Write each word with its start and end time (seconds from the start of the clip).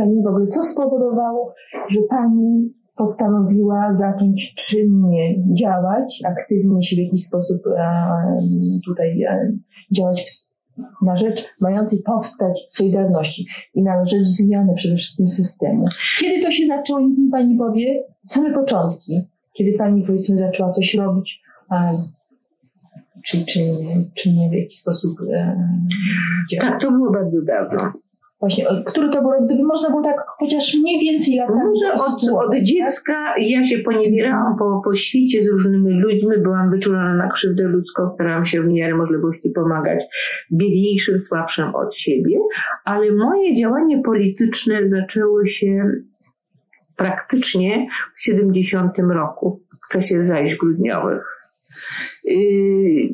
korzeni 0.00 0.22
w 0.22 0.26
ogóle. 0.26 0.46
Co 0.46 0.64
spowodowało, 0.64 1.54
że 1.88 2.00
Pani 2.10 2.72
postanowiła 2.96 3.96
zacząć 3.98 4.54
czynnie 4.54 5.34
działać, 5.62 6.22
aktywnie 6.24 6.82
się 6.82 6.96
w 6.96 6.98
jakiś 6.98 7.26
sposób 7.26 7.62
e, 7.66 8.40
tutaj 8.86 9.22
e, 9.22 9.52
działać 9.92 10.22
w, 10.22 11.04
na 11.04 11.16
rzecz 11.16 11.44
mającej 11.60 11.98
powstać 11.98 12.66
Solidarności 12.70 13.46
i 13.74 13.82
na 13.82 14.06
rzecz 14.06 14.26
zmiany 14.26 14.74
przede 14.74 14.96
wszystkim 14.96 15.28
systemu. 15.28 15.84
Kiedy 16.20 16.42
to 16.42 16.50
się 16.50 16.66
zaczęło, 16.66 17.00
niech 17.00 17.18
mi 17.18 17.30
Pani 17.30 17.58
powie, 17.58 18.02
same 18.28 18.54
początki, 18.54 19.20
kiedy 19.52 19.78
Pani 19.78 20.02
powiedzmy 20.06 20.38
zaczęła 20.38 20.70
coś 20.70 20.94
robić, 20.94 21.42
a, 21.68 21.92
czy, 23.26 23.44
czy, 23.44 23.60
czy 24.14 24.32
nie 24.32 24.50
w 24.50 24.52
jakiś 24.52 24.80
sposób 24.80 25.20
e, 25.32 25.56
działać? 26.50 26.70
Tak, 26.70 26.80
to 26.80 26.92
było 26.92 27.12
bardzo 27.12 27.42
dawno. 27.42 27.92
Właśnie, 28.40 28.66
który 28.86 29.10
to 29.10 29.20
był 29.22 29.30
rok, 29.30 29.44
gdyby 29.44 29.62
można 29.62 29.90
było 29.90 30.02
tak 30.02 30.16
chociaż 30.38 30.74
mniej 30.82 31.00
więcej 31.00 31.36
lat 31.36 31.48
Może 31.48 31.94
od, 31.94 32.44
od 32.44 32.62
dziecka 32.62 33.34
ja 33.38 33.66
się 33.66 33.78
poniewierałam 33.78 34.56
po, 34.58 34.80
po 34.84 34.94
świecie 34.94 35.44
z 35.44 35.48
różnymi 35.48 36.00
ludźmi, 36.00 36.38
byłam 36.42 36.70
wyczulona 36.70 37.14
na 37.14 37.30
krzywdę 37.30 37.62
ludzką, 37.62 38.10
starałam 38.14 38.46
się 38.46 38.62
w 38.62 38.66
miarę 38.66 38.94
możliwości 38.94 39.50
pomagać 39.50 40.04
biedniejszym, 40.52 41.22
słabszym 41.28 41.74
od 41.74 41.96
siebie, 41.96 42.38
ale 42.84 43.12
moje 43.12 43.56
działanie 43.60 44.02
polityczne 44.02 44.88
zaczęło 44.88 45.46
się 45.46 45.90
praktycznie 46.96 47.86
w 48.16 48.22
70 48.22 48.92
roku, 48.98 49.60
w 49.88 49.92
czasie 49.92 50.22
zajść 50.22 50.56
grudniowych. 50.56 51.24
Yy, 52.24 53.08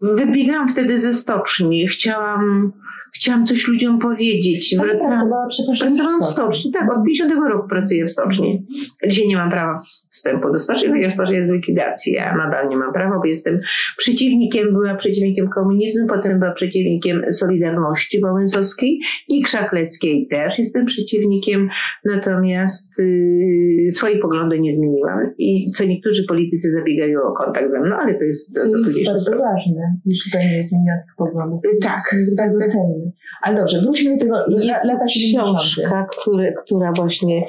wybiegałam 0.00 0.68
wtedy 0.68 1.00
ze 1.00 1.14
stoczni, 1.14 1.88
chciałam 1.88 2.72
chciałam 3.14 3.46
coś 3.46 3.68
ludziom 3.68 3.98
powiedzieć. 3.98 4.74
Pani 4.78 4.90
Wracałam, 4.90 5.18
pracowała, 5.18 5.46
przepraszam, 5.48 5.88
pracowałam 5.88 6.22
w 6.22 6.26
stoczni. 6.26 6.44
stoczni, 6.44 6.72
tak, 6.72 6.92
od 6.92 7.04
50 7.04 7.32
roku 7.48 7.68
pracuję 7.68 8.04
w 8.04 8.10
stoczni. 8.10 8.66
Dzisiaj 9.08 9.28
nie 9.28 9.36
mam 9.36 9.50
prawa 9.50 9.82
wstępu 10.10 10.52
do 10.52 10.60
stoczni, 10.60 10.88
ponieważ 10.88 11.14
stocznia 11.14 11.36
jest 11.36 11.50
w 11.50 11.54
likwidacji. 11.54 12.12
Ja 12.12 12.36
nadal 12.36 12.68
nie 12.68 12.76
mam 12.76 12.92
prawa, 12.92 13.18
bo 13.18 13.24
jestem 13.24 13.60
przeciwnikiem, 13.96 14.72
była 14.72 14.94
przeciwnikiem 14.94 15.48
komunizmu, 15.48 16.06
potem 16.06 16.38
była 16.38 16.52
przeciwnikiem 16.52 17.22
Solidarności 17.32 18.20
Wałęsowskiej 18.20 18.98
i 19.28 19.42
Krzakleckiej 19.42 20.26
też 20.30 20.58
jestem 20.58 20.86
przeciwnikiem, 20.86 21.68
natomiast 22.04 22.98
yy, 22.98 23.92
swoje 23.94 24.18
poglądy 24.18 24.60
nie 24.60 24.76
zmieniłam. 24.76 25.18
I 25.38 25.66
co 25.76 25.84
niektórzy 25.84 26.24
politycy 26.28 26.72
zabiegają 26.78 27.18
o 27.22 27.32
kontakt 27.32 27.72
ze 27.72 27.80
mną, 27.80 27.96
ale 27.96 28.14
to 28.14 28.24
jest 28.24 28.54
to, 28.54 28.60
To 28.60 28.70
to 28.70 28.78
jest 28.78 29.06
bardzo 29.06 29.30
ważne, 29.30 29.82
jeśli 30.06 30.30
tutaj 30.30 30.50
nie 30.50 30.62
zmienia 30.64 30.92
tych 31.06 31.14
poglądów. 31.16 31.60
Tak. 31.82 32.00
To 32.10 32.16
jest 32.16 32.36
bardzo 32.36 32.58
cenne. 32.58 32.97
Ale 33.42 33.56
dobrze, 33.56 33.80
wróćmy 33.80 34.14
do 34.14 34.20
tego 34.20 34.34
la- 34.36 34.84
lata 34.84 35.08
70. 35.08 35.48
książka, 35.58 36.06
który, 36.20 36.54
która 36.64 36.92
właśnie 36.92 37.42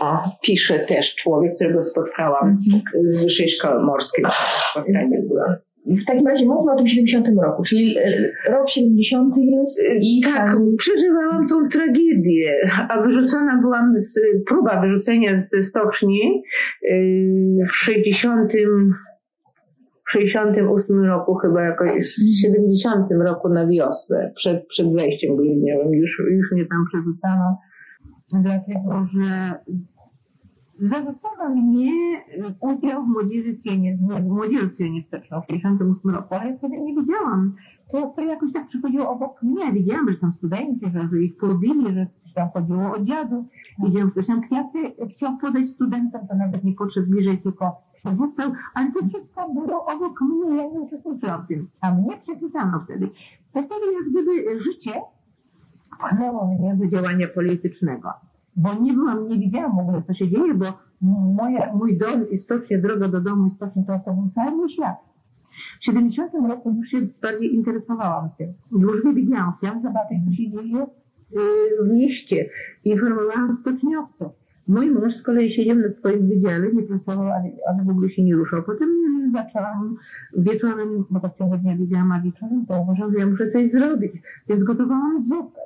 o, 0.00 0.18
pisze 0.42 0.78
też 0.78 1.14
człowiek, 1.14 1.54
którego 1.54 1.84
spotkałam 1.84 2.48
Mhm. 2.48 2.82
z 3.14 3.22
Wyższej 3.24 3.48
Szkoły 3.48 3.82
Morskiej. 3.84 4.24
Spotkanie. 4.70 5.22
W 5.86 6.04
takim 6.06 6.26
razie 6.26 6.46
mówmy 6.46 6.72
o 6.72 6.76
tym 6.76 6.88
70 6.88 7.26
roku, 7.44 7.62
czyli 7.62 7.98
e, 7.98 8.30
rok 8.50 8.70
70 8.70 9.34
jest 9.36 9.78
i 10.00 10.20
Tak, 10.24 10.46
pani- 10.54 10.76
przeżywałam 10.76 11.48
tą 11.48 11.68
tragedię, 11.72 12.54
a 12.88 13.02
wyrzucona 13.02 13.58
byłam 13.62 13.92
z, 13.98 14.20
próba 14.48 14.80
wyrzucenia 14.80 15.42
ze 15.44 15.64
stoczni 15.64 16.42
yy, 16.82 17.66
w 17.72 17.76
60 17.76 18.52
w 20.08 20.12
68 20.12 21.04
roku 21.04 21.34
chyba 21.34 21.62
jakoś, 21.62 21.90
w 21.90 22.40
70 22.42 23.06
roku 23.26 23.48
na 23.48 23.66
wiosnę, 23.66 24.32
przed, 24.36 24.66
przed 24.66 24.94
wejściem 24.94 25.36
grudniowym, 25.36 25.94
już, 25.94 26.22
już 26.30 26.52
mnie 26.52 26.66
tam 26.66 26.84
przerzucano, 26.88 27.58
dlatego 28.32 29.06
że 29.12 29.54
zarzucono 30.80 31.48
mnie 31.48 31.92
udział 32.60 33.04
w 33.04 33.08
młodzieży 33.08 33.58
w 34.20 34.28
młodzieży 34.28 34.90
nie 34.90 35.02
wsteczną 35.02 35.40
w 35.40 35.46
68 35.46 36.14
roku, 36.14 36.34
ale 36.34 36.50
ja 36.50 36.56
wtedy 36.58 36.80
nie 36.80 36.94
wiedziałam. 36.94 37.54
To, 37.92 38.12
to 38.16 38.22
jakoś 38.22 38.52
tak 38.52 38.68
przychodziło 38.68 39.10
obok 39.10 39.42
mnie. 39.42 39.72
Widziałam, 39.72 40.10
że 40.10 40.18
tam 40.18 40.32
studenci, 40.38 40.86
że, 40.94 41.08
że 41.12 41.22
ich 41.22 41.36
pobili, 41.36 41.94
że 41.94 42.06
tam 42.34 42.48
chodziło 42.48 42.92
o 42.92 43.04
dziadów. 43.04 43.46
Widziałam, 43.84 44.08
że 44.08 44.12
ktoś 44.12 44.26
tam 44.26 44.40
kwiaty 44.40 44.78
chciał 45.14 45.38
podać 45.38 45.70
studentom, 45.70 46.28
to 46.28 46.36
nawet 46.36 46.64
nie 46.64 46.74
podszedł 46.74 47.06
bliżej, 47.06 47.38
tylko 47.38 47.87
przerzucał, 48.08 48.52
ale 48.74 48.92
to 48.92 48.98
wszystko 49.08 49.54
było 49.54 49.86
obok 49.86 50.20
mnie, 50.20 50.56
ja 50.56 50.62
nie 50.62 50.80
uczestniczyłam 50.80 51.44
w 51.44 51.48
tym. 51.48 51.68
A 51.80 51.94
mnie 51.94 52.16
przerzucano 52.22 52.80
wtedy. 52.84 53.06
To 53.52 53.62
wtedy 53.62 53.92
jak 53.92 54.10
gdyby 54.10 54.60
życie 54.60 54.92
pchnęło 55.98 56.46
mnie 56.46 56.76
do 56.76 56.86
działania 56.86 57.28
politycznego. 57.28 58.10
Bo 58.56 58.74
nie 58.74 58.92
byłam, 58.92 59.28
nie 59.28 59.38
widziałam 59.38 59.76
w 59.76 59.80
ogóle, 59.80 60.02
co 60.06 60.14
się 60.14 60.28
dzieje, 60.28 60.54
bo 60.54 60.66
moja, 61.36 61.74
mój 61.74 61.98
dom 61.98 62.30
i 62.30 62.38
stocznie, 62.38 62.78
droga 62.78 63.08
do 63.08 63.20
domu 63.20 63.46
i 63.46 63.56
stocznie 63.56 63.84
to, 64.04 64.12
był 64.12 64.30
cały 64.34 64.70
świat. 64.70 64.96
W 65.80 65.84
70 65.84 66.32
roku 66.48 66.70
już 66.70 66.88
się 66.88 67.00
bardziej 67.22 67.54
interesowałam 67.54 68.28
tym. 68.38 68.52
Już 68.72 69.04
nie 69.04 69.12
widziałam, 69.14 69.52
chciałam 69.58 69.82
zobaczyć, 69.82 70.18
co 70.24 70.30
się 70.30 70.50
dzieje 70.50 70.86
yy, 71.30 71.40
w 71.84 71.88
mieście. 71.88 72.50
Informowałam 72.84 73.58
stoczniowców. 73.60 74.37
Mój 74.68 74.90
mąż 74.90 75.14
z 75.14 75.22
kolei 75.22 75.54
siedział 75.54 75.76
na 75.76 75.88
swoim 75.98 76.28
wydziale, 76.28 76.72
nie 76.72 76.82
pracował, 76.82 77.26
ale, 77.26 77.50
ale 77.68 77.84
w 77.84 77.88
ogóle 77.88 78.10
się 78.10 78.22
nie 78.22 78.34
ruszał. 78.34 78.62
Potem 78.62 78.88
zaczęłam 79.32 79.96
wieczorem, 80.36 81.04
bo 81.10 81.20
tak 81.20 81.36
ciągle 81.38 81.58
dnia 81.58 81.76
widziałam, 81.76 82.12
a 82.12 82.20
wieczorem 82.20 82.66
to 82.66 82.80
uważam, 82.80 83.12
że 83.12 83.18
ja 83.18 83.26
muszę 83.26 83.50
coś 83.52 83.70
zrobić. 83.70 84.12
Więc 84.48 84.64
gotowałam 84.64 85.24
zupę. 85.28 85.60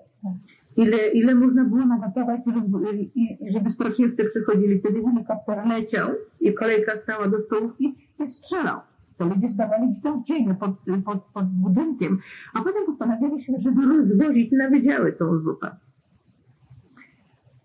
Ile, 0.76 1.08
ile 1.08 1.34
można 1.34 1.64
było 1.64 1.86
nagotować, 1.86 2.40
żeby, 2.46 3.08
żeby 3.52 3.70
stoczniowcy 3.70 4.24
przychodzili. 4.24 4.80
Wtedy 4.80 5.02
helikopter 5.02 5.66
leciał 5.66 6.08
i 6.40 6.54
kolejka 6.54 6.92
stała 7.02 7.28
do 7.28 7.40
stołówki 7.40 7.94
i 8.20 8.32
strzelał. 8.32 8.80
To 9.18 9.24
ludzie 9.24 9.52
stawali 9.54 9.88
gdzieś 9.90 10.02
tam 10.02 10.22
w 10.22 10.26
cieniu 10.26 10.54
pod, 10.54 10.70
pod, 11.04 11.22
pod 11.34 11.46
budynkiem. 11.46 12.18
A 12.54 12.58
potem 12.58 12.86
postanowiliśmy, 12.86 13.58
żeby 13.62 13.86
rozwozić 13.86 14.52
na 14.52 14.70
wydziały 14.70 15.12
tą 15.12 15.38
zupę. 15.38 15.70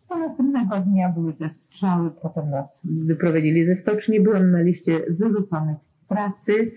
A 0.10 0.18
następnego 0.18 0.76
dnia 0.80 1.10
były 1.10 1.34
te 1.34 1.50
strzały, 1.50 2.12
potem 2.22 2.50
nas 2.50 2.66
wyprowadzili 2.84 3.66
ze 3.66 3.76
stoczni. 3.76 4.22
Byłam 4.22 4.52
na 4.52 4.62
liście 4.62 5.00
wyrzuconych 5.10 5.78
z 6.04 6.06
pracy. 6.08 6.72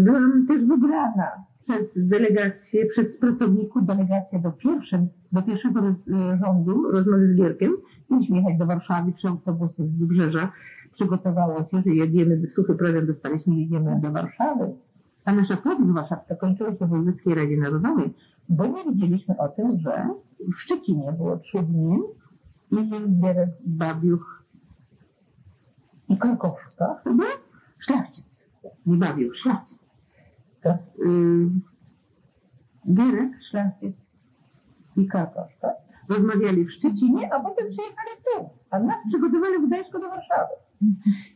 Byłam 0.00 0.46
też 0.48 0.64
wybrana 0.64 1.30
przez 1.68 1.86
delegację, 1.96 2.86
przez 2.86 3.16
pracowników 3.16 3.86
delegację 3.86 4.38
do, 4.38 4.52
pierwszym, 4.52 5.08
do 5.32 5.42
pierwszego 5.42 5.80
rządu, 6.40 6.90
rozmowy 6.90 7.32
z 7.32 7.36
Gierkiem. 7.36 7.72
Mieliśmy 8.10 8.36
jechać 8.36 8.58
do 8.58 8.66
Warszawy, 8.66 9.12
trzy 9.12 9.28
autobusy 9.28 9.86
z 9.88 9.98
Wybrzeża. 9.98 10.52
Przygotowało 10.92 11.58
się, 11.58 11.82
że 11.86 11.94
jedziemy, 11.94 12.46
suchy 12.54 12.74
program 12.74 13.06
dostaliśmy, 13.06 13.54
jedziemy 13.54 14.00
do 14.02 14.12
Warszawy. 14.12 14.72
A 15.24 15.32
nasza 15.32 15.56
podróż 15.56 15.92
warszawska 15.94 16.34
kończyła 16.34 16.70
się 16.70 16.86
w 16.86 16.88
Wojewódzkiej 16.88 17.34
Radzie 17.34 17.56
Narodowej, 17.56 18.14
bo 18.48 18.66
nie 18.66 18.84
wiedzieliśmy 18.84 19.38
o 19.38 19.48
tym, 19.48 19.78
że 19.78 20.08
w 20.52 20.60
Szczecinie 20.60 21.12
było 21.12 21.36
trzy 21.36 21.58
dni 21.62 21.98
Bierek, 22.72 23.50
Babiuch 23.66 24.44
i 26.08 26.16
Krakowska 26.16 27.00
chyba 27.04 27.24
szlachcic. 27.78 28.24
Nie 28.86 28.96
Babiuch, 28.96 29.36
szlachcic. 29.36 29.78
To, 30.62 30.78
yy, 30.98 31.50
Bierek, 32.86 33.32
szlachcic 33.50 33.96
i 34.96 35.06
Krakowska 35.06 35.68
rozmawiali 36.08 36.64
w 36.64 36.72
Szczecinie, 36.72 37.34
a 37.34 37.40
potem 37.40 37.70
przyjechali 37.70 38.10
tu. 38.24 38.50
A 38.70 38.78
nas 38.78 38.96
przygotowali 39.08 39.58
w 39.58 39.66
Gdańsku 39.66 39.98
do 39.98 40.08
Warszawy. 40.08 40.54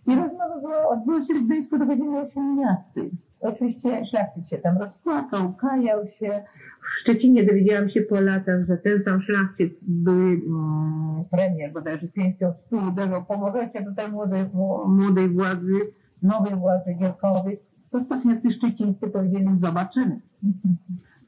I 0.06 0.16
rozmowa 0.16 0.60
była, 0.60 0.88
odbyła 0.88 1.26
się 1.26 1.34
w 1.34 1.46
Gdańsku 1.46 1.78
do 1.78 1.86
godziny 1.86 2.20
18. 2.20 3.00
Oczywiście 3.44 4.06
szlachcic 4.06 4.48
się 4.48 4.58
tam 4.58 4.78
rozpłakał, 4.78 5.54
kajał 5.54 6.06
się. 6.18 6.44
W 6.80 7.00
Szczecinie 7.00 7.44
dowiedziałam 7.44 7.90
się 7.90 8.00
po 8.00 8.20
latach, 8.20 8.66
że 8.68 8.76
ten 8.76 9.04
sam 9.04 9.22
szlachcic 9.22 9.72
był 9.82 10.14
mm, 10.14 11.24
premier, 11.30 11.72
bodajże 11.72 12.08
pięścią 12.08 12.52
stół 12.66 12.80
uderzał, 12.88 13.24
pomożecie 13.24 13.84
tutaj 13.84 14.10
młodej, 14.12 14.44
młodej 14.86 15.28
władzy, 15.28 15.80
nowej 16.22 16.54
władzy 16.54 16.94
Gierkowej. 16.94 17.60
To 17.90 18.04
stoczniacy 18.04 18.52
szczecińscy 18.52 19.08
powiedzieli, 19.08 19.48
zobaczymy. 19.62 20.20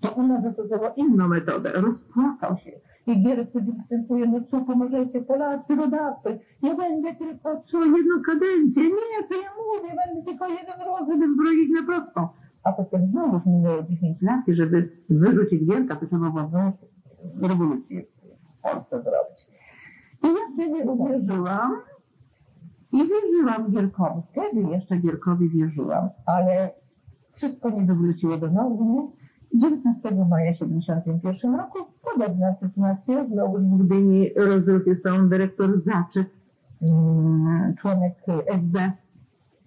To 0.00 0.12
u 0.12 0.26
nas 0.26 0.42
zastosował 0.42 0.94
inną 0.96 1.28
metodę. 1.28 1.72
Rozpłakał 1.72 2.56
się. 2.58 2.70
I 3.06 3.22
wtedy 3.50 3.72
występuje, 3.72 4.26
no 4.26 4.40
co, 4.50 4.60
pomożecie 4.60 5.20
Polacy, 5.20 5.74
rodacy. 5.74 6.38
Ja 6.62 6.74
będę 6.74 7.14
tylko 7.14 7.62
co 7.70 7.84
jedną 7.84 8.22
kadencję. 8.26 8.82
Nie, 8.82 9.28
co 9.28 9.34
ja 9.34 9.50
mówię, 9.56 9.94
będę 10.06 10.30
tylko 10.30 10.46
jeden 10.48 10.80
raz, 10.86 11.08
żeby 11.08 11.34
zbroić 11.34 11.70
na 11.80 11.86
prostą. 11.86 12.28
A 12.64 12.72
potem 12.72 13.06
znowu 13.10 13.50
minęło 13.50 13.82
10 13.82 14.22
lat 14.22 14.40
żeby 14.48 14.90
wyrzucić 15.10 15.64
Gierka, 15.64 15.96
to 15.96 16.06
trzeba 16.06 16.30
było 16.30 16.72
rewolucję 17.42 18.02
zrobić. 18.90 19.46
I 20.22 20.26
ja 20.26 20.40
wtedy 20.54 20.90
uwierzyłam 20.90 21.72
i 22.92 22.98
wierzyłam 22.98 23.70
Gierkowi. 23.70 24.22
Wtedy 24.30 24.60
jeszcze 24.70 24.96
Gierkowi 24.96 25.48
wierzyłam, 25.48 26.08
ale 26.26 26.70
wszystko 27.34 27.70
nie 27.70 27.82
wywróciło 27.82 28.36
do 28.36 28.50
normy 28.50 29.08
19 29.54 30.26
maja 30.28 30.52
1971 30.52 31.54
roku 31.54 31.78
podobna 32.02 32.54
sytuacja, 32.60 33.26
znowu 33.26 33.58
w 33.58 33.86
Gdyni 33.86 34.30
rozruchy 34.36 35.00
są 35.04 35.28
dyrektor 35.28 35.82
Zaczek, 35.84 36.30
mm, 36.82 37.74
członek 37.74 38.14
SB, 38.46 38.92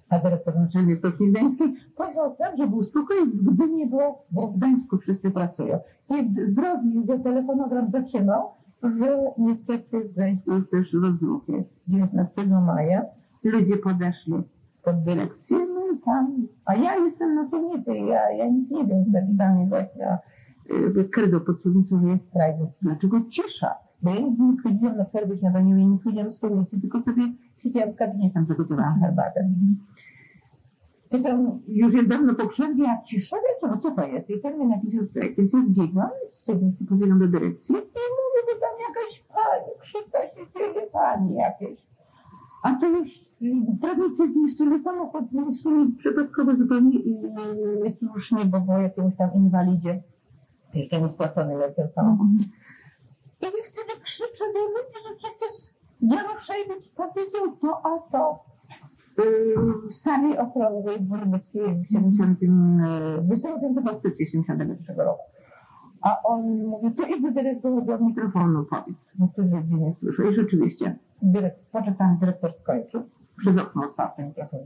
a 0.09 0.19
dyrektor 0.19 0.55
naczelny 0.55 0.95
Stoczni 0.95 1.31
Gdańskiej, 1.31 1.75
powiedział 1.95 2.35
sam, 2.37 2.57
że 2.57 2.67
był 2.67 2.83
spokój 2.83 3.17
w 3.33 3.53
Gdyni, 3.53 3.87
bo, 3.87 4.25
bo 4.31 4.47
w 4.47 4.57
Gdańsku 4.57 4.97
wszyscy 4.97 5.31
pracują. 5.31 5.79
I 6.09 6.51
zdrowi, 6.51 7.05
że 7.07 7.19
telefonogram 7.19 7.91
zatrzymał, 7.91 8.49
że 8.83 9.17
niestety 9.37 9.99
w 9.99 10.13
Gdańsku 10.13 10.61
też 10.61 10.93
rozruchy. 10.93 11.63
19 11.87 12.47
maja 12.47 13.01
ludzie 13.43 13.77
podeszli 13.77 14.33
pod 14.83 15.03
dyrekcję, 15.03 15.57
tam, 15.97 16.47
a 16.65 16.75
ja 16.75 16.95
jestem 16.95 17.35
na 17.35 17.45
piwnicy, 17.45 17.97
ja, 17.97 18.31
ja 18.31 18.47
nic 18.47 18.71
nie 18.71 18.85
wiem, 18.85 19.05
zapytany 19.11 19.67
właśnie 19.67 20.17
y, 20.97 21.09
kredo 21.09 21.41
podsuwnicą, 21.41 22.01
że 22.01 22.07
jest 22.07 22.27
strajk. 22.29 22.55
Dlaczego 22.81 23.21
cisza? 23.29 23.75
Bo 24.01 24.09
ja 24.09 24.19
nigdy 24.21 24.43
nie 24.43 24.57
schodziłam 24.57 24.97
na 24.97 25.05
przerwy 25.05 25.37
śniadaniowej, 25.37 25.87
nie 25.87 25.99
schodziłam 25.99 26.31
z 26.31 26.37
piwnicy, 26.37 26.81
tylko 26.81 27.01
sobie 27.01 27.23
siedziałam 27.57 27.91
w 27.91 27.95
gabinecie, 27.95 28.33
tam 28.33 28.45
przygotowałam 28.45 28.99
herbatę. 28.99 29.49
Już 31.67 31.93
jest 31.93 32.07
dawno 32.07 32.35
po 32.35 32.47
przerwie, 32.47 32.89
a 32.89 33.03
cisza, 33.05 33.35
wiecie, 33.35 33.75
no 33.75 33.81
co 33.81 33.91
to 33.91 34.07
jest? 34.07 34.29
I 34.29 34.41
ten 34.41 34.59
mi 34.59 34.67
napisał 34.67 35.05
strajk, 35.05 35.35
więc 35.35 35.53
ja 35.53 35.59
zbiegłam, 35.69 36.09
z 36.33 36.39
piwnicy 36.39 36.85
pobiegłam 36.85 37.19
do 37.19 37.27
dyrekcji 37.27 37.75
i 37.75 38.07
mówię, 38.19 38.41
że 38.47 38.59
tam 38.59 38.75
jakaś 38.87 39.23
pani, 39.27 39.71
krzyka 39.79 40.19
się 40.27 40.51
dzieje, 40.53 40.87
pani 40.87 41.35
jakieś. 41.35 41.79
A 42.63 42.75
to 42.75 42.87
już 42.87 43.28
prawnicy 43.81 44.33
zniszczyli 44.33 44.83
samochód, 44.83 45.29
zniszczyli 45.31 45.93
przypadkowo 45.97 46.55
zupełnie 46.55 46.99
i 46.99 47.15
słusznie, 47.99 48.45
bo 48.45 48.59
było 48.59 48.77
jakiemuś 48.77 49.15
tam 49.15 49.33
inwalidzie. 49.33 50.03
Jeszcze 50.73 51.01
niespłacony 51.01 51.57
leciał 51.57 51.87
samochód. 51.95 52.27
I 53.41 53.45
wtedy 53.45 54.03
krzyczę 54.03 54.45
do 54.53 54.59
ludzi, 54.59 54.97
że 55.07 55.15
przecież 55.15 55.51
Jaroszewicz 56.01 56.89
powiedział 56.95 57.57
to, 57.61 57.81
a 57.85 57.99
to. 58.11 58.49
W 59.89 59.93
sali 60.03 60.37
okrągłej 60.37 61.01
Dworobeckiej 61.01 61.75
w 61.75 61.87
70, 61.87 62.39
w 63.21 64.31
71 64.31 64.97
roku. 64.97 65.23
A 66.01 66.21
on 66.23 66.65
mówi, 66.65 66.91
to 66.91 67.07
idź 67.07 67.21
do 67.21 67.31
dyrektora 67.31 67.81
do 67.81 68.05
mikrofonu 68.05 68.65
powiedz. 68.69 69.11
No 69.19 69.27
to 69.35 69.41
ludzie 69.41 69.77
nie 69.77 69.93
słyszą. 69.93 70.23
I 70.23 70.33
rzeczywiście, 70.33 70.99
dyrektor, 71.21 71.65
poczekany 71.71 72.17
dyrektor 72.19 72.53
skończył. 72.61 73.01
Przez 73.39 73.57
okno 73.57 73.83
otwarte 73.83 74.23
mikrofon. 74.23 74.59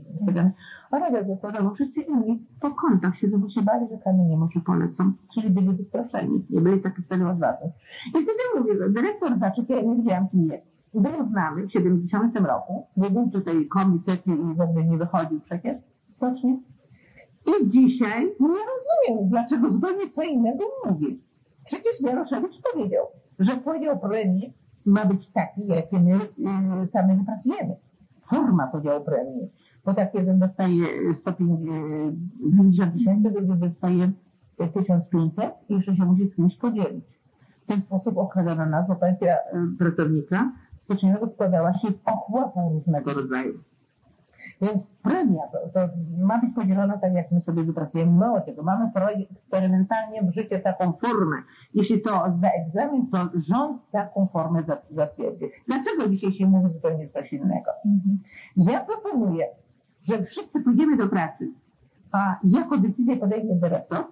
A 0.90 0.98
radę 0.98 1.24
zakłada, 1.28 1.62
bo 1.62 1.74
wszyscy 1.74 2.00
inni 2.00 2.46
po 2.60 2.70
kątach 2.70 3.16
siedzą, 3.16 3.38
bo 3.38 3.48
się 3.48 3.62
bali, 3.62 3.86
że 3.90 3.98
kamienie 3.98 4.36
może 4.36 4.60
polecą. 4.60 5.12
Czyli 5.34 5.50
byli 5.50 5.72
wystraszeni. 5.72 6.46
Nie 6.50 6.60
byli 6.60 6.80
takie 6.80 7.02
wtedy 7.02 7.28
odważni. 7.28 7.70
I 8.06 8.10
wtedy 8.10 8.38
mówię, 8.58 8.76
że 8.78 8.90
dyrektor 8.90 9.38
zaczął, 9.38 9.64
ja 9.68 9.82
nie 9.82 9.96
wiedziałam 9.96 10.28
kim 10.28 10.46
jest. 10.50 10.66
Był 10.94 11.28
znany 11.30 11.66
w 11.66 11.72
70 11.72 12.36
roku. 12.36 12.86
Nie 12.96 13.10
był 13.10 13.30
tutaj 13.30 13.66
komitet 13.66 14.26
i 14.26 14.30
w 14.30 14.60
ogóle 14.60 14.84
nie 14.84 14.98
wychodził 14.98 15.40
przecież 15.40 15.76
stocznie. 16.16 16.58
I 17.46 17.68
dzisiaj 17.68 18.24
nie 18.40 18.48
rozumiem, 18.48 19.28
dlaczego 19.28 19.70
zupełnie 19.70 20.10
co 20.10 20.22
innego 20.22 20.64
mówi. 20.86 21.20
Przecież 21.64 22.00
Jaroszewicz 22.00 22.62
powiedział, 22.72 23.06
że 23.38 23.56
podział 23.56 23.98
premii 23.98 24.52
ma 24.86 25.04
być 25.04 25.30
taki, 25.30 25.66
jaki 25.66 25.96
my 25.96 26.14
y, 26.14 26.88
sami 26.92 27.16
wypracujemy. 27.16 27.76
Forma 28.34 28.66
podziału 28.66 29.04
premii. 29.04 29.50
Bo 29.84 29.94
tak 29.94 30.14
jeden 30.14 30.38
dostaje 30.38 30.86
150 31.20 32.92
tysięcy, 32.94 33.30
drugi 33.30 33.60
dostaje 33.60 34.12
1500 34.56 35.54
i 35.68 35.74
jeszcze 35.74 35.96
się 35.96 36.04
musi 36.04 36.30
z 36.30 36.36
kimś 36.36 36.56
podzielić. 36.56 37.04
W 37.64 37.66
ten 37.66 37.80
sposób 37.80 38.18
okradana 38.18 38.66
nas, 38.66 38.88
bo 38.88 38.96
pensja 38.96 39.36
pracownika 39.78 40.52
styczniowego 40.84 41.28
składała 41.32 41.72
się 41.74 41.88
z 41.88 42.00
ochłapów 42.04 42.72
różnego 42.72 43.14
rodzaju. 43.14 43.58
Więc 44.60 44.82
premia 45.02 45.42
to, 45.52 45.58
to 45.74 45.88
ma 46.18 46.38
być 46.38 46.54
podzielona 46.54 46.98
tak, 46.98 47.12
jak 47.12 47.32
my 47.32 47.40
sobie 47.40 47.64
wypracujemy. 47.64 48.12
Mało 48.12 48.40
tego, 48.40 48.62
mamy 48.62 48.90
projekt 48.92 49.32
eksperymentalnie 49.32 50.22
w 50.22 50.34
życie 50.34 50.60
taką 50.60 50.92
formę. 50.92 51.36
Jeśli 51.74 52.02
to 52.02 52.10
zda 52.38 52.48
egzamin, 52.48 53.06
to 53.10 53.18
rząd 53.48 53.90
taką 53.90 54.26
formę 54.26 54.62
zatwierdzi. 54.90 55.44
Dlaczego 55.66 56.08
dzisiaj 56.08 56.32
się 56.32 56.46
mówi 56.46 56.72
zupełnie 56.72 57.08
coś 57.08 57.32
innego? 57.32 57.70
Ja 58.56 58.84
proponuję, 58.84 59.46
że 60.02 60.24
wszyscy 60.24 60.60
pójdziemy 60.60 60.96
do 60.96 61.08
pracy, 61.08 61.48
a 62.12 62.38
jako 62.44 62.78
decyzję 62.78 63.16
podejmie 63.16 63.54
dyrektor, 63.54 64.04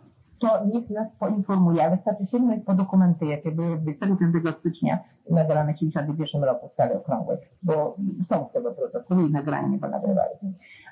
to 0.43 0.65
niech 0.73 0.91
nas 0.91 1.09
poinformuje, 1.19 1.83
ale 1.83 1.97
wystarczy 1.97 2.27
sięgnąć 2.27 2.65
po 2.65 2.75
dokumenty, 2.75 3.27
jakie 3.27 3.53
były 3.53 3.79
25 3.79 4.49
stycznia 4.59 4.99
nagrane 5.31 5.75
w 5.75 5.79
1971 5.79 6.44
roku 6.44 6.69
w 6.69 6.75
sali 6.77 6.93
okrągłej, 6.93 7.39
bo 7.62 7.97
są 8.29 8.49
z 8.50 8.53
tego 8.53 8.73
protokoły 8.73 9.29
i 9.29 9.31
nagranie, 9.31 9.79
bo 9.79 9.89
nagrywali. 9.89 10.35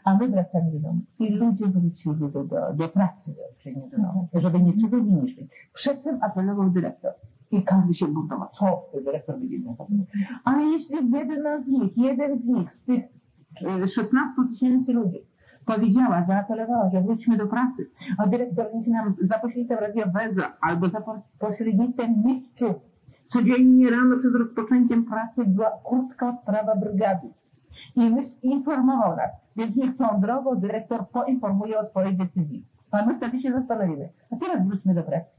A 0.05 0.17
my 0.17 0.29
wracali 0.29 0.73
do 0.73 0.79
domu 0.79 1.01
i 1.19 1.31
ludzie 1.31 1.67
wrócili 1.67 2.17
do, 2.17 2.29
do, 2.29 2.73
do 2.75 2.89
pracy, 2.89 3.35
czyli 3.59 3.77
do 3.91 3.97
domu, 3.97 4.29
żeby 4.35 4.63
niczego 4.63 4.99
nie 4.99 5.23
niszczyć. 5.23 5.51
Przedtem 5.75 6.19
apelował 6.23 6.71
dyrektor. 6.71 7.13
I 7.51 7.63
każdy 7.63 7.95
się 7.95 8.07
buntował, 8.07 8.49
co 8.53 8.87
dyrektor 9.05 9.39
będzie 9.39 9.59
miał 9.59 9.77
Ale 10.45 10.63
jeśli 10.63 10.97
jeden 11.13 11.65
z 11.65 11.69
nich, 11.69 11.97
jeden 11.97 12.39
z 12.39 12.45
nich 12.45 12.73
z 12.73 12.85
tych 12.85 13.05
16 13.89 14.15
tysięcy 14.53 14.93
ludzi 14.93 15.30
powiedziała, 15.75 16.25
zaapelowała, 16.29 16.91
że 16.91 17.01
wróćmy 17.01 17.37
do 17.37 17.47
pracy, 17.47 17.91
a 18.19 18.27
dyrektor 18.27 18.67
niech 18.75 18.87
nam 18.87 19.15
za 19.21 19.39
pośrednictwem 19.39 19.79
Radio 19.79 20.05
Weza 20.07 20.53
albo 20.61 20.89
za 20.89 21.03
pośrednictwem 21.39 22.23
mistrzów 22.25 22.77
codziennie 23.33 23.91
rano 23.91 24.17
przed 24.19 24.35
rozpoczęciem 24.35 25.05
pracy 25.05 25.45
była 25.47 25.71
krótka 25.89 26.37
sprawa 26.43 26.77
brygady. 26.77 27.29
I 27.97 28.11
my 28.11 28.31
informował 28.43 29.17
nas, 29.17 29.31
więc 29.57 29.77
niech 29.77 29.97
tą 29.97 30.21
drogą 30.21 30.55
dyrektor 30.55 31.09
poinformuje 31.09 31.79
o 31.79 31.87
swojej 31.87 32.17
decyzji. 32.17 32.65
A 32.91 33.07
my 33.07 33.17
wtedy 33.17 33.43
się 33.43 33.53
zastanowimy. 33.53 34.09
A 34.31 34.37
teraz 34.37 34.69
wróćmy 34.69 34.95
do 34.95 35.03
pracy. 35.03 35.31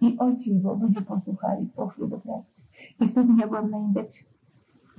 I 0.00 0.18
ojciec, 0.18 0.54
bo 0.62 0.74
ludzie 0.74 1.02
posłuchali, 1.02 1.66
poszli 1.66 2.08
do 2.08 2.18
pracy. 2.18 2.46
I 3.00 3.08
wtedy 3.08 3.32
ja 3.40 3.46
byłam 3.46 3.70
na 3.70 3.78
indeksie. 3.78 4.24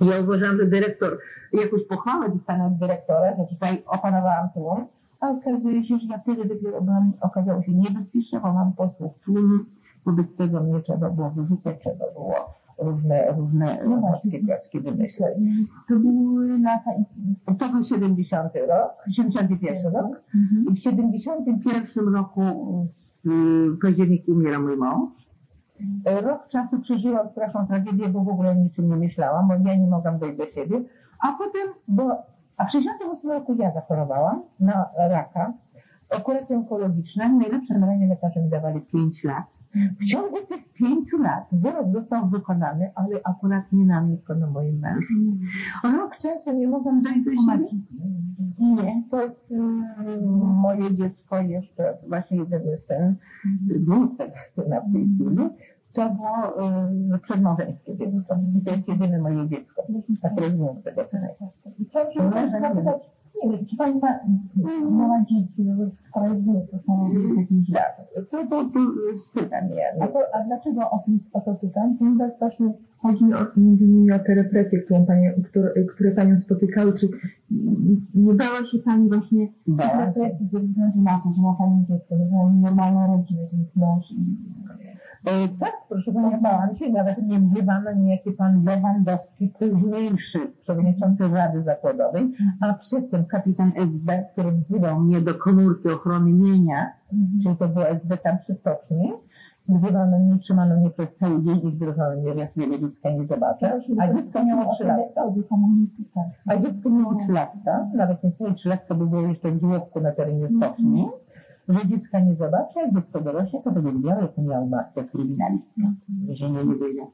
Ja 0.02 0.20
uważam, 0.20 0.56
że 0.56 0.66
dyrektor, 0.66 1.18
jakąś 1.52 1.84
pochwałę 1.84 2.28
dostanę 2.28 2.66
od 2.66 2.76
dyrektora, 2.78 3.36
że 3.36 3.44
tutaj 3.54 3.82
opanowałam 3.86 4.48
tłum, 4.54 4.86
a 5.20 5.30
okazuje 5.30 5.84
się, 5.84 5.98
że 5.98 6.06
ja 6.10 6.18
wtedy 6.18 6.44
dopiero 6.44 6.82
byłam, 6.82 7.12
okazało 7.20 7.62
się 7.62 7.72
niebezpieczne, 7.72 8.40
bo 8.40 8.52
mam 8.52 8.72
posłów 8.72 9.12
tłum, 9.24 9.66
wobec 10.06 10.26
tego 10.36 10.60
mnie 10.60 10.80
trzeba 10.80 11.10
było 11.10 11.30
wyrzucać, 11.30 11.76
trzeba 11.80 12.12
było 12.12 12.34
różne, 12.78 13.32
różne 13.36 13.78
no 13.84 13.96
morskie 13.96 14.40
klocki 14.40 14.80
wymyśleć. 14.80 15.38
To 15.88 15.96
były 15.96 16.58
lata, 16.58 16.90
to 17.58 17.68
był 17.72 17.84
70 17.84 18.52
rok, 18.54 18.92
71 19.10 19.92
rok. 19.92 20.22
I 20.70 20.74
w 20.74 20.78
71 20.78 22.14
roku 22.14 22.42
w 23.24 23.78
październiku 23.82 24.32
umiera 24.32 24.60
mój 24.60 24.76
mąż. 24.76 25.21
Rok 26.22 26.48
czasu 26.48 26.80
przeżyłam 26.80 27.30
straszną 27.30 27.66
tragedię, 27.66 28.08
bo 28.08 28.20
w 28.20 28.28
ogóle 28.28 28.56
niczym 28.56 28.88
nie 28.88 28.96
myślałam, 28.96 29.48
bo 29.48 29.54
ja 29.54 29.76
nie 29.76 29.86
mogłam 29.86 30.18
dojść 30.18 30.38
do 30.38 30.46
siebie. 30.46 30.80
A 31.20 31.32
potem, 31.32 31.68
bo 31.88 32.32
a 32.56 32.64
w 32.64 32.70
68 32.70 33.30
roku 33.30 33.54
ja 33.54 33.72
zachorowałam 33.72 34.42
na 34.60 34.88
raka, 34.96 35.52
operację 36.10 36.56
onkologiczną. 36.56 37.38
Najlepsze 37.38 37.78
na 37.78 37.86
lekarze 38.08 38.40
mi 38.40 38.48
dawali 38.48 38.80
5 38.80 39.24
lat. 39.24 39.44
W 40.00 40.04
ciągu 40.06 40.36
tych 40.48 40.72
pięciu 40.72 41.18
lat 41.18 41.44
wyrok 41.52 41.92
został 41.92 42.28
wykonany, 42.28 42.90
ale 42.94 43.20
akurat 43.24 43.72
nie 43.72 43.86
na 43.86 44.00
mnie, 44.00 44.16
tylko 44.16 44.34
na 44.34 44.46
moim 44.46 44.78
mężu. 44.78 45.14
Rok 45.84 46.18
czasu 46.18 46.52
nie 46.58 46.68
mogłam 46.68 47.02
dojść 47.02 47.20
do 47.24 47.30
siebie. 47.30 47.68
Nie, 48.58 49.02
to 49.10 49.22
jest 49.22 49.50
mm, 49.50 50.36
moje 50.38 50.94
dziecko 50.96 51.40
jeszcze, 51.40 51.98
właśnie 52.08 52.36
jedyny 52.36 52.78
syn, 52.88 53.16
wnuczek 53.66 54.32
syna 54.54 54.80
w 54.80 54.92
tej 54.92 55.02
chwili. 55.02 55.48
To 55.92 56.10
było 56.10 56.66
y, 57.14 57.18
przedmałżeńskie 57.18 57.96
dziecko. 57.96 58.36
I 58.58 58.64
to 58.64 58.70
jest 58.74 58.88
jedyne 58.88 59.18
moje 59.18 59.48
dziecko. 59.48 59.82
Jest 59.88 60.06
wnuczek 60.06 60.84
tego 60.84 61.04
syna. 61.10 61.28
Chciałam 61.88 62.12
się 62.12 62.60
zapytać, 62.60 63.02
nie 63.44 63.50
wiem, 63.50 63.66
czy 63.66 63.76
Pani 63.76 64.00
ma, 64.00 64.20
miała 64.90 65.20
dzieci, 65.20 65.70
skoro 66.08 66.26
jest 66.26 66.70
to 66.70 66.78
są 66.86 67.10
jakieś 67.36 67.70
daty. 67.70 68.02
To, 68.30 68.46
to, 68.50 68.64
to 68.64 68.80
pytam 69.34 69.68
ja. 69.68 70.04
A, 70.04 70.08
to, 70.08 70.18
a 70.34 70.44
dlaczego 70.44 70.90
o, 70.90 70.98
tym, 70.98 71.20
o 71.32 71.40
to 71.40 71.54
pytam? 71.54 71.98
Ponieważ 71.98 72.32
właśnie 72.38 72.72
chodzi 72.98 73.24
o, 73.24 73.46
między 73.56 73.84
innymi 73.84 74.12
o 74.12 74.18
te 74.18 74.34
represje, 74.34 74.78
które, 74.80 75.04
pani, 75.06 75.26
które, 75.44 75.84
które 75.84 76.10
Panią 76.10 76.40
spotykały. 76.40 76.92
Czy 76.98 77.08
nie 78.14 78.34
bała 78.34 78.58
się 78.72 78.78
Pani 78.84 79.08
właśnie 79.08 79.48
represji 79.78 80.48
ze 80.52 80.60
względu 80.60 81.02
na 81.02 81.20
to, 81.24 81.32
że 81.36 81.42
ma 81.42 81.54
Pani 81.58 81.86
dziecko, 81.88 82.16
że 82.16 82.24
ma 82.24 82.70
normalną 82.70 83.16
rodzinę, 83.16 83.40
że 83.52 83.58
jest 83.58 83.76
mąż 83.76 84.10
i 84.10 84.36
tak, 85.60 85.72
proszę 85.88 86.12
Pani, 86.12 86.42
bałam 86.42 86.76
się, 86.76 86.88
nawet 86.88 87.22
nie 87.22 87.38
mniemano 87.38 87.92
niejaki 87.92 88.30
pan 88.32 88.64
Lewandowski, 88.64 89.48
późniejszy 89.58 90.38
przewodniczący 90.62 91.28
Rady 91.28 91.62
Zakładowej, 91.62 92.32
a 92.60 92.74
przedtem 92.74 93.24
kapitan 93.24 93.72
SB, 93.76 94.24
który 94.32 94.52
wzywał 94.52 95.00
mnie 95.00 95.20
do 95.20 95.34
komórki 95.34 95.88
ochrony 95.88 96.32
mienia, 96.32 96.92
czyli 97.42 97.56
to 97.56 97.68
było 97.68 97.88
SB 97.88 98.16
tam 98.16 98.38
przy 98.38 98.54
stoczni, 98.54 99.12
wzywano 99.68 100.18
mnie, 100.18 100.38
trzymano 100.38 100.76
mnie 100.76 100.90
przez 100.90 101.08
cały 101.20 101.42
dzień 101.42 101.60
i 101.68 101.76
zdrożono 101.76 102.16
mnie, 102.20 102.34
ja 102.34 102.48
sobie 102.48 102.80
dziecka 102.80 103.10
nie 103.10 103.26
zobaczę, 103.26 103.80
a 103.98 104.14
dziecko 104.14 104.44
miało 104.44 104.74
3 104.74 104.84
lata. 104.84 105.22
A 106.46 106.56
dziecko 106.56 106.90
miało 106.90 107.14
3 107.24 107.32
lata, 107.32 107.88
nawet 107.94 108.24
nie 108.24 108.54
3 108.54 108.68
lata, 108.68 108.94
bo 108.94 109.06
było 109.06 109.22
jeszcze 109.22 109.50
w 109.52 109.60
żłobku 109.60 110.00
na 110.00 110.12
terenie 110.12 110.48
stoczni, 110.56 111.08
że 111.68 111.86
dziecka 111.88 112.20
nie 112.20 112.34
zobaczy, 112.34 112.78
jak 112.78 112.94
dziecko 112.94 113.20
dorośnie, 113.20 113.62
to 113.62 113.70
będzie 113.70 113.92
wiedziało, 113.92 114.22
jak 114.22 114.38
miał 114.38 114.66
matkę. 114.66 115.04
Że 116.28 116.50
nie 116.50 116.64
wyjdzie. 116.64 117.06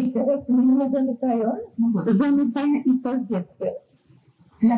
I 0.00 0.12
teraz 0.12 0.48
mnie 0.48 0.90
zamykają, 0.90 1.52
zamykają 2.20 2.74
i 2.86 3.00
to 3.02 3.10
z 3.10 3.28
dzieckiem. 3.28 3.74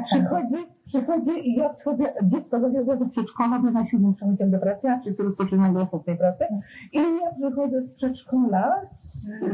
Przychodzi, 0.04 0.66
przychodzi 0.87 1.49
i 1.49 1.56
ja 1.56 1.73
wchodzę, 1.73 2.04
dziecko 2.23 2.61
zawiozę 2.61 2.96
do 2.96 3.06
przedszkola, 3.06 3.58
bo 3.58 3.70
na 3.70 3.87
siódmym 3.87 4.14
przechodzę 4.14 4.46
do 4.46 4.58
pracy, 4.58 4.88
a 4.88 5.00
wszyscy 5.00 5.23
rozpoczynają 5.23 5.75
do 5.75 5.87
tej 5.99 6.18
pracy. 6.18 6.44
I 6.92 6.99
ja 6.99 7.49
przychodzę 7.49 7.82
z 7.82 7.90
przedszkola, 7.90 8.80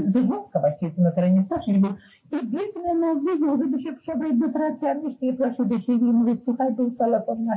do 0.04 0.22
żłobka 0.22 0.60
właściwie 0.60 1.02
na 1.02 1.10
terenie 1.10 1.44
stoczni, 1.46 1.80
bo 1.80 1.88
i 2.32 2.46
biegnę 2.46 2.94
na 2.94 3.14
wydział, 3.14 3.58
żeby 3.58 3.82
się 3.82 3.92
przebrać 3.92 4.38
do 4.38 4.48
pracy, 4.48 4.88
a 4.88 4.94
mnie 4.94 5.14
nie 5.22 5.32
proszę 5.32 5.64
do 5.64 5.78
siebie 5.78 6.08
i 6.08 6.12
mówię, 6.12 6.36
słuchaj, 6.44 6.74
był 6.74 6.90
telefon 6.90 7.44
na. 7.44 7.54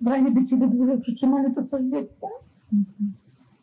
W 0.00 0.06
razie 0.06 0.30
by 0.30 0.46
ciebie 0.46 0.66
dłużej 0.66 1.00
przytrzymali, 1.00 1.54
to 1.54 1.64
coś 1.64 1.82
dziecko? 1.84 2.28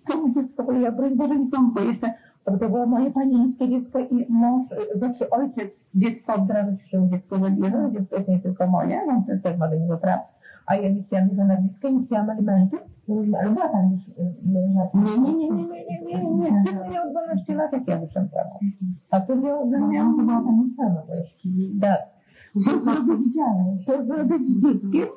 To 0.08 0.29
dziecko, 0.36 0.63
bo 0.63 0.72
ja 0.72 0.91
broń 0.91 1.15
Boże 1.15 1.36
nie 1.36 1.50
bo 1.74 1.82
jeszcze 1.82 2.13
to 2.46 2.70
było 2.70 2.86
moje 2.86 3.12
panieńskie 3.12 3.70
dziecko 3.70 4.00
i 4.00 4.25
mąż, 4.29 4.72
y, 4.72 4.98
znaczy 4.98 5.29
ojciec 5.29 5.72
dziecko 5.96 6.34
odrażać 6.34 6.89
się 6.89 7.10
dziecko 7.10 7.39
zabierze, 7.39 7.91
dziecko 7.94 8.15
jest 8.15 8.29
nie 8.29 8.39
tylko 8.39 8.67
moje, 8.67 9.01
no 9.08 9.24
to 9.27 9.50
też 9.50 9.58
ma 9.58 9.67
do 9.67 9.75
niego 9.75 9.98
prawo. 9.98 10.24
A 10.67 10.75
ja 10.75 10.89
nie 10.89 11.03
chciałam 11.03 11.29
jego 11.29 11.45
nazwiska, 11.45 11.89
nie 11.89 12.05
chciałam 12.05 12.29
alimentu, 12.29 12.77
ale 13.39 13.50
była 13.50 13.69
tam 13.69 13.91
już 13.91 14.07
y, 14.07 14.36
Nie, 14.45 14.67
nie, 14.67 15.50
nie, 15.50 15.50
nie, 15.50 15.86
nie, 15.86 16.01
nie, 16.01 16.24
nie, 16.24 16.51
nie. 16.51 16.63
Syn 16.65 16.91
miał 16.91 17.10
12 17.12 17.55
lat, 17.55 17.74
jak 17.74 17.88
ja 17.88 18.00
wyszłam 18.00 18.27
mąż. 18.34 18.74
A 19.12 19.19
to 19.19 19.36
miał, 19.36 19.67
miałam, 19.67 20.17
to 20.17 20.24
była 20.24 20.41
pani 20.41 20.74
sama, 20.77 21.01
jeszcze. 21.15 21.50
Tak. 21.81 22.00
Co 23.86 24.05
zrobić, 24.05 24.48
z 24.48 24.62
dzieckiem? 24.62 25.07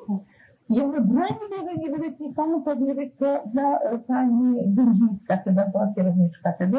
Ja 0.69 0.87
mówię, 0.87 1.01
broń 1.01 1.33
Boże, 1.49 1.77
nie 1.77 1.89
będę 1.89 2.07
nikomu 2.19 2.61
powiedzieć, 2.61 3.13
to 3.19 3.43
za 3.53 3.79
e, 3.79 3.99
pani 3.99 4.55
Dędzińska 4.65 5.37
chyba 5.37 5.65
była 5.65 5.93
kierowniczka 5.95 6.53
tego. 6.53 6.77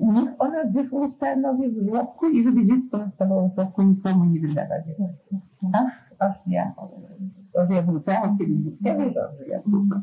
Niech 0.00 0.30
ona 0.38 0.64
gdzieś 0.64 0.92
ustanowi 0.92 1.68
w 1.68 1.88
żłobku 1.88 2.28
i 2.28 2.44
żeby 2.44 2.66
dziecko 2.66 2.98
zostało 2.98 3.48
w 3.48 3.54
żłobku 3.54 3.82
nikomu 3.82 4.24
nie 4.24 4.40
wydawać. 4.40 4.82
Aż, 5.72 5.92
aż 6.18 6.36
ja, 6.46 6.72
że 7.66 7.74
ja 7.74 7.82
wrócałam, 7.82 8.38
kiedy 8.38 8.52
ja 8.80 8.98
wiedziałam, 8.98 9.30
że 9.38 9.46
ja 9.46 9.60
wrócę. 9.66 10.00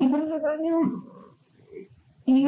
I 0.00 0.08
proszę 0.08 0.40
Panią, 0.40 0.80
i, 2.26 2.44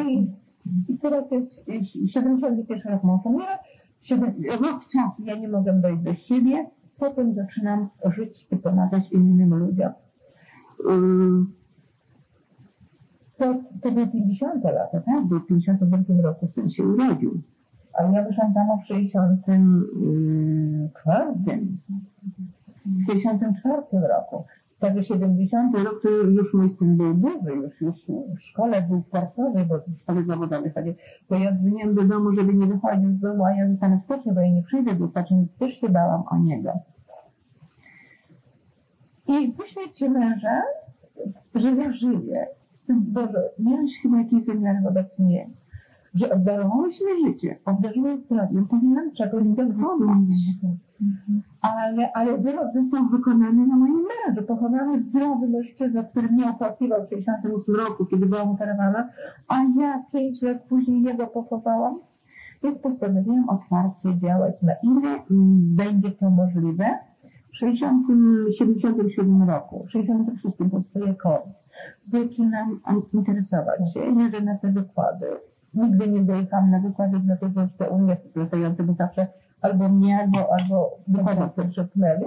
i 0.89 0.99
teraz 0.99 1.25
jest 1.31 1.65
71 2.13 2.93
rok 2.93 3.05
mąż 3.05 3.21
umiera, 3.25 3.59
rok 4.61 4.81
czasu 4.93 5.23
ja 5.25 5.37
nie 5.37 5.49
mogę 5.49 5.73
dojść 5.73 6.03
do 6.03 6.15
siebie, 6.15 6.71
potem 6.99 7.35
zaczynam 7.35 7.89
żyć 8.17 8.47
i 8.51 8.57
pomagać 8.57 9.13
innym 9.13 9.55
ludziom. 9.55 9.93
To, 13.39 13.55
to 13.83 13.93
były 13.93 14.07
50 14.07 14.65
lata, 14.65 15.01
tak? 15.01 15.25
Bo 15.25 15.41
w 15.41 15.47
52 15.47 16.23
roku 16.23 16.49
syn 16.55 16.71
się 16.71 16.83
urodził. 16.83 17.43
A 17.99 18.03
ja 18.03 18.25
wyszłam 18.25 18.55
tam 18.55 18.67
w 18.85 18.87
64. 18.87 21.35
W 22.89 23.13
64 23.13 23.83
roku. 23.93 24.45
Także 24.79 25.05
70 25.05 25.79
rok 25.79 26.03
to 26.03 26.09
już 26.09 26.55
mój 26.55 26.77
syn 26.79 26.97
był 26.97 27.15
duży, 27.15 27.55
już, 27.55 27.81
już 27.81 27.97
w 28.39 28.43
szkole 28.43 28.83
był 28.83 29.03
sportowy, 29.03 29.65
bo 29.65 29.79
w 29.79 30.01
szkole 30.01 30.25
zawodowej 30.25 30.73
chodził. 30.73 30.95
To 31.29 31.35
ja 31.35 31.53
dzwoniłam 31.53 31.95
do 31.95 32.05
domu, 32.05 32.33
żeby 32.33 32.55
nie 32.55 32.67
wychodził 32.67 33.13
z 33.13 33.21
domu, 33.21 33.45
a 33.45 33.53
ja 33.53 33.69
zostanę 33.69 34.01
w 34.01 34.05
stocznie, 34.05 34.33
bo 34.33 34.41
ja 34.41 34.51
nie 34.51 34.63
przyjdę 34.63 34.95
do 34.95 35.09
stoczni, 35.09 35.49
też 35.59 35.81
się 35.81 35.89
bałam 35.89 36.23
o 36.31 36.39
niego. 36.39 36.73
I 39.29 39.49
po 39.49 39.67
śmierci 39.67 40.11
męża, 40.11 40.63
że 41.55 41.71
ja 41.71 41.93
żyję, 41.93 42.47
Boże, 42.89 43.51
miałeś 43.59 43.91
chyba 44.03 44.19
jakiś 44.19 44.45
zamiar 44.45 44.83
wobec 44.83 45.19
mnie, 45.19 45.49
że 46.19 46.35
obdarowałyśmy 46.35 47.07
życie, 47.27 47.59
obdarzyłeś 47.65 48.21
zdrowiem, 48.25 48.69
powinnam 48.69 49.13
czegoś 49.13 49.45
dokonać. 49.45 50.19
Ale, 51.61 52.13
ale 52.13 52.39
wyrok 52.39 52.67
został 52.75 53.09
wykonany 53.09 53.67
na 53.67 53.77
moim 53.77 54.05
mężu. 54.27 54.43
Pochowany 54.43 55.03
zdrowy 55.03 55.49
mężczyzna, 55.49 56.03
który 56.03 56.29
mnie 56.29 56.51
opłakiwał 56.51 57.07
w 57.07 57.09
68 57.11 57.75
roku, 57.75 58.07
kiedy 58.07 58.27
byłam 58.27 58.49
operowana, 58.49 59.09
a 59.49 59.57
ja 59.81 60.05
pięć 60.13 60.43
lat 60.43 60.63
później 60.69 61.03
jego 61.03 61.27
pochowałam. 61.27 61.99
Więc 62.63 62.79
postanowiłam 62.79 63.49
otwarcie 63.49 64.21
działać, 64.21 64.55
na 64.63 64.73
ile 64.83 65.19
będzie 65.77 66.11
to 66.11 66.31
możliwe. 66.31 66.99
W 67.53 67.57
60, 67.57 68.07
77 68.59 69.49
roku, 69.51 69.85
w 69.89 69.91
66 69.91 70.57
powstaje 70.71 71.15
KOR. 71.15 71.41
Zaczynam 72.13 72.81
interesować 73.13 73.93
się, 73.95 74.01
jeżdżę 74.01 74.41
na 74.41 74.59
te 74.59 74.73
wykłady. 74.73 75.27
Nigdy 75.75 76.09
nie 76.09 76.21
dojechałam 76.21 76.71
na 76.71 76.81
wykłady, 76.81 77.19
dlatego 77.21 77.69
że 77.81 77.91
u 77.91 77.99
mnie 77.99 78.17
latające, 78.35 78.83
bo 78.83 78.93
zawsze 78.93 79.27
albo 79.61 79.89
mnie, 79.89 80.19
albo, 80.19 80.53
albo 80.61 80.91
wykładowcy 81.09 81.69
przepnęli. 81.71 82.25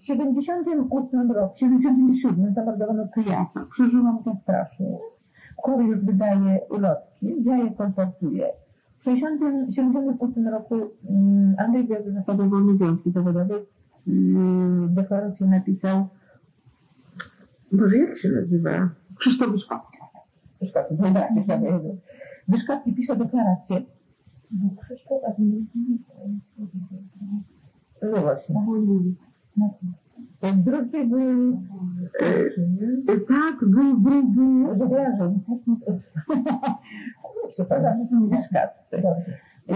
W 0.00 0.04
78 0.04 1.32
roku, 1.32 1.54
w 1.54 1.58
77 1.58 2.54
zamordowano 2.54 3.08
Kryjasa. 3.08 3.66
Przeżyłam 3.70 4.24
to 4.24 4.36
strasznie. 4.42 4.98
Kor 5.62 5.80
już 5.80 6.00
wydaje 6.00 6.60
ulotki, 6.70 7.44
ja 7.44 7.56
je 7.56 7.70
kolportuję. 7.70 8.46
W 9.00 9.04
60 9.04 9.40
78 9.74 10.48
roku 10.48 10.74
um, 10.74 11.54
Andrzej 11.58 11.84
Gwiazdy 11.84 12.12
Zakładu 12.12 12.50
Wolnej 12.50 12.76
Związki 12.76 13.10
Zawodowej 13.10 13.66
um, 14.06 14.94
deklarację 14.94 15.46
napisał 15.46 16.08
Boże, 17.72 17.96
jak 17.96 18.18
się 18.18 18.28
nazywa? 18.28 18.88
Krzysztof 19.18 19.52
Wyszkowski. 19.52 19.87
Wyszkowski, 20.60 20.96
dobra. 20.96 21.28
Wyszkowski 22.48 22.94
pisze 22.94 23.16
deklarację. 23.16 23.82
No 28.02 28.20
właśnie. 28.22 28.54
Drugi 30.56 31.06
był... 31.06 31.60
E, 33.08 33.20
tak, 33.28 33.64
był 33.68 33.96
drugi... 34.00 34.78
Żeglarzem. 34.78 35.40
Przepraszam, 37.52 38.06
Wyszkowski. 38.30 38.96
E, 39.68 39.74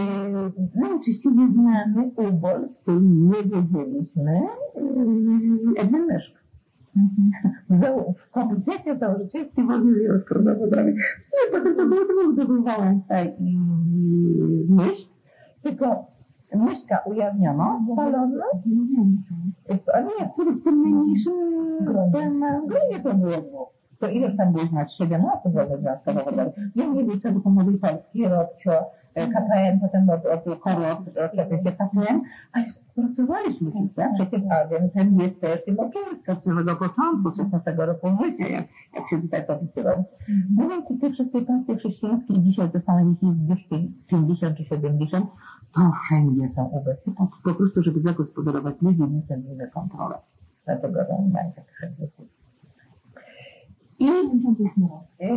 No 0.74 0.96
oczywiście 1.00 1.30
nieznany 1.30 2.10
ubol, 2.16 2.68
który 2.82 3.00
nie 3.00 3.42
wiedzieliśmy, 3.42 4.32
e, 5.76 5.82
Edwin 5.82 6.06
Myszk. 6.06 6.32
Za- 6.34 6.41
W 8.18 8.30
komitecie 8.30 8.98
założycielskim 8.98 9.66
Wolnej 9.66 9.94
Związku 9.94 10.42
Zawodowej. 10.42 10.96
No 11.32 11.58
potem 11.58 11.76
to 11.76 11.86
było 11.86 12.00
dwóch, 12.04 12.46
to 12.46 12.62
Wałęsa 12.62 13.24
i 13.38 13.58
Myszk. 14.68 15.08
Tylko 15.62 16.06
Myszka 16.54 16.98
ujawniono, 17.06 17.80
spalono. 17.92 18.44
A 19.94 20.00
nie, 20.00 20.30
który 20.34 20.52
w 20.52 20.64
tym 20.64 20.82
najmniejszym 20.82 21.34
gronie 22.66 23.00
to 23.02 23.14
było 23.14 23.32
dwóch. 23.32 23.68
To 23.98 24.08
ile 24.08 24.36
tam 24.36 24.52
było 24.52 24.64
znać? 24.64 24.96
7 24.96 25.24
osób 25.24 25.52
Wolnej 25.54 25.80
Związku 25.80 26.12
Zawodowej. 26.12 26.52
Ja 26.76 26.86
nie 26.86 27.04
wiem, 27.04 27.20
co 27.20 27.40
to 27.40 27.50
Młodej 27.50 27.78
Polski, 27.78 28.28
Robcio, 28.28 28.72
e, 28.72 28.84
KPN, 29.14 29.80
potem 29.80 30.10
od, 30.10 30.26
od 30.26 30.46
od, 30.46 30.66
od, 30.66 31.66
od 31.66 31.76
KPN, 31.76 32.20
a 32.52 32.60
już 32.60 32.72
pracowaliśmy 32.94 33.70
wszyscy, 33.70 34.02
a 34.02 34.14
przecież 34.14 34.42
agent 34.50 34.92
ten 34.92 35.20
jest 35.20 35.40
też 35.40 35.64
tym 35.64 35.80
oczywistym 35.80 36.36
od 36.36 36.44
samego 36.44 36.76
początku, 36.76 37.36
16 37.36 37.74
roku 37.76 38.08
życia, 38.24 38.48
jak, 38.48 38.66
jak 38.94 39.08
się 39.10 39.22
tutaj 39.22 39.46
popisywał. 39.46 40.04
Mówiąc 40.50 40.90
o 40.90 40.94
tych 41.00 41.12
wszystkich 41.12 41.46
partii 41.46 41.76
chrześcijańskich, 41.76 42.38
dzisiaj 42.38 42.70
zostało 42.74 43.00
ich 43.00 43.18
250 43.20 44.56
czy 44.56 44.64
70, 44.64 45.26
to 45.74 45.92
wszędzie 46.04 46.48
są 46.54 46.72
obecni, 46.72 47.14
po, 47.44 47.54
prostu, 47.54 47.82
żeby 47.82 48.00
zagospodarować 48.00 48.74
ludzi, 48.82 49.02
nie 49.02 49.22
sądzimy 49.28 49.70
kontrolę. 49.70 50.18
Dlatego, 50.64 50.94
że 50.94 51.08
oni 51.08 51.30
mają 51.32 51.52
tak 51.52 51.64
wszędzie. 51.72 52.08
I 53.98 54.08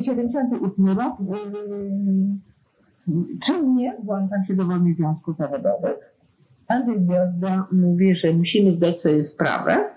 78 0.04 0.88
rok, 0.88 1.20
yy, 1.20 2.55
czynnie 3.46 3.98
włączam 4.04 4.46
się 4.48 4.56
do 4.56 4.66
wolnych 4.66 4.96
związków 4.96 5.38
zawodowych. 5.38 5.96
Andrzej 6.68 7.02
Gwiazda 7.02 7.68
mówi, 7.72 8.16
że 8.16 8.34
musimy 8.34 8.76
zdać 8.76 9.02
sobie 9.02 9.26
sprawę, 9.26 9.90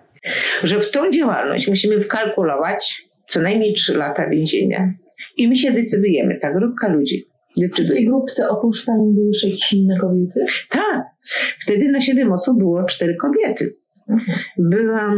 że 0.62 0.80
w 0.80 0.90
tą 0.90 1.10
działalność 1.10 1.68
musimy 1.68 2.00
wkalkulować 2.00 3.08
co 3.28 3.40
najmniej 3.40 3.74
3 3.74 3.96
lata 3.96 4.28
więzienia. 4.28 4.92
I 5.36 5.48
my 5.48 5.56
się 5.56 5.72
decydujemy, 5.72 6.38
ta 6.40 6.52
grupka 6.52 6.88
ludzi 6.88 7.24
W 7.56 7.60
decyduje. 7.60 7.88
tej 7.92 8.06
grupce 8.06 8.48
oprócz 8.48 8.86
pani 8.86 9.14
były 9.14 9.26
jeszcze 9.26 9.48
jakieś 9.48 9.72
inne 9.72 9.98
kobiety? 9.98 10.44
Tak, 10.70 11.06
wtedy 11.62 11.88
na 11.88 12.00
7 12.00 12.32
osób 12.32 12.58
było 12.58 12.84
4 12.84 13.16
kobiety. 13.16 13.76
Byłam, 14.58 15.12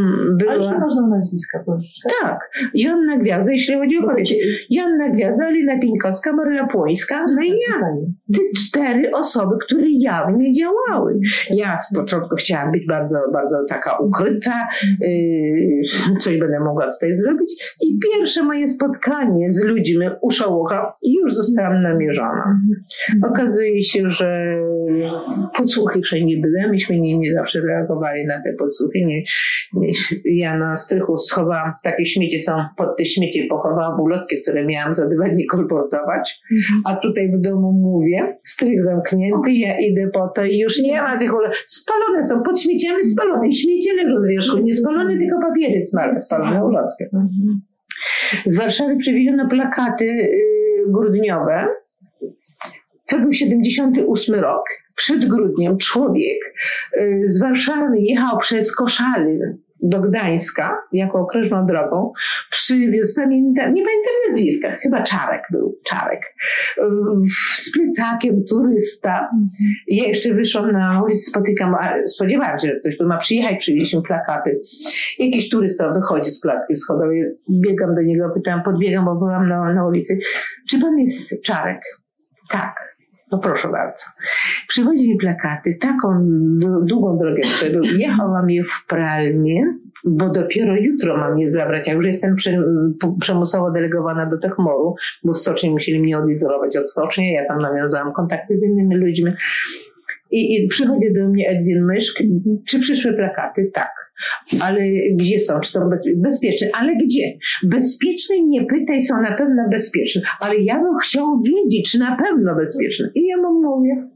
Ale 0.49 0.59
była... 0.59 0.73
nie 0.73 0.79
można 0.79 1.07
nazwiska 1.09 1.63
powiedzieć. 1.67 2.01
tak? 2.05 2.13
Tak, 2.23 2.51
Joanna 2.75 3.19
Gwiazda, 3.19 3.53
jeśli 3.53 3.75
chodzi 3.75 3.99
o 3.99 4.09
kobiety. 4.09 4.35
Joanna 4.71 5.09
Gwiazda, 5.09 5.47
Alina 5.47 5.81
Pieńkowska, 5.81 6.33
Maryla 6.33 6.67
Płońska, 6.67 7.27
no 7.37 7.43
i 7.43 7.49
ja. 7.49 7.81
Pani. 7.81 8.15
Te 8.35 8.41
cztery 8.61 9.11
osoby, 9.15 9.57
które 9.67 9.87
jawnie 9.89 10.53
działały. 10.53 11.21
Ja 11.51 11.79
z 11.79 11.95
początku 11.95 12.37
chciałam 12.37 12.73
być 12.73 12.87
bardzo, 12.87 13.17
bardzo 13.33 13.57
taka 13.69 13.99
ukryta, 13.99 14.69
yy, 15.01 16.19
coś 16.21 16.39
będę 16.39 16.61
mogła 16.61 16.93
tutaj 16.93 17.17
zrobić. 17.17 17.77
I 17.81 17.99
pierwsze 18.03 18.43
moje 18.43 18.69
spotkanie 18.69 19.53
z 19.53 19.65
ludźmi 19.65 20.07
u 20.21 20.31
Szołocha 20.31 20.97
już 21.03 21.35
zostałam 21.35 21.83
namierzona. 21.83 22.59
Okazuje 23.31 23.85
się, 23.85 24.11
że 24.11 24.57
podsłuchy 25.57 26.01
wszędzie 26.01 26.37
były, 26.37 26.69
myśmy 26.69 27.01
nie, 27.01 27.19
nie 27.19 27.35
zawsze 27.35 27.61
reagowali 27.61 28.27
na 28.27 28.43
te 28.43 28.53
podsłuchy. 28.59 28.99
Nie, 29.05 29.23
nie, 29.73 29.93
ja 30.25 30.59
na 30.59 30.77
strychu 30.77 31.19
schowałam, 31.19 31.73
takie 31.83 32.07
śmiecie 32.07 32.43
są, 32.43 32.53
pod 32.77 32.97
te 32.99 33.05
śmiecie 33.05 33.47
pochowałam 33.49 34.01
ulotki, 34.01 34.43
które 34.43 34.67
miałam 34.67 34.95
za 34.95 35.07
dwa 35.07 35.29
dni 35.29 35.47
kolportować. 35.47 36.41
A 36.85 36.97
tutaj 36.97 37.29
w 37.29 37.41
domu 37.41 37.73
mówię, 37.73 38.37
strych 38.45 38.85
zamknięty, 38.85 39.53
ja 39.53 39.81
idę 39.81 40.11
po 40.15 40.29
to 40.29 40.45
i 40.45 40.59
już 40.59 40.79
nie 40.79 41.03
ma 41.03 41.19
tych 41.19 41.35
ulotek. 41.35 41.57
Spalone 41.67 42.25
są, 42.25 42.43
pod 42.43 42.61
śmieciami 42.61 43.05
spalone. 43.05 43.53
Śmiecie 43.53 43.95
leżą 43.95 44.23
z 44.23 44.29
wierzchu, 44.29 44.59
nie 44.59 44.75
spalone, 44.75 45.19
tylko 45.19 45.41
papiery 45.49 45.87
spalone, 45.87 46.21
spalone 46.21 46.65
ulotki. 46.65 47.05
Mhm. 47.05 47.61
Z 48.47 48.57
Warszawy 48.57 48.97
przywieziono 48.97 49.49
plakaty 49.49 50.05
y, 50.05 50.31
grudniowe. 50.89 51.67
To 53.09 53.19
był 53.19 53.33
78 53.33 54.35
rok. 54.35 54.65
Przed 55.01 55.29
grudniem 55.29 55.79
człowiek 55.79 56.39
y, 56.97 57.27
z 57.31 57.41
Warszawy 57.41 57.99
jechał 57.99 58.39
przez 58.39 58.75
Koszalin 58.75 59.41
do 59.83 60.01
Gdańska 60.01 60.79
jako 60.93 61.19
okrężną 61.19 61.67
drogą. 61.67 62.13
Przywiózł, 62.51 63.15
pamiętam, 63.15 63.75
nie 63.75 63.83
pamiętam 63.85 64.15
nazwiska, 64.29 64.77
chyba 64.83 65.03
Czarek 65.03 65.43
był, 65.51 65.79
Czarek. 65.87 66.21
Z 67.59 67.73
plecakiem 67.73 68.45
turysta. 68.49 69.29
Ja 69.89 70.05
jeszcze 70.09 70.35
wyszłam 70.35 70.73
na 70.73 71.03
ulicę, 71.03 71.31
spotykam, 71.31 71.77
spodziewałam 72.07 72.59
się, 72.59 72.69
że 72.69 72.81
ktoś 72.81 72.99
tu 72.99 73.07
ma 73.07 73.19
przyjechać, 73.19 73.59
przywieźliśmy 73.59 74.03
plakaty. 74.03 74.61
Jakiś 75.19 75.51
turysta 75.51 75.93
wychodzi 75.93 76.31
z 76.31 76.41
klatki 76.41 76.77
schodowej, 76.77 77.25
biegam 77.51 77.95
do 77.95 78.03
niego, 78.03 78.31
pytałam, 78.35 78.63
podbiegam, 78.63 79.05
bo 79.05 79.15
byłam 79.15 79.49
na, 79.49 79.73
na 79.73 79.87
ulicy. 79.87 80.19
Czy 80.71 80.81
pan 80.81 80.99
jest 80.99 81.43
Czarek? 81.45 81.81
Tak. 82.51 82.90
No 83.33 83.39
proszę 83.39 83.69
bardzo. 83.69 84.05
Przywozi 84.69 85.09
mi 85.09 85.17
plakaty, 85.17 85.79
taką 85.81 86.09
długą 86.87 87.19
drogę 87.19 87.41
przebył. 87.43 87.83
Jechałam 87.83 88.51
je 88.51 88.63
w 88.65 88.87
pralnię, 88.89 89.65
bo 90.05 90.31
dopiero 90.31 90.75
jutro 90.77 91.17
mam 91.17 91.39
je 91.39 91.53
zabrać. 91.53 91.87
Ja 91.87 91.93
już 91.93 92.07
jestem 92.07 92.37
prze, 92.37 92.51
p- 93.01 93.17
przymusowo 93.21 93.71
delegowana 93.71 94.27
do 94.27 94.39
Techmoru, 94.39 94.95
bo 95.25 95.33
w 95.33 95.39
stoczni 95.39 95.71
musieli 95.71 96.01
mnie 96.01 96.19
odizolować 96.19 96.77
od 96.77 96.91
stoczni. 96.91 97.33
Ja 97.33 97.47
tam 97.49 97.59
nawiązałam 97.63 98.13
kontakty 98.13 98.59
z 98.59 98.63
innymi 98.63 98.97
ludźmi. 98.97 99.33
I, 100.31 100.65
I 100.65 100.69
przychodzi 100.69 101.13
do 101.15 101.29
mnie 101.29 101.49
Edwin 101.49 101.85
Myszk. 101.85 102.19
Czy 102.69 102.81
przyszły 102.81 103.13
plakaty? 103.13 103.71
Tak. 103.75 104.00
Ale 104.61 104.81
gdzie 105.19 105.41
są? 105.41 105.61
Czy 105.61 105.71
są 105.71 105.81
bezpie- 105.81 106.17
bezpieczne? 106.17 106.69
Ale 106.81 106.93
gdzie? 106.97 107.25
Bezpieczne 107.63 108.37
nie 108.41 108.65
pytaj, 108.65 109.05
są 109.05 109.23
na 109.23 109.37
pewno 109.37 109.69
bezpieczne. 109.71 110.23
Ale 110.41 110.57
ja 110.57 110.75
bym 110.75 110.99
chciał 111.05 111.43
wiedzieć, 111.43 111.91
czy 111.93 111.99
na 111.99 112.17
pewno 112.17 112.55
bezpieczne. 112.55 113.11
I 113.15 113.27
ja 113.27 113.37
mu 113.37 113.63
mówię. 113.63 114.11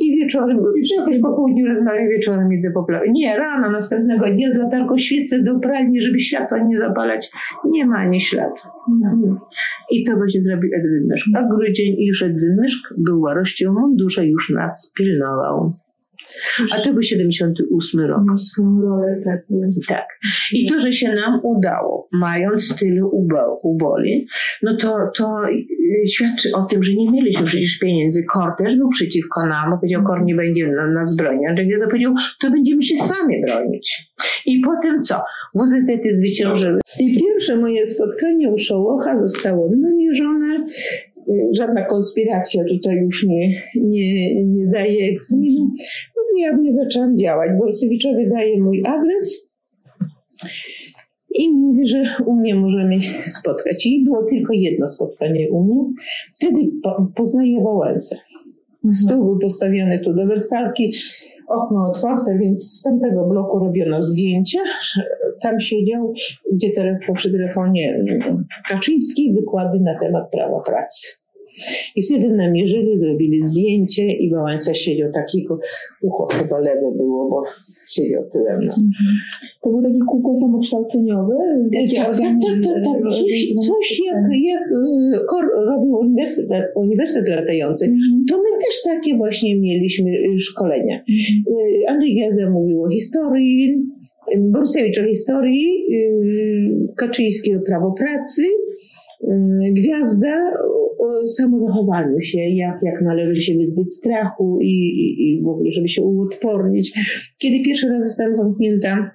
I 0.00 0.16
wieczorem, 0.16 0.58
czy 0.88 0.94
jakoś 0.94 1.20
po 1.22 1.36
południu 1.36 1.66
rozmawiam, 1.66 2.08
wieczorem 2.08 2.52
idę 2.52 2.70
po 2.74 2.84
plaży. 2.84 3.04
Nie, 3.10 3.36
rano 3.36 3.70
następnego 3.70 4.26
dnia 4.26 4.52
z 4.54 4.56
latarką 4.56 4.98
świecę 4.98 5.42
do 5.42 5.58
pralni, 5.58 6.02
żeby 6.02 6.20
światła 6.20 6.58
nie 6.58 6.78
zapalać. 6.78 7.30
Nie 7.64 7.86
ma 7.86 7.96
ani 7.96 8.20
śladu. 8.20 8.54
I 9.90 10.04
to 10.04 10.16
będzie 10.16 10.42
zrobił 10.42 10.70
Edwin 10.76 11.08
Myszk. 11.08 11.26
A 11.36 11.42
grudzień 11.42 11.94
i 11.98 12.06
już 12.06 12.22
Edwin 12.22 12.56
Myszk 12.60 12.94
był 12.98 13.20
łarością 13.20 13.72
w 13.72 13.80
mundurze, 13.80 14.26
już 14.26 14.50
nas 14.50 14.92
pilnował. 14.96 15.72
A 16.72 16.80
to 16.80 16.92
był 16.92 17.02
78 17.02 18.00
rok. 18.00 18.20
Rolę 18.82 19.20
tak. 19.24 19.40
Tak. 19.88 20.06
I 20.52 20.66
to, 20.66 20.80
że 20.80 20.92
się 20.92 21.14
nam 21.14 21.40
udało, 21.42 22.08
mając 22.12 22.76
tyle 22.76 23.00
ubo- 23.02 23.56
uboli, 23.62 24.26
no 24.62 24.76
to, 24.76 24.96
to 25.16 25.48
y, 25.50 26.08
świadczy 26.08 26.48
o 26.54 26.62
tym, 26.62 26.84
że 26.84 26.94
nie 26.94 27.10
mieliśmy 27.10 27.46
przecież 27.46 27.78
pieniędzy. 27.78 28.24
Kor 28.32 28.50
też 28.58 28.76
był 28.76 28.88
przeciwko 28.88 29.46
nam, 29.46 29.78
powiedział, 29.80 30.04
Kor 30.04 30.24
nie 30.24 30.34
będzie 30.34 30.66
na, 30.68 30.86
nas 30.86 31.16
bronić. 31.16 31.48
Andrzej 31.48 31.66
Gwiazda 31.66 31.86
powiedział, 31.86 32.14
to 32.40 32.50
będziemy 32.50 32.82
się 32.82 32.96
sami 32.96 33.42
bronić. 33.46 34.06
I 34.46 34.60
potem 34.60 35.02
co? 35.04 35.14
WZT 35.54 36.02
zwyciężyły. 36.18 36.80
I 37.00 37.20
pierwsze 37.20 37.56
moje 37.56 37.88
spotkanie 37.88 38.50
u 38.50 38.58
Szołocha 38.58 39.26
zostało 39.26 39.70
namierzone. 39.76 40.66
Żadna 41.52 41.84
konspiracja 41.84 42.64
tutaj 42.64 42.96
już 42.96 43.26
nie, 43.26 43.62
nie, 43.74 44.44
nie 44.44 44.66
daje 44.66 45.08
egzaminu. 45.08 45.70
No 46.16 46.40
ja 46.40 46.56
nie 46.56 46.74
zaczęłam 46.74 47.18
działać. 47.18 47.50
Borysewiczowi 47.58 48.28
daje 48.30 48.60
mój 48.60 48.82
adres 48.86 49.48
i 51.34 51.50
mówi, 51.50 51.86
że 51.86 52.02
u 52.26 52.32
mnie 52.32 52.54
możemy 52.54 52.98
spotkać. 53.26 53.86
I 53.86 54.04
było 54.04 54.22
tylko 54.22 54.52
jedno 54.52 54.88
spotkanie 54.90 55.50
u 55.50 55.64
mnie. 55.64 55.94
Wtedy 56.34 56.58
po, 56.82 57.12
poznaję 57.16 57.60
Wałęsę. 57.64 58.16
Stół 58.92 59.24
był 59.24 59.38
postawiony 59.38 59.98
tu 59.98 60.14
do 60.14 60.26
wersalki, 60.26 60.92
okno 61.48 61.86
otwarte, 61.90 62.38
więc 62.38 62.78
z 62.78 62.82
tamtego 62.82 63.26
bloku 63.26 63.58
robiono 63.58 64.02
zdjęcia. 64.02 64.60
Tam 65.42 65.60
siedział, 65.60 66.12
gdzie 66.52 66.70
telefon, 66.70 67.14
przy 67.14 67.32
telefonie 67.32 68.04
Kaczyński, 68.68 69.34
wykłady 69.34 69.80
na 69.80 69.98
temat 69.98 70.30
prawa 70.30 70.60
pracy. 70.60 71.24
I 71.96 72.02
wtedy 72.02 72.28
namierzyli, 72.28 72.98
zrobili 72.98 73.42
zdjęcie 73.42 74.06
i 74.06 74.30
Wałęsa 74.30 74.74
siedział 74.74 75.12
takiego, 75.12 75.58
ucho 76.02 76.26
chyba 76.26 76.58
lewe 76.58 76.92
było, 76.96 77.30
bo 77.30 77.42
siedział 77.88 78.22
tyłem. 78.32 78.64
No. 78.64 78.74
To 79.62 79.70
było 79.70 79.82
takie 79.82 79.98
kółko 80.08 80.40
samokształceniowe? 80.40 81.34
Tak, 81.72 82.04
tak, 82.04 82.16
tak, 82.16 82.34
tak, 82.42 82.84
tak. 82.84 83.02
Coś, 83.02 83.66
coś 83.66 84.00
jak, 84.06 84.16
jak 84.42 84.62
y, 84.62 85.24
Kor 85.28 85.44
robił 85.66 85.98
uniwersytet, 85.98 86.64
uniwersytet 86.74 87.36
latający, 87.36 87.92
to 88.30 88.42
też 88.74 88.94
takie 88.94 89.16
właśnie 89.16 89.60
mieliśmy 89.60 90.10
y, 90.10 90.40
szkolenia. 90.40 91.04
Y, 91.48 91.88
Andrzej 91.88 92.14
Gwiazda 92.14 92.50
mówił 92.50 92.82
o 92.82 92.88
historii, 92.88 93.82
Borusewicz 94.38 94.98
o 94.98 95.04
historii, 95.04 95.86
y, 95.92 96.94
Kaczyński 96.96 97.56
o 97.56 97.60
prawo 97.60 97.92
pracy, 97.92 98.42
Gwiazda 99.72 100.52
o, 100.98 101.28
samozachowaniu 101.28 102.20
się, 102.20 102.38
jak, 102.38 102.78
jak 102.82 103.02
należy 103.02 103.42
się 103.42 103.54
wyzbyć 103.54 103.94
strachu 103.94 104.58
i, 104.62 104.66
i, 104.66 105.28
i 105.28 105.42
w 105.42 105.48
ogóle, 105.48 105.72
żeby 105.72 105.88
się 105.88 106.02
uodpornić. 106.02 106.92
Kiedy 107.38 107.64
pierwszy 107.64 107.88
raz 107.88 108.04
zostałam 108.04 108.34
zamknięta 108.34 109.10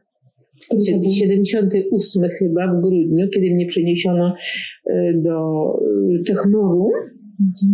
78 1.20 2.24
chyba 2.40 2.74
w 2.74 2.82
grudniu, 2.82 3.28
kiedy 3.34 3.56
mnie 3.56 3.66
przeniesiono 3.66 4.36
do 5.16 5.64
y, 6.20 6.24
Techmoru 6.28 6.92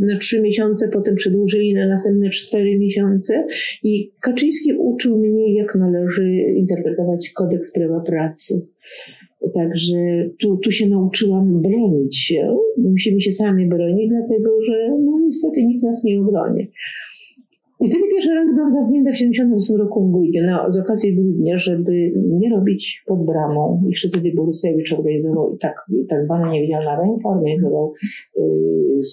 na 0.02 0.18
trzy 0.20 0.42
miesiące, 0.42 0.88
potem 0.94 1.16
przedłużyli 1.16 1.74
na 1.74 1.88
następne 1.88 2.30
cztery 2.30 2.80
miesiące 2.80 3.48
i 3.84 4.12
Kaczyński 4.22 4.74
uczył 4.74 5.18
mnie, 5.18 5.56
jak 5.56 5.76
należy 5.76 6.32
interpretować 6.56 7.30
kodeks 7.36 7.72
prawa 7.72 8.00
pracy. 8.00 8.68
Także 9.54 10.30
tu, 10.42 10.58
tu 10.58 10.72
się 10.72 10.90
nauczyłam 10.90 11.62
bronić 11.62 12.18
się. 12.18 12.58
Musimy 12.78 13.22
się 13.22 13.32
sami 13.32 13.68
bronić, 13.68 14.10
dlatego 14.10 14.50
że 14.68 14.90
no 14.90 15.20
niestety 15.26 15.64
nikt 15.64 15.84
nas 15.84 16.04
nie 16.04 16.20
obroni. 16.20 16.72
I 17.82 17.90
wtedy 17.90 18.04
pierwszy 18.14 18.34
raz 18.36 18.56
byłam 18.56 18.72
zamknięta 18.72 19.12
w 19.12 19.18
78 19.18 19.78
roku 19.78 20.08
w 20.08 20.12
grudniu, 20.12 20.44
na, 20.44 20.72
z 20.72 20.78
okazji 20.78 21.16
grudnia, 21.16 21.58
żeby 21.58 22.12
nie 22.16 22.50
robić 22.50 23.04
pod 23.08 23.26
bramą. 23.26 23.84
Jeszcze 23.88 24.10
wtedy 24.10 24.32
Borusewicz 24.36 24.94
organizował 24.94 25.58
tak, 25.58 25.76
tak 26.10 26.26
zwana 26.26 26.52
niewidzialna 26.52 27.02
ręka, 27.02 27.30
organizował 27.30 27.94
y, 28.38 28.42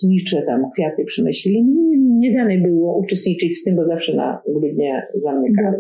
znicze 0.01 0.43
tam 0.43 0.63
kwiaty 0.75 1.05
przynosili. 1.05 1.65
Nie, 1.65 1.99
nie 1.99 2.35
dane 2.35 2.59
było 2.59 2.99
uczestniczyć 2.99 3.61
w 3.61 3.65
tym, 3.65 3.77
bo 3.77 3.87
zawsze 3.87 4.15
na 4.15 4.43
grudnia 4.49 5.03
zamykali. 5.23 5.79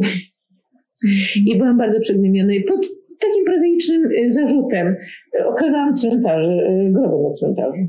I 1.47 1.59
byłam 1.59 1.79
bardzo 1.79 2.01
przygnębiona. 2.01 2.55
I 2.55 2.64
pod 2.64 2.81
takim 3.21 3.45
prozaicznym 3.45 4.12
y, 4.12 4.33
zarzutem 4.33 4.97
y, 5.40 5.47
okradałam 5.47 5.97
cmentarze, 5.97 6.66
y, 6.87 6.92
groby 6.92 7.23
na 7.23 7.31
cmentarzu. 7.31 7.88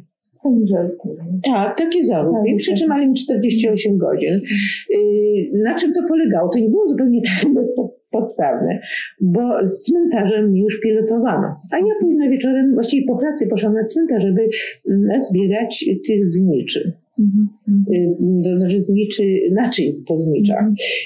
Tak, 1.46 1.78
takie 1.78 2.06
zarzuty. 2.06 2.50
I 2.50 2.52
Tak, 2.52 2.60
przytrzymali 2.60 3.08
mi 3.08 3.14
48 3.14 3.98
godzin. 3.98 4.42
Yy, 4.90 5.64
Na 5.64 5.76
czym 5.76 5.94
to 5.94 6.00
polegało? 6.08 6.50
To 6.50 6.60
nie 6.60 6.70
było 6.70 6.88
zupełnie 6.88 7.22
tak 7.22 7.52
bez 7.56 7.68
podstawne, 8.12 8.80
bo 9.22 9.70
z 9.70 9.82
cmentarzem 9.82 10.50
mnie 10.50 10.62
już 10.62 10.80
pilotowano. 10.80 11.48
A 11.72 11.78
ja 11.78 11.94
późno 12.02 12.30
wieczorem, 12.30 12.74
właściwie 12.74 13.08
po 13.08 13.18
pracy 13.18 13.48
poszłam 13.48 13.74
na 13.74 13.84
cmentarz, 13.84 14.24
żeby 14.24 14.50
zbierać 15.30 15.86
tych 16.08 16.32
zniczy. 16.32 17.03
Mhm. 17.20 17.48
To 18.44 18.60
znaczy 18.60 18.84
zniczy 18.84 19.24
naczyń 19.52 20.04
po 20.08 20.20
zniczach. 20.20 20.66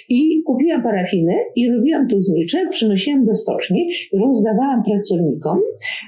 I 0.10 0.42
kupiłam 0.46 0.84
parafinę 0.84 1.34
i 1.56 1.72
robiłam 1.72 2.08
to 2.08 2.22
znicze, 2.22 2.58
przynosiłam 2.70 3.26
do 3.26 3.36
stoczni, 3.36 3.90
rozdawałam 4.14 4.84
pracownikom, 4.84 5.58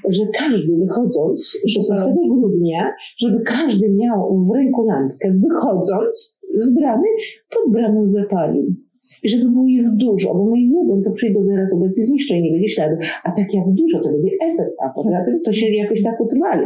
że 0.10 0.24
każdy 0.34 0.78
wychodząc 0.78 1.58
16 1.68 2.14
grudnia, 2.30 2.94
żeby 3.20 3.44
każdy 3.46 3.90
miał 3.90 4.46
w 4.46 4.56
ręku 4.56 4.86
lampkę, 4.86 5.34
wychodząc 5.50 6.38
z 6.54 6.74
bramy, 6.74 7.08
pod 7.50 7.74
bramą 7.74 8.10
zapalił. 8.10 8.76
I 9.24 9.30
żeby 9.30 9.50
było 9.50 9.68
ich 9.68 9.90
dużo, 9.96 10.34
bo 10.34 10.46
mój 10.46 10.70
jeden 10.70 11.04
to 11.04 11.12
przyjdą 11.12 11.46
zaraz 11.46 11.74
obecnie 11.74 12.06
zniszczą 12.06 12.36
i 12.36 12.42
nie 12.42 12.52
będzie 12.52 12.70
śladu. 12.70 12.96
A 13.24 13.32
tak 13.32 13.54
jak 13.54 13.66
dużo, 13.68 14.00
to 14.04 14.10
będzie 14.12 14.32
efekt, 14.42 14.76
a 14.86 14.90
poza 14.96 15.26
tym 15.26 15.42
to 15.46 15.54
się 15.54 15.66
jakoś 15.68 16.04
tak 16.04 16.22
utrwali. 16.22 16.66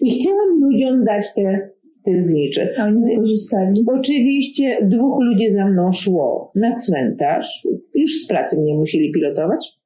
I 0.00 0.20
chciałam 0.20 0.60
ludziom 0.60 1.04
dać 1.04 1.26
te 1.34 1.70
A 2.78 2.84
oni 2.84 3.16
korzystali? 3.16 3.84
Oczywiście 3.86 4.78
dwóch 4.82 5.22
ludzi 5.22 5.50
za 5.50 5.66
mną 5.66 5.92
szło 5.92 6.52
na 6.54 6.76
cmentarz. 6.76 7.66
Już 7.94 8.10
z 8.24 8.26
pracy 8.28 8.60
mnie 8.60 8.74
musieli 8.74 9.12
pilotować. 9.12 9.82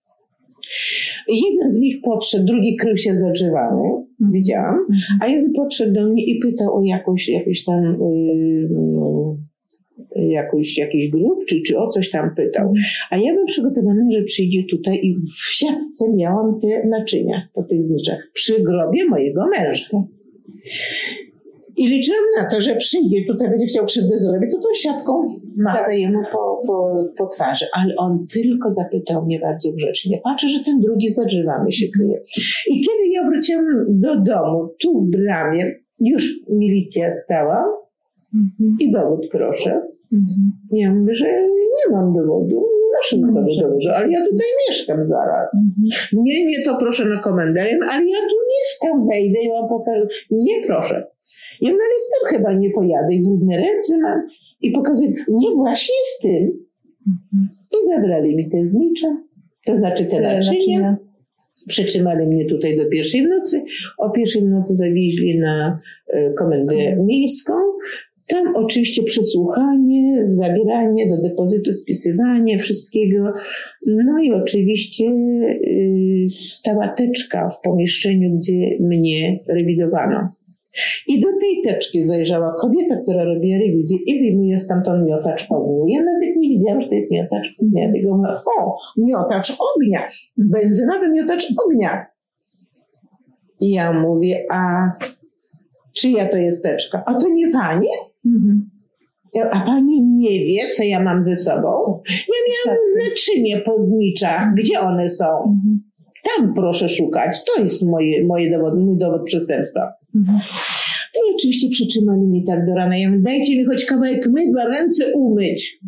Jeden 1.29 1.72
z 1.72 1.79
nich 1.79 1.96
podszedł, 2.02 2.44
drugi 2.44 2.76
krył 2.76 2.96
się 2.96 3.18
za 3.18 3.31
drzewami, 3.31 3.88
mhm. 4.20 4.33
widziałam, 4.33 4.79
mhm. 4.79 5.18
a 5.20 5.26
jeden 5.29 5.52
podszedł 5.52 5.92
do 5.92 6.07
mnie 6.07 6.24
i 6.24 6.38
pytał 6.38 6.76
o 6.76 6.83
jakąś, 6.85 7.29
jakieś 7.29 7.64
tam 7.64 7.98
yy, 8.00 8.68
jakoś, 10.16 10.79
jakiś 10.79 11.11
grup, 11.11 11.44
czy, 11.46 11.62
czy 11.62 11.79
o 11.79 11.88
coś 11.88 12.11
tam 12.11 12.35
pytał. 12.35 12.68
Mhm. 12.68 12.85
A 13.11 13.16
ja 13.16 13.35
bym 13.35 13.46
przygotowana, 13.46 14.02
że 14.12 14.22
przyjdzie 14.22 14.64
tutaj 14.70 15.00
i 15.02 15.14
w 15.14 15.55
siatce 15.55 16.05
miałam 16.14 16.61
te 16.61 16.88
naczynia 16.88 17.48
po 17.55 17.62
tych 17.62 17.85
zniczach 17.85 18.31
przy 18.33 18.62
grobie 18.62 19.05
mojego 19.05 19.46
męża. 19.46 19.88
I 21.77 21.89
liczyłam 21.89 22.25
na 22.37 22.49
to, 22.49 22.61
że 22.61 22.77
przyjdzie, 22.77 23.17
tutaj 23.27 23.51
będzie 23.51 23.67
chciał 23.67 23.87
krzywdę 23.87 24.19
zrobić, 24.19 24.51
to 24.51 24.57
tą 24.57 24.69
siatką 24.75 25.41
machnę 25.57 25.81
tak. 25.81 25.99
jemu 25.99 26.23
po, 26.33 26.62
po, 26.67 27.05
po 27.19 27.27
twarzy. 27.27 27.65
Ale 27.73 27.95
on 27.97 28.27
tylko 28.35 28.73
zapytał 28.73 29.25
mnie 29.27 29.41
bardzo 29.41 29.73
grzecznie. 29.73 30.21
Patrzę, 30.25 30.49
że 30.49 30.65
ten 30.65 30.81
drugi 30.81 31.12
za 31.12 31.25
drzewami 31.25 31.73
się 31.73 31.87
kryje. 31.89 32.21
I 32.67 32.81
kiedy 32.81 33.09
ja 33.12 33.31
wróciłam 33.31 33.65
do 33.89 34.21
domu, 34.21 34.69
tu 34.83 35.01
w 35.01 35.11
bramie, 35.11 35.75
już 36.01 36.35
milicja 36.49 37.12
stała 37.12 37.65
mhm. 38.35 38.77
i 38.81 38.93
dowód 38.93 39.29
proszę. 39.33 39.71
Mhm. 40.12 40.53
Ja 40.73 40.95
mówię, 40.95 41.15
że 41.15 41.27
nie 41.51 41.97
mam 41.97 42.15
dowodu, 42.15 42.65
noszę 43.12 43.33
sobie 43.33 43.62
dowodu, 43.62 43.88
ale 43.95 44.11
ja 44.11 44.19
tutaj 44.31 44.47
mieszkam 44.69 45.07
zaraz. 45.07 45.55
Mhm. 45.55 46.25
Nie, 46.25 46.47
nie 46.47 46.64
to 46.64 46.77
proszę 46.79 47.05
na 47.05 47.21
komendę, 47.21 47.61
ale 47.61 48.07
ja 48.07 48.19
tu 48.31 48.37
mieszkam, 48.53 49.09
wejdę 49.09 49.38
i 49.42 49.49
mam 49.49 49.69
pokażę. 49.69 50.07
Nie 50.31 50.66
proszę. 50.66 51.07
Ja 51.61 51.71
na 51.71 51.85
listem 51.95 52.38
chyba 52.38 52.53
nie 52.53 52.71
pojadę 52.71 53.14
i 53.14 53.23
brudne 53.23 53.57
ręce 53.57 53.99
mam 53.99 54.23
i 54.61 54.71
pokazuję, 54.71 55.12
nie 55.29 55.51
właśnie 55.55 55.95
z 56.07 56.19
tym. 56.19 56.66
I 57.73 57.88
zabrali 57.88 58.37
mi 58.37 58.51
te 58.51 58.66
znicze, 58.66 59.16
to 59.66 59.77
znaczy 59.77 60.07
te 60.07 60.21
naczynia. 60.21 60.97
Przetrzymali 61.69 62.27
mnie 62.27 62.45
tutaj 62.45 62.77
do 62.77 62.88
pierwszej 62.88 63.23
nocy. 63.23 63.62
O 63.99 64.11
pierwszej 64.11 64.45
nocy 64.45 64.75
zawieźli 64.75 65.38
na 65.38 65.81
e, 66.09 66.33
komendę 66.33 66.75
miejską. 66.97 67.53
Tam 68.29 68.57
oczywiście 68.57 69.03
przesłuchanie, 69.03 70.27
zabieranie 70.31 71.09
do 71.09 71.29
depozytu, 71.29 71.73
spisywanie 71.73 72.59
wszystkiego. 72.59 73.33
No 73.87 74.19
i 74.23 74.33
oczywiście 74.33 75.05
y, 75.05 76.27
stała 76.31 76.89
teczka 76.89 77.51
w 77.51 77.61
pomieszczeniu, 77.61 78.39
gdzie 78.39 78.77
mnie 78.81 79.39
rewidowano. 79.49 80.29
I 81.07 81.21
do 81.21 81.29
tej 81.41 81.62
teczki 81.65 82.05
zajrzała 82.05 82.55
kobieta, 82.61 82.97
która 83.03 83.25
robi 83.25 83.59
rewizję 83.59 83.99
i 84.07 84.19
wyjmuje 84.19 84.59
stamtąd 84.59 85.07
miotacz 85.07 85.47
ognia. 85.51 85.99
Ja 85.99 86.05
nawet 86.05 86.37
nie 86.37 86.49
widziałam, 86.49 86.83
że 86.83 86.89
to 86.89 86.95
jest 86.95 87.12
miotacz 87.12 87.55
ognia. 87.62 87.93
Tylko 87.93 88.17
mówię, 88.17 88.29
o, 88.59 88.77
miotacz 88.97 89.57
ognia, 89.77 90.01
benzynowy 90.37 91.09
miotacz 91.09 91.47
ognia. 91.67 92.07
I 93.61 93.71
ja 93.71 93.93
mówię, 93.93 94.45
a 94.51 94.91
czyja 95.97 96.29
to 96.29 96.37
jest 96.37 96.62
teczka? 96.62 97.03
A 97.07 97.15
to 97.15 97.29
nie 97.29 97.51
pani? 97.51 97.87
Mhm. 98.27 98.71
A 99.53 99.61
pani 99.67 100.03
nie 100.03 100.45
wie, 100.45 100.71
co 100.71 100.83
ja 100.85 101.03
mam 101.03 101.25
ze 101.25 101.37
sobą? 101.37 102.03
Ja 102.09 102.39
miałam 102.49 102.79
naczynie 103.09 103.59
po 103.59 103.83
zniczach. 103.83 104.55
Gdzie 104.55 104.81
one 104.81 105.11
są? 105.11 105.25
Mhm. 105.25 105.81
Tam 106.25 106.55
proszę 106.55 106.89
szukać. 106.89 107.45
To 107.45 107.62
jest 107.62 107.83
moje, 107.83 108.27
moje 108.27 108.51
dowód, 108.51 108.75
mój 108.81 108.99
dowód 108.99 109.23
przestępstwa. 109.25 109.93
Mhm. 110.17 110.39
To 111.15 111.21
oczywiście 111.35 111.69
przytrzymali 111.71 112.21
mnie 112.21 112.43
tak 112.47 112.67
do 112.67 112.75
rana. 112.75 112.99
Ja 112.99 113.11
mówię, 113.11 113.23
dajcie 113.23 113.59
mi 113.59 113.65
choć 113.65 113.85
kawałek 113.85 114.27
mydła, 114.27 114.65
ręce 114.65 115.12
umyć. 115.15 115.79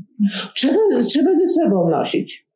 Trzeba, 0.54 0.78
trzeba 1.08 1.34
ze 1.34 1.48
sobą 1.48 1.90
nosić. 1.90 2.47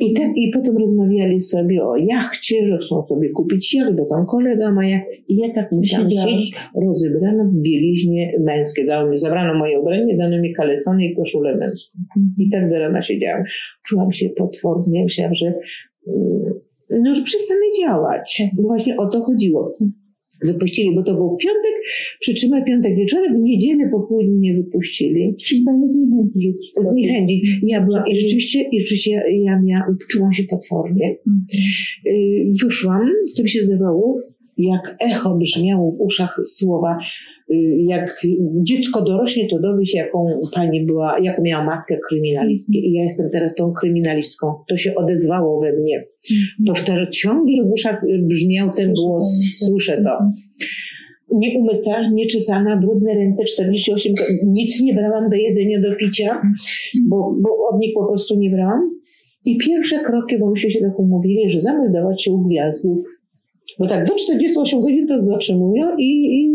I, 0.00 0.14
tak, 0.14 0.30
I 0.36 0.50
potem 0.54 0.76
rozmawiali 0.76 1.40
sobie 1.40 1.84
o 1.84 1.96
jachcie, 1.96 2.66
że 2.66 2.78
chcą 2.78 3.02
sobie 3.02 3.30
kupić 3.30 3.74
jacht, 3.74 3.96
bo 3.96 4.06
tam 4.06 4.26
kolega 4.26 4.72
ma 4.72 4.86
jacht. 4.86 5.06
I 5.28 5.36
ja 5.36 5.54
tak 5.54 5.72
musiałam 5.72 6.10
siedzieć 6.10 6.56
rozebrana 6.86 7.44
w 7.44 7.62
bieliźnie 7.62 8.32
męskie. 8.40 8.86
Dało 8.86 9.10
mi, 9.10 9.18
zabrano 9.18 9.58
moje 9.58 9.80
ubranie, 9.80 10.16
dano 10.16 10.40
mi 10.40 10.54
kalesony 10.54 11.04
i 11.04 11.16
koszulę 11.16 11.56
męską. 11.56 11.98
I 12.38 12.50
tak 12.50 12.70
do 12.70 12.78
rana 12.78 13.02
siedziałam. 13.02 13.42
Czułam 13.86 14.12
się 14.12 14.28
potwornie. 14.28 15.04
Myślałam, 15.04 15.34
że 15.34 15.46
mm, 15.46 16.60
no, 16.90 17.14
że 17.14 17.22
przestanę 17.22 17.60
działać. 17.80 18.42
Właśnie 18.58 18.96
o 18.96 19.06
to 19.06 19.22
chodziło 19.24 19.76
wypuścili, 20.44 20.94
bo 20.94 21.02
to 21.02 21.14
był 21.14 21.36
piątek, 21.36 21.74
przytrzymaj 22.20 22.64
piątek 22.64 22.96
wieczorem, 22.96 23.36
w 23.36 23.42
niedzielę 23.42 23.90
po 23.92 24.00
południu 24.00 24.36
nie 24.36 24.54
wypuścili. 24.54 25.36
Czyli 25.46 25.62
pani 25.62 25.88
zniechęcić. 25.88 26.72
Zniechęcić. 26.90 27.48
Ja 27.62 27.80
byłam, 27.80 28.02
i 28.06 28.18
rzeczywiście, 28.18 28.58
i 28.72 28.80
rzeczywiście 28.80 29.10
ja, 29.10 29.22
ja 29.44 29.62
miałam, 29.62 29.96
czułam 30.10 30.32
się 30.32 30.44
potwornie. 30.44 31.16
Mhm. 31.26 32.54
Wyszłam, 32.62 33.08
to 33.36 33.42
mi 33.42 33.48
się 33.48 33.60
zdawało, 33.60 34.20
jak 34.58 34.96
echo 35.00 35.38
brzmiało 35.38 35.92
w 35.92 36.00
uszach 36.00 36.40
słowa, 36.44 36.98
y, 36.98 37.41
jak 37.86 38.26
dziecko 38.62 39.02
dorośnie, 39.02 39.48
to 39.50 39.58
dowie 39.58 39.86
się, 39.86 39.98
jaką 39.98 40.26
pani 40.54 40.86
była, 40.86 41.18
jaką 41.22 41.42
miała 41.42 41.64
matkę 41.64 41.98
kryminalistkę. 42.08 42.78
I 42.78 42.92
ja 42.92 43.02
jestem 43.02 43.30
teraz 43.30 43.54
tą 43.54 43.72
kryminalistką. 43.72 44.54
To 44.68 44.76
się 44.76 44.94
odezwało 44.94 45.60
we 45.60 45.72
mnie. 45.72 45.96
Mhm. 45.96 46.66
Powtarzam, 46.66 47.12
ciągle 47.12 47.64
w 47.64 47.72
uszach 47.72 48.02
brzmiał 48.22 48.70
ten 48.72 48.92
głos, 48.92 49.40
słyszę 49.54 49.92
to. 49.92 50.12
Mhm. 50.12 50.32
Nieumyta, 51.32 52.10
nieczesana, 52.10 52.76
brudne 52.76 53.14
ręce, 53.14 53.44
48, 53.44 54.14
nic 54.46 54.82
nie 54.82 54.94
brałam 54.94 55.30
do 55.30 55.36
jedzenia, 55.36 55.80
do 55.80 55.96
picia, 55.96 56.34
mhm. 56.34 56.54
bo, 57.08 57.16
bo 57.42 57.48
od 57.72 57.80
nich 57.80 57.94
po 57.94 58.06
prostu 58.06 58.38
nie 58.38 58.50
brałam. 58.50 58.90
I 59.44 59.58
pierwsze 59.58 59.98
kroki, 60.04 60.38
bo 60.38 60.50
myśmy 60.50 60.70
się 60.70 60.80
tak 60.80 60.98
umówili, 60.98 61.50
że 61.50 61.60
zameldować 61.60 62.24
się 62.24 62.32
u 62.32 62.48
gwiazdów 62.48 63.06
bo 63.78 63.86
tak, 63.86 64.06
do 64.08 64.14
48 64.14 64.80
godzin 64.80 65.06
to 65.06 65.24
zatrzymują 65.24 65.96
i, 65.98 66.04
i 66.04 66.50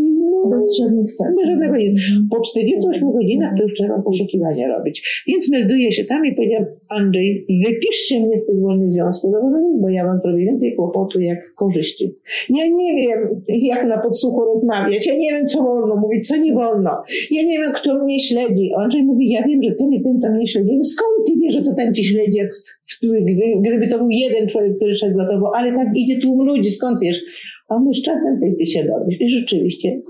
bez 0.50 0.78
żadnych 0.78 1.16
tak. 1.18 1.34
Bez 1.36 1.46
żadnego 1.46 1.76
nic. 1.76 2.00
Po 2.30 2.40
48 2.40 3.12
godzinach 3.12 3.52
to 3.56 3.62
już 3.62 3.74
trzeba 3.74 4.02
poszukiwania 4.02 4.68
robić. 4.76 5.24
Więc 5.28 5.50
melduję 5.52 5.92
się 5.92 6.04
tam 6.04 6.26
i 6.26 6.34
powiedziałam, 6.34 6.66
Andrzej, 6.88 7.46
wypiszcie 7.66 8.20
mnie 8.20 8.38
z 8.38 8.46
tych 8.46 8.60
wolnych 8.60 8.90
związków 8.90 9.32
zawodowych, 9.32 9.80
bo 9.80 9.88
ja 9.88 10.06
mam 10.06 10.20
zrobić 10.20 10.44
więcej 10.46 10.74
kłopotu 10.76 11.20
jak 11.20 11.38
korzyści. 11.54 12.14
Ja 12.48 12.66
nie 12.66 12.94
wiem, 12.96 13.42
jak 13.48 13.88
na 13.88 13.98
podsłuchu 13.98 14.44
rozmawiać. 14.44 15.06
Ja 15.06 15.16
nie 15.16 15.30
wiem, 15.30 15.46
co 15.46 15.62
wolno 15.62 15.96
mówić, 15.96 16.28
co 16.28 16.36
nie 16.36 16.54
wolno. 16.54 16.90
Ja 17.30 17.42
nie 17.42 17.58
wiem, 17.58 17.72
kto 17.74 18.04
mnie 18.04 18.20
śledzi. 18.20 18.70
Andrzej 18.76 19.02
mówi, 19.02 19.30
ja 19.30 19.46
wiem, 19.46 19.62
że 19.62 19.74
ten 19.74 19.92
i 19.92 20.02
ten 20.02 20.20
tam 20.20 20.32
mnie 20.34 20.48
śledzi. 20.48 20.78
Skąd 20.82 21.26
ty 21.26 21.32
wiesz, 21.42 21.54
że 21.54 21.62
to 21.62 21.74
ten 21.74 21.94
ci 21.94 22.04
śledzi, 22.04 22.38
jak, 22.38 22.50
gdyby 23.60 23.88
to 23.88 23.98
był 23.98 24.08
jeden 24.10 24.48
człowiek, 24.48 24.76
który 24.76 24.94
szedł 24.94 25.16
za 25.16 25.26
tobą, 25.26 25.46
ale 25.54 25.72
tak 25.72 25.88
idzie 25.96 26.18
tłum 26.20 26.46
ludzi, 26.46 26.70
skąd 26.70 27.00
wiesz? 27.00 27.22
A 27.68 27.78
my 27.80 27.94
z 27.94 28.02
czasem 28.02 28.40
tej 28.40 28.56
ty 28.56 28.66
się. 28.66 28.86
I 29.20 29.30
rzeczywiście. 29.30 30.00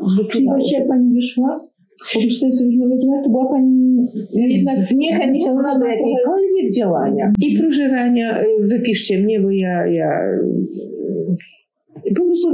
Właśnie 0.45 0.79
jak 0.79 0.89
pani 0.89 1.15
wyszła, 1.15 1.69
48 2.07 2.89
godzinach 2.89 3.25
to 3.25 3.31
była 3.31 3.49
pani 3.49 3.97
jednak 4.33 4.77
zniechęcona 4.77 5.79
do 5.79 5.87
jakiegokolwiek 5.87 6.73
działania. 6.77 7.33
I 7.43 7.59
proszę 7.59 7.89
Rania, 7.89 8.39
wypiszcie 8.61 9.19
mnie, 9.19 9.41
bo 9.41 9.51
ja, 9.51 9.87
ja 9.87 10.11
po 12.17 12.25
prostu 12.25 12.49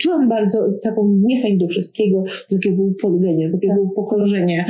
czułam 0.00 0.28
bardzo 0.28 0.58
taką 0.82 1.16
niechęć 1.22 1.60
do 1.60 1.68
wszystkiego, 1.68 2.24
do 2.50 2.56
takiego 2.56 2.82
upodlenia, 2.82 3.48
do 3.48 3.54
takiego 3.54 3.82
upokorzenia. 3.82 4.64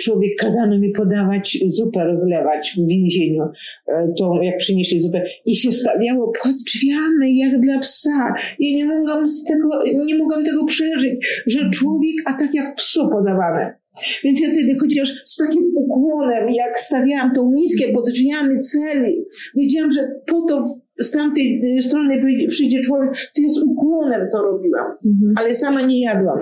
Człowiek 0.00 0.30
kazano 0.38 0.78
mi 0.78 0.90
podawać 0.90 1.58
zupę, 1.68 2.04
rozlewać 2.04 2.74
w 2.78 2.88
więzieniu, 2.88 3.42
e, 3.42 4.12
tą 4.18 4.42
jak 4.42 4.58
przynieśli 4.58 5.00
zupę 5.00 5.22
i 5.46 5.56
się 5.56 5.72
stawiało 5.72 6.32
pod 6.42 6.52
drzwiami 6.66 7.38
jak 7.38 7.60
dla 7.60 7.78
psa. 7.78 8.34
Ja 8.58 8.76
nie 8.76 8.84
mogłam 8.84 9.28
z 9.28 9.44
tego, 9.44 9.68
nie 10.06 10.18
mogłam 10.18 10.44
tego 10.44 10.64
przeżyć, 10.64 11.26
że 11.46 11.70
człowiek, 11.70 12.14
a 12.26 12.32
tak 12.32 12.54
jak 12.54 12.74
psu 12.74 13.08
podawane. 13.10 13.82
Więc 14.24 14.40
ja 14.40 14.48
wtedy 14.48 14.76
chociaż 14.80 15.22
z 15.24 15.36
takim 15.36 15.62
ukłonem, 15.76 16.50
jak 16.50 16.80
stawiałam 16.80 17.34
tą 17.34 17.50
miskę 17.50 17.92
pod 17.92 18.10
drzwiami 18.10 18.60
celi, 18.60 19.24
wiedziałam, 19.56 19.92
że 19.92 20.00
po 20.26 20.46
to 20.48 20.81
z 21.00 21.10
tamtej 21.10 21.76
y, 21.78 21.82
strony 21.82 22.22
przyjdzie- 22.48 22.80
człowiek, 22.80 23.10
to 23.36 23.42
z 23.50 23.62
ukłonem 23.62 24.28
to 24.32 24.42
robiłam, 24.42 24.86
Mhm. 25.06 25.34
ale 25.36 25.54
sama 25.54 25.82
nie 25.82 26.00
jadłam. 26.00 26.38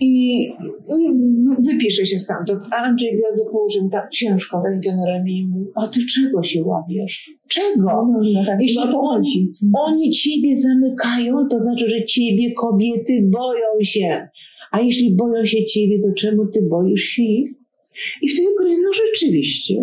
I 0.00 0.48
i 0.90 1.08
wypiszę 1.58 2.06
się 2.06 2.18
stamtąd. 2.18 2.60
A 2.72 2.76
Andrzej 2.76 3.10
Biodek 3.12 3.52
położył 3.52 3.88
tak 3.90 4.10
ciężko 4.10 4.62
rękę 4.70 4.96
na 4.96 5.06
ramieniu 5.18 5.42
i 5.42 5.46
mówi, 5.46 5.70
a 5.76 5.88
ty 5.88 6.00
czego 6.14 6.42
się 6.42 6.62
łapiesz? 6.64 7.30
Czego? 7.48 7.82
No, 7.86 8.20
no, 8.34 8.44
tak, 8.46 8.60
Jeśli 8.60 8.78
o 8.78 8.86
to 8.86 9.00
chodzi. 9.00 9.48
Oni 9.74 10.10
ciebie 10.10 10.60
zamykają, 10.60 11.48
to 11.50 11.58
znaczy, 11.58 11.90
że 11.90 12.04
ciebie 12.04 12.52
kobiety 12.52 13.28
boją 13.32 13.68
się. 13.82 14.28
A 14.72 14.80
jeśli 14.80 15.14
boją 15.16 15.44
się 15.44 15.64
ciebie, 15.64 15.98
to 16.02 16.14
czemu 16.14 16.46
ty 16.46 16.62
boisz 16.70 17.02
się 17.02 17.22
ich? 17.22 17.50
I 18.22 18.28
wtedy 18.28 18.48
no 18.82 18.90
rzeczywiście. 19.06 19.74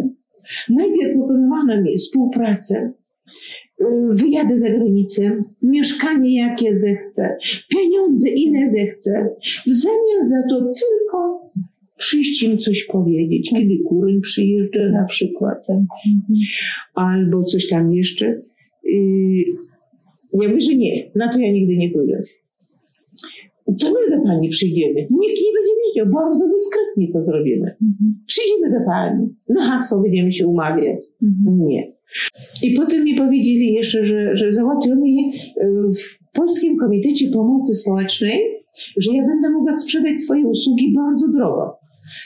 Najpierw 0.70 1.14
proponowano 1.14 1.82
mi 1.82 1.98
współpracę, 1.98 2.94
y, 3.82 3.86
wyjadę 4.12 4.60
za 4.60 4.70
granicę, 4.70 5.44
mieszkanie 5.62 6.36
jakie 6.38 6.80
zechcę, 6.80 7.38
pieniądze 7.70 8.30
ile 8.30 8.70
zechcę. 8.72 9.30
W 9.68 9.74
zamian 9.76 10.26
za 10.26 10.44
to 10.50 10.60
tylko 10.60 11.52
przyjść 11.98 12.44
im 12.44 12.58
coś 12.58 12.84
powiedzieć. 12.84 13.50
Kiedy 13.50 13.78
kuryń 13.88 14.22
przyjeżdża 14.22 14.90
na 14.90 15.06
przykład, 15.06 15.68
tak? 15.68 15.78
albo 16.96 17.44
coś 17.44 17.70
tam 17.70 17.94
jeszcze. 17.94 18.42
Yy, 18.84 19.46
ja 20.34 20.50
mówię, 20.50 20.62
że 20.62 20.76
nie, 20.76 21.12
na 21.16 21.34
to 21.34 21.40
ja 21.40 21.52
nigdy 21.52 21.78
nie 21.78 21.90
pójdę. 21.90 22.24
To 23.66 23.94
my 23.94 24.18
do 24.18 24.24
pani 24.24 24.50
przyjdziemy. 24.50 24.96
Nikt 24.96 25.42
nie 25.42 25.52
będzie 25.54 25.74
wiedział, 26.00 26.22
bardzo 26.22 26.46
dyskretnie 26.48 27.14
to 27.14 27.24
zrobimy. 27.24 27.76
Przyjdziemy 28.26 28.80
do 28.80 28.86
pani. 28.86 29.28
Na 29.50 29.64
hasło 29.64 30.02
będziemy 30.02 30.32
się 30.32 30.48
umawiać. 30.48 30.98
Nie. 31.46 31.94
I 32.64 32.74
potem 32.74 33.04
mi 33.04 33.16
powiedzieli 33.16 33.74
jeszcze, 33.74 34.06
że, 34.06 34.38
że 34.38 34.54
załatwią 34.54 34.96
mi 34.96 35.32
yy, 35.32 35.94
w 35.94 36.32
Polskim 36.34 36.78
Komitecie 36.78 37.32
Pomocy 37.32 37.74
Społecznej, 37.74 38.40
że 38.98 39.12
ja 39.14 39.28
będę 39.28 39.50
mogła 39.50 39.76
sprzedać 39.76 40.22
swoje 40.22 40.48
usługi 40.48 40.94
bardzo 40.96 41.28
drogo. 41.32 41.80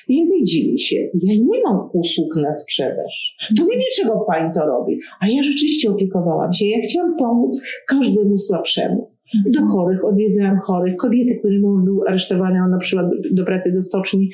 I 0.07 0.27
widzieli 0.31 0.79
się, 0.79 0.95
ja 0.95 1.33
nie 1.33 1.62
mam 1.65 1.89
usług 1.93 2.36
na 2.36 2.51
sprzedaż. 2.51 3.38
To 3.57 3.63
nie 3.63 3.91
czego 3.95 4.25
pani 4.27 4.53
to 4.53 4.65
robi. 4.65 4.99
A 5.19 5.27
ja 5.27 5.43
rzeczywiście 5.43 5.91
opiekowałam 5.91 6.53
się. 6.53 6.65
Ja 6.65 6.77
chciałam 6.89 7.17
pomóc 7.17 7.62
każdemu 7.88 8.38
słabszemu. 8.38 9.12
Do 9.46 9.65
chorych, 9.65 10.06
odwiedzałam 10.06 10.58
chorych, 10.58 10.96
kobiety, 10.96 11.39
który 11.39 11.60
mąż 11.60 11.86
był 11.86 12.04
aresztowany, 12.08 12.60
ona 12.65 12.78
przyszła 12.78 13.10
do, 13.32 13.46
pracy 13.46 13.74
do 13.74 13.84
stoczni, 13.84 14.30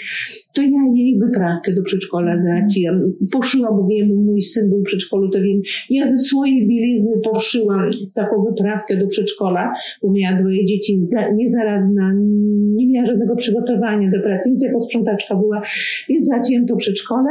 to 0.54 0.62
ja 0.62 0.80
jej 0.96 1.20
wyprawkę 1.20 1.76
do 1.76 1.84
przedszkola 1.84 2.42
załatwiłam. 2.42 3.14
Poszyłam, 3.32 3.78
bo 3.78 3.88
wiem, 3.88 4.08
mój 4.26 4.42
syn 4.42 4.70
był 4.70 4.80
w 4.80 4.84
przedszkolu, 4.84 5.30
to 5.30 5.42
wiem, 5.42 5.62
ja 5.90 6.08
ze 6.08 6.18
swojej 6.18 6.68
bielizny 6.68 7.12
poszyłam 7.34 7.92
taką 8.14 8.44
wyprawkę 8.44 8.98
do 8.98 9.08
przedszkola, 9.08 9.74
bo 10.04 10.12
miała 10.12 10.38
dwoje 10.38 10.66
dzieci, 10.66 11.00
za, 11.06 11.32
niezaradna, 11.32 12.14
nie 12.76 12.88
miała 12.88 13.08
żadnego 13.08 13.36
przygotowania 13.36 14.12
do 14.12 14.20
pracy, 14.24 14.50
więc 14.50 14.62
jako 14.62 14.80
sprzątaczka 14.80 15.36
była, 15.36 15.62
więc 16.10 16.28
załatwiłam 16.28 16.66
to 16.66 16.76
przedszkole. 16.76 17.30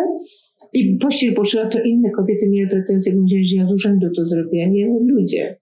I 0.73 0.99
pościel 1.01 1.35
poszyła, 1.35 1.67
to 1.67 1.81
inne 1.81 2.11
kobiety 2.11 2.49
miały 2.51 2.69
pretensje, 2.69 3.17
bo 3.17 3.23
myśleli, 3.23 3.49
że 3.49 3.57
ja 3.57 3.69
z 3.69 3.73
urzędu 3.73 4.07
to 4.17 4.25
zrobiłam. 4.25 4.73
Nie 4.73 4.85
wiem, 4.85 5.09
ludzie. 5.09 5.57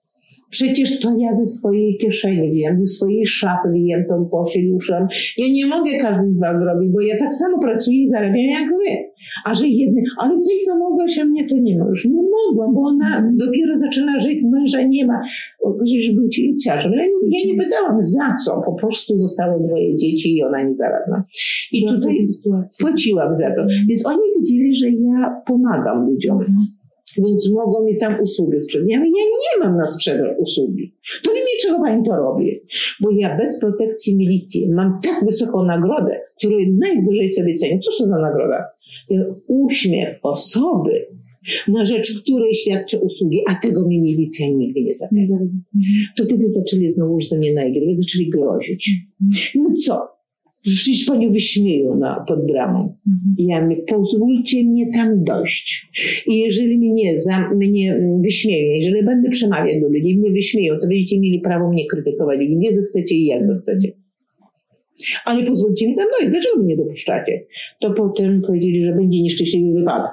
Przecież 0.51 1.01
to 1.01 1.17
ja 1.19 1.35
ze 1.35 1.47
swojej 1.47 1.99
kieszeni 2.01 2.53
wiem, 2.53 2.81
ze 2.81 2.87
swojej 2.87 3.27
szafy 3.27 3.69
wiem 3.75 4.05
tą 4.09 4.29
pościel 4.31 4.63
uszłam. 4.75 5.07
Ja 5.39 5.47
nie 5.53 5.67
mogę 5.67 5.91
każdy 6.01 6.33
z 6.33 6.41
was 6.41 6.61
zrobić, 6.61 6.93
bo 6.93 7.01
ja 7.01 7.19
tak 7.19 7.35
samo 7.35 7.59
pracuję 7.59 8.03
i 8.05 8.09
zarabiam 8.11 8.47
jak 8.53 8.69
wy. 8.69 8.91
A 9.45 9.55
że 9.55 9.69
jedny, 9.69 10.03
ale 10.19 10.35
ty 10.37 10.51
to 10.67 10.77
mogłaś, 10.79 11.19
a 11.19 11.25
mnie 11.25 11.49
to 11.49 11.57
nie 11.57 11.79
możesz. 11.79 12.05
Nie 12.05 12.23
mogłam, 12.23 12.75
bo 12.75 12.81
ona 12.81 13.31
dopiero 13.37 13.79
zaczyna 13.79 14.21
żyć, 14.21 14.39
męża 14.53 14.83
nie 14.83 15.07
ma. 15.07 15.21
Gdzieś 15.83 16.15
był 16.15 16.29
cięciarzem. 16.29 16.93
Ja, 16.93 17.03
nie- 17.03 17.41
ja 17.41 17.53
nie 17.53 17.65
pytałam 17.65 18.03
za 18.03 18.37
co, 18.45 18.63
po 18.67 18.75
prostu 18.75 19.19
zostało 19.19 19.59
dwoje 19.69 19.97
dzieci 19.97 20.37
i 20.37 20.43
ona 20.43 20.63
nie 20.63 20.75
zaradna. 20.75 21.25
I 21.73 21.87
tutaj 21.87 22.27
płaciłam 22.81 23.37
za 23.39 23.47
to. 23.55 23.67
Więc 23.89 24.07
oni 24.07 24.23
widzieli, 24.39 24.77
że 24.77 24.91
ja 24.91 25.37
pomagam 25.47 26.07
ludziom. 26.07 26.39
Więc 27.19 27.51
mogą 27.53 27.85
mi 27.85 27.97
tam 27.99 28.21
usługi 28.21 28.61
sprzedać. 28.61 28.89
Ja 28.91 29.01
nie 29.01 29.61
mam 29.61 29.77
na 29.77 29.87
sprzedaż 29.87 30.29
usługi. 30.39 30.95
To 31.25 31.31
nie 31.31 31.41
wiem, 31.41 31.47
czego 31.63 31.79
pani 31.79 32.05
to 32.05 32.17
robi. 32.17 32.61
Bo 33.01 33.11
ja 33.11 33.39
bez 33.39 33.61
protekcji 33.61 34.17
milicji 34.17 34.69
mam 34.69 35.01
tak 35.03 35.25
wysoką 35.25 35.65
nagrodę, 35.65 36.21
którą 36.39 36.57
najwyżej 36.79 37.33
sobie 37.33 37.55
cenię. 37.55 37.79
Cóż 37.79 37.99
to 37.99 38.07
za 38.07 38.19
nagroda? 38.19 38.65
Uśmiech 39.47 40.19
osoby, 40.23 41.07
na 41.69 41.85
rzecz 41.85 42.23
której 42.23 42.55
świadczę 42.55 43.01
usługi, 43.01 43.41
a 43.49 43.55
tego 43.55 43.89
mi 43.89 44.01
milicja 44.01 44.47
nigdy 44.49 44.83
nie 44.83 44.95
zapewni. 44.95 45.51
To 46.17 46.25
wtedy 46.25 46.51
zaczęli 46.51 46.93
znowu 46.93 47.21
ze 47.21 47.39
mnie 47.39 47.55
nagrywać, 47.55 47.99
zaczęli 47.99 48.31
grozić. 48.31 48.91
No 49.55 49.73
co? 49.87 50.16
Przecież 50.75 51.05
panią 51.05 51.33
wyśmieją 51.33 51.99
na, 51.99 52.25
pod 52.29 52.47
bramą. 52.47 52.97
I 53.39 53.47
ja 53.47 53.63
mówię, 53.63 53.77
pozwólcie 53.77 54.65
mnie 54.65 54.93
tam 54.93 55.25
dojść. 55.25 55.91
I 56.27 56.39
jeżeli 56.39 56.79
mnie, 56.79 57.19
za, 57.19 57.51
mnie 57.55 58.01
wyśmieją, 58.23 58.75
jeżeli 58.75 59.05
będę 59.05 59.31
przemawiać 59.31 59.81
do 59.81 59.89
ludzi 59.89 60.19
mnie 60.19 60.31
wyśmieją, 60.31 60.75
to 60.81 60.89
będziecie 60.89 61.21
mieli 61.21 61.41
prawo 61.41 61.69
mnie 61.69 61.87
krytykować, 61.91 62.39
gdzie 62.39 62.77
zechcecie 62.77 63.15
i 63.15 63.27
jak 63.27 63.47
zechcecie. 63.47 63.93
Ale 65.25 65.47
pozwólcie 65.47 65.89
mi 65.89 65.97
tam 65.97 66.07
dojść. 66.19 66.31
Dlaczego 66.31 66.59
mnie 66.59 66.67
nie 66.67 66.77
dopuszczacie? 66.77 67.45
To 67.81 67.91
potem 67.91 68.43
powiedzieli, 68.43 68.85
że 68.85 68.93
będzie 68.93 69.23
nieszczęśliwy 69.23 69.79
wypadek. 69.79 70.13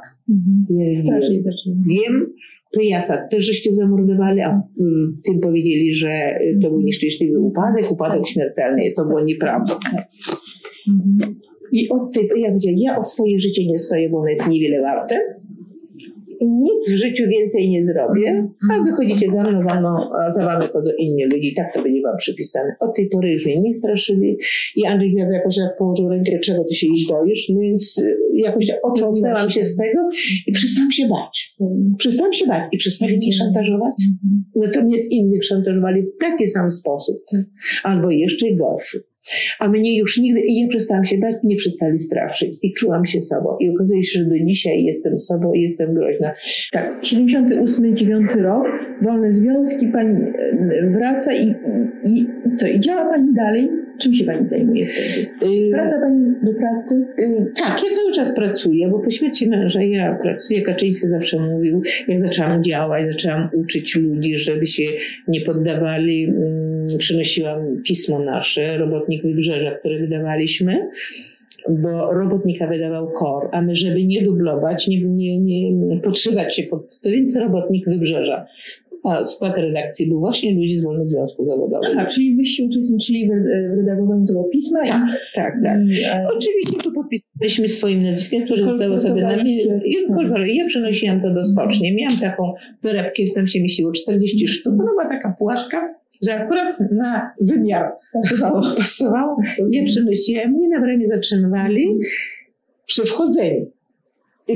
Ja 0.69 1.01
Strasznie 1.01 1.41
wiem, 1.87 2.33
to 2.73 2.81
jasad 2.81 3.29
też 3.31 3.45
żeście 3.45 3.75
zamordowali, 3.75 4.41
a 4.41 4.61
mm, 4.79 5.21
tym 5.25 5.39
powiedzieli, 5.39 5.95
że 5.95 6.39
to 6.61 6.69
był 6.69 6.81
nieszczęśliwy 6.81 7.39
upadek, 7.39 7.91
upadek 7.91 8.27
śmiertelny. 8.27 8.93
To 8.95 9.05
było 9.05 9.23
nieprawdą. 10.87 11.53
I 11.71 11.89
od 11.89 12.13
tej, 12.13 12.29
ja 12.37 12.49
powiedziałam, 12.49 12.77
ja 12.77 12.97
o 12.97 13.03
swoje 13.03 13.39
życie 13.39 13.67
nie 13.67 13.79
stoję, 13.79 14.09
bo 14.09 14.17
ono 14.17 14.29
jest 14.29 14.49
niewiele 14.49 14.81
warte. 14.81 15.19
I 16.39 16.47
nic 16.47 16.89
w 16.89 16.97
życiu 16.97 17.23
więcej 17.29 17.69
nie 17.69 17.85
zrobię, 17.85 18.47
a 18.71 18.83
wychodzicie 18.83 19.27
za 19.27 19.49
mną, 19.49 19.69
za 19.69 19.79
mną, 19.79 19.95
za 20.35 20.45
wami 20.45 20.63
chodzą 20.73 20.91
inni 20.99 21.23
ludzie 21.25 21.49
i 21.49 21.55
tak 21.55 21.73
to 21.73 21.83
będzie 21.83 22.01
wam 22.01 22.17
przypisane. 22.17 22.75
Od 22.79 22.95
tej 22.95 23.09
pory 23.09 23.31
już 23.31 23.45
mnie 23.45 23.61
nie 23.61 23.73
straszyli 23.73 24.37
i 24.75 24.85
Andrzej 24.85 25.11
Gwiazda 25.13 25.33
jakoś 25.33 25.57
jak 25.57 25.77
położył 25.77 26.09
rękę, 26.09 26.39
czego 26.39 26.63
ty 26.63 26.75
się 26.75 26.87
ich 26.87 27.07
boisz, 27.07 27.49
no 27.49 27.59
więc 27.59 27.97
y, 27.97 28.17
jakoś 28.33 28.67
tak 28.67 28.77
otrząsnęłam 28.83 29.49
się 29.49 29.63
z 29.63 29.75
tego 29.75 30.09
i 30.47 30.51
przestałam 30.51 30.91
się 30.91 31.07
bać. 31.07 31.55
Przestałam 31.97 32.33
się 32.33 32.47
bać 32.47 32.63
i 32.71 32.77
przestali 32.77 33.17
mnie 33.17 33.33
szantażować. 33.33 33.95
Natomiast 34.55 35.11
innych 35.11 35.45
szantażowali 35.45 36.01
w 36.01 36.17
taki 36.19 36.47
sam 36.47 36.71
sposób, 36.71 37.23
albo 37.83 38.11
jeszcze 38.11 38.55
gorszy. 38.55 39.12
A 39.59 39.67
mnie 39.69 39.97
już 39.97 40.17
nigdy, 40.17 40.41
i 40.41 40.59
ja 40.61 40.67
przestałam 40.67 41.05
się 41.05 41.17
bać, 41.17 41.35
nie 41.43 41.55
przestali 41.55 41.99
straszyć. 41.99 42.59
I 42.61 42.73
czułam 42.73 43.05
się 43.05 43.21
sobą. 43.21 43.57
I 43.59 43.69
okazuje 43.69 44.03
się, 44.03 44.19
że 44.19 44.25
do 44.25 44.35
dzisiaj 44.45 44.83
jestem 44.83 45.19
sobą 45.19 45.53
i 45.53 45.61
jestem 45.61 45.93
groźna. 45.93 46.33
Tak, 46.71 47.01
78-9 47.01 48.41
rok, 48.41 48.67
wolne 49.01 49.33
związki, 49.33 49.87
pani 49.87 50.21
e, 50.21 50.89
wraca 50.89 51.33
i, 51.33 51.47
i, 52.05 52.19
i, 52.19 52.27
co? 52.57 52.67
I 52.67 52.79
działa 52.79 53.05
pani 53.13 53.33
dalej? 53.33 53.69
Czym 53.97 54.13
się 54.13 54.25
pani 54.25 54.47
zajmuje 54.47 54.87
wtedy? 54.87 55.29
Y, 55.43 55.69
Wraca 55.71 55.99
pani 55.99 56.33
do 56.43 56.53
pracy? 56.53 57.05
y, 57.19 57.51
Tak, 57.55 57.83
ja 57.83 57.95
cały 57.95 58.13
czas 58.13 58.35
pracuję, 58.35 58.89
bo 58.89 58.99
po 58.99 59.11
śmierci 59.11 59.49
męża 59.49 59.83
ja 59.83 60.19
pracuję. 60.21 60.61
Kaczyński 60.61 61.07
zawsze 61.07 61.39
mówił, 61.39 61.81
jak 62.07 62.19
zaczęłam 62.19 62.63
działać, 62.63 63.11
zaczęłam 63.11 63.49
uczyć 63.53 63.95
ludzi, 63.95 64.37
żeby 64.37 64.65
się 64.65 64.83
nie 65.27 65.41
poddawali. 65.41 66.33
Mm, 66.87 66.97
Przynosiłam 66.97 67.59
pismo 67.85 68.19
nasze, 68.19 68.77
Robotnik 68.77 69.23
Wybrzeża, 69.23 69.71
które 69.71 69.99
wydawaliśmy, 69.99 70.89
bo 71.69 72.13
robotnika 72.13 72.67
wydawał 72.67 73.11
KOR, 73.11 73.49
a 73.51 73.61
my, 73.61 73.75
żeby 73.75 74.05
nie 74.05 74.21
dublować, 74.21 74.87
nie, 74.87 75.01
nie, 75.01 75.39
nie 75.39 75.99
podszywać 75.99 76.55
się 76.55 76.63
pod 76.63 76.99
to, 77.01 77.09
więc 77.09 77.37
Robotnik 77.37 77.85
Wybrzeża. 77.85 78.45
A 79.03 79.23
skład 79.23 79.57
redakcji 79.57 80.07
był 80.07 80.19
właśnie 80.19 80.55
ludzi 80.55 80.75
z 80.75 80.83
Wolnego 80.83 81.09
Związku 81.09 81.43
Zawodowego. 81.43 81.91
Aha, 81.91 82.05
czyli 82.05 82.35
wyście 82.35 82.63
uczestniczyli 82.65 83.29
w, 83.29 83.31
redagowaniu 83.77 84.25
tego 84.25 84.43
pisma 84.43 84.85
Tak, 84.85 85.01
tak, 85.35 85.53
tak. 85.63 85.79
i, 85.81 86.03
e, 86.03 86.27
Oczywiście 86.35 86.77
tu 86.83 86.91
podpisaliśmy 86.91 87.67
swoim 87.67 88.03
nazwiskiem, 88.03 88.45
które 88.45 88.65
zostało 88.65 88.99
sobie 88.99 89.21
na 89.21 89.35
mnie. 89.35 89.63
I. 89.63 90.55
Ja 90.55 90.65
przenosiłam 90.67 91.21
to 91.21 91.33
do 91.33 91.43
stoczni. 91.43 91.95
Miałam 91.95 92.19
taką 92.19 92.53
torebkę, 92.81 93.23
tam 93.35 93.47
się 93.47 93.61
mieściło 93.61 93.91
40 93.91 94.47
sztuk. 94.47 94.73
Ona 94.73 94.83
była 94.83 95.09
taka 95.09 95.35
płaska, 95.39 95.95
że 96.25 96.33
akurat 96.33 96.79
na 96.91 97.31
wymiar 97.41 97.91
pasowało. 98.13 98.61
pasowało. 98.77 99.37
Ja 99.69 99.85
przenosiłam, 99.85 100.51
mnie 100.51 100.69
na 100.69 100.81
bramie 100.81 101.07
zatrzymywali 101.07 101.99
przy 102.85 103.01
wchodzeniu. 103.01 103.65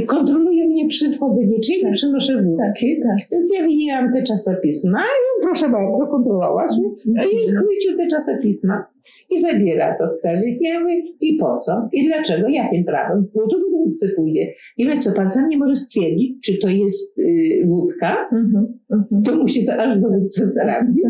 kontrolują 0.07 0.67
mnie 0.67 0.87
przy 0.87 1.13
wchodzeniu, 1.13 1.59
czyli 1.65 1.81
tak. 1.81 1.93
przynoszę 1.93 2.43
wódki. 2.43 2.99
Tak, 3.01 3.19
tak. 3.19 3.29
Więc 3.31 3.53
ja 3.57 3.63
wyjęłam 3.63 4.13
te 4.13 4.23
czasopisma 4.23 4.99
i 4.99 5.41
proszę 5.41 5.69
bardzo, 5.69 6.07
kontrolowałaś. 6.07 6.71
I 7.05 7.51
chwycił 7.51 7.97
te 7.97 8.07
czasopisma 8.07 8.85
i 9.29 9.39
zabiera 9.39 9.97
to 9.97 10.07
strażnik. 10.07 10.57
Ja 10.61 10.79
mówię, 10.79 11.01
i 11.21 11.37
po 11.37 11.59
co? 11.59 11.89
I 11.93 12.07
dlaczego? 12.07 12.47
Jakim 12.49 12.85
prawem? 12.85 13.27
No 13.35 13.47
to 13.47 13.59
do 13.59 13.77
wódcy 13.85 14.13
pójdzie. 14.15 14.53
I 14.77 14.85
wie 14.85 14.97
co, 14.97 15.11
pan 15.11 15.29
sam 15.29 15.49
nie 15.49 15.57
może 15.57 15.75
stwierdzić, 15.75 16.43
czy 16.43 16.57
to 16.57 16.67
jest 16.67 17.19
y, 17.19 17.65
wódka, 17.67 18.29
mm 18.31 18.51
-hmm. 18.51 19.23
to 19.25 19.37
musi 19.37 19.65
to 19.65 19.73
aż 19.73 19.99
do 19.99 20.09
wódcy 20.09 20.45
sprawdzić. 20.45 21.03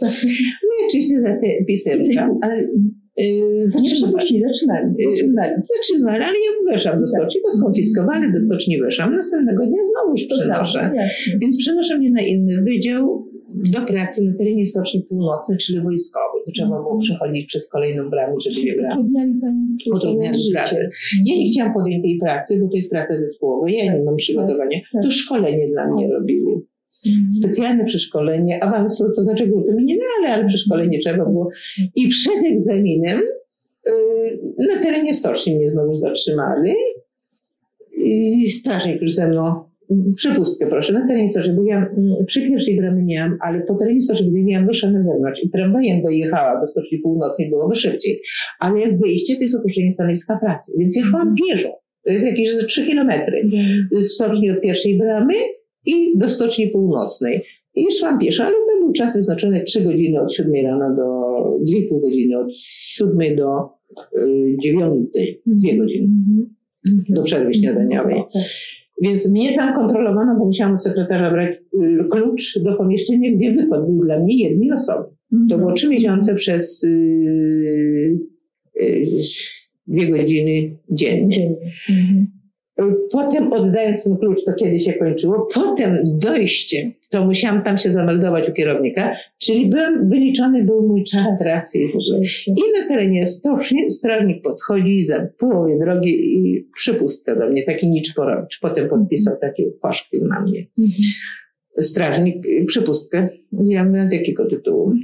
No 0.00 0.72
i 0.80 0.86
oczywiście 0.88 1.20
za 1.20 1.36
te 1.40 1.64
pisemka. 1.66 2.28
Ale 2.42 2.68
Yy, 3.16 3.68
zatrzymali, 3.68 4.12
zatrzymali, 4.12 4.94
zatrzymali. 5.08 5.50
Zatrzymali, 5.74 6.22
ale 6.22 6.34
ja 6.34 6.72
weszłam 6.72 7.00
do 7.00 7.06
stoczni, 7.06 7.40
to 7.42 7.58
skonfiskowali, 7.58 8.32
do 8.32 8.40
stoczni 8.40 8.80
weszłam. 8.80 9.14
Następnego 9.14 9.66
dnia 9.66 9.82
znowuż 9.84 10.24
przenoszę. 10.24 10.92
Więc 11.40 11.58
przenoszę 11.58 11.98
mnie 11.98 12.10
na 12.10 12.22
inny 12.22 12.62
wydział 12.62 13.28
do 13.54 13.86
pracy 13.86 14.24
na 14.24 14.32
terenie 14.38 14.64
Stoczni 14.64 15.02
Północnej, 15.08 15.58
czyli 15.58 15.80
wojskowej. 15.80 16.42
To 16.46 16.52
trzeba 16.52 16.68
było 16.68 16.80
mhm. 16.80 17.00
przechodzić 17.00 17.46
przez 17.46 17.68
kolejną 17.68 18.10
bramę, 18.10 18.34
czy 18.42 18.50
dwie 18.50 18.76
bramy. 18.76 19.04
Utrudniali 19.94 20.38
pracę. 20.52 20.90
Ja 21.24 21.36
nie 21.36 21.48
chciałam 21.52 21.74
podjąć 21.74 22.02
tej 22.02 22.18
pracy, 22.18 22.58
bo 22.60 22.68
to 22.68 22.76
jest 22.76 22.90
praca 22.90 23.16
zespołowa. 23.16 23.70
Ja 23.70 23.94
nie 23.94 24.04
mam 24.04 24.16
przygotowania. 24.16 24.78
Tak, 24.80 25.02
to 25.02 25.08
tak. 25.08 25.12
szkolenie 25.12 25.68
dla 25.68 25.94
mnie 25.94 26.08
robili. 26.12 26.46
Mhm. 27.06 27.30
Specjalne 27.30 27.84
przeszkolenie, 27.84 28.64
awansu, 28.64 29.04
to 29.16 29.22
znaczy 29.22 29.46
grupy 29.46 29.74
minimalne, 29.74 30.28
ale 30.28 30.46
przeszkolenie 30.46 30.98
trzeba 30.98 31.24
było. 31.24 31.48
I 31.96 32.08
przed 32.08 32.44
egzaminem 32.52 33.20
yy, 33.86 34.66
na 34.68 34.82
terenie 34.82 35.14
stoczni 35.14 35.56
mnie 35.56 35.70
znowu 35.70 35.94
zatrzymali. 35.94 36.74
I 38.04 38.46
strażnik 38.46 39.02
już 39.02 39.14
ze 39.14 39.28
mną 39.28 39.64
przepustkę 40.14 40.66
proszę, 40.66 40.92
na 40.92 41.06
terenie 41.06 41.28
stoczni, 41.28 41.54
bo 41.54 41.64
ja 41.64 41.76
mm, 41.76 42.26
przy 42.26 42.40
pierwszej 42.40 42.76
bramie 42.76 43.02
miałam, 43.02 43.38
ale 43.40 43.60
po 43.60 43.74
terenie 43.74 44.00
stoczni, 44.00 44.30
gdy 44.30 44.42
miałam 44.42 44.66
wyszła 44.66 44.90
na 44.90 45.02
zewnątrz 45.02 45.42
i 45.44 45.50
tramwajem 45.50 46.02
dojechała 46.02 46.60
do 46.60 46.68
stoczni 46.68 46.98
północnej, 46.98 47.50
byłoby 47.50 47.76
szybciej. 47.76 48.20
Ale 48.60 48.80
jak 48.80 48.98
wyjście, 48.98 49.36
to 49.36 49.42
jest 49.42 49.56
opuszczenie 49.56 49.92
stanowiska 49.92 50.38
pracy, 50.38 50.72
więc 50.78 50.96
jechałam 50.96 51.28
mhm. 51.28 51.36
pieszo. 51.36 51.68
To 52.04 52.12
jest 52.12 52.26
jakieś 52.26 52.66
3 52.66 52.86
kilometry. 52.86 53.40
Mhm. 53.44 54.04
Stoczni 54.04 54.50
od 54.50 54.60
pierwszej 54.60 54.98
bramy 54.98 55.34
i 55.86 56.18
do 56.18 56.28
Stoczni 56.28 56.68
Północnej. 56.68 57.42
I 57.74 57.86
szłam 57.98 58.18
pieszo, 58.18 58.44
ale 58.44 58.54
to 58.54 58.84
był 58.84 58.92
czas 58.92 59.16
wyznaczony 59.16 59.62
3 59.64 59.80
godziny 59.80 60.20
od 60.20 60.32
7 60.32 60.52
rano 60.64 60.96
do 60.96 61.04
2,5 61.72 62.00
godziny, 62.00 62.38
od 62.38 62.54
7 62.56 63.36
do 63.36 63.68
y, 64.16 64.56
9, 64.62 65.06
2 65.46 65.76
godziny. 65.76 66.08
Do 67.08 67.22
przerwy 67.22 67.54
śniadaniowej. 67.54 68.22
Więc 69.02 69.30
mnie 69.30 69.56
tam 69.56 69.74
kontrolowano, 69.74 70.38
bo 70.38 70.44
musiałam 70.44 70.74
od 70.74 70.82
sekretarza 70.82 71.30
brać 71.30 71.56
y, 71.56 72.04
klucz 72.10 72.58
do 72.58 72.76
pomieszczenia, 72.76 73.32
gdzie 73.36 73.52
wykład 73.52 73.86
był 73.86 74.04
dla 74.04 74.20
mnie 74.20 74.48
jednej 74.48 74.72
osoby. 74.72 75.08
To 75.50 75.58
było 75.58 75.72
trzy 75.72 75.88
miesiące 75.88 76.34
przez 76.34 76.82
yy, 76.82 78.18
dwie 79.86 80.10
godziny 80.10 80.76
dziennie. 80.90 81.56
Potem 83.10 83.52
oddając 83.52 84.04
ten 84.04 84.16
klucz, 84.16 84.44
to 84.44 84.52
kiedy 84.52 84.80
się 84.80 84.92
kończyło, 84.92 85.48
potem 85.54 85.98
dojście, 86.04 86.92
to 87.10 87.24
musiałam 87.24 87.62
tam 87.62 87.78
się 87.78 87.92
zameldować 87.92 88.48
u 88.48 88.52
kierownika, 88.52 89.16
czyli 89.38 89.66
byłem, 89.66 90.08
wyliczony 90.08 90.64
był 90.64 90.88
mój 90.88 91.04
czas 91.04 91.38
trasy 91.38 91.78
i 91.78 91.86
w 91.86 91.96
ogóle. 91.96 92.20
I 92.46 92.80
na 92.80 92.88
terenie 92.88 93.26
stoczni 93.26 93.90
strażnik 93.90 94.42
podchodzi 94.42 95.02
za 95.02 95.28
połowie 95.38 95.78
drogi 95.78 96.36
i 96.36 96.68
przypustkę 96.74 97.36
do 97.36 97.50
mnie, 97.50 97.64
taki 97.64 97.86
nicz 97.86 98.14
porobicz. 98.14 98.60
Potem 98.60 98.88
podpisał 98.88 99.36
taki 99.40 99.64
paszkwil 99.82 100.26
na 100.26 100.40
mnie. 100.40 100.66
Mhm. 100.78 101.02
Strażnik, 101.80 102.36
przypustkę. 102.66 103.28
Ja 103.64 103.84
mówię, 103.84 104.08
z 104.08 104.12
jakiego 104.12 104.46
tytułu? 104.46 104.94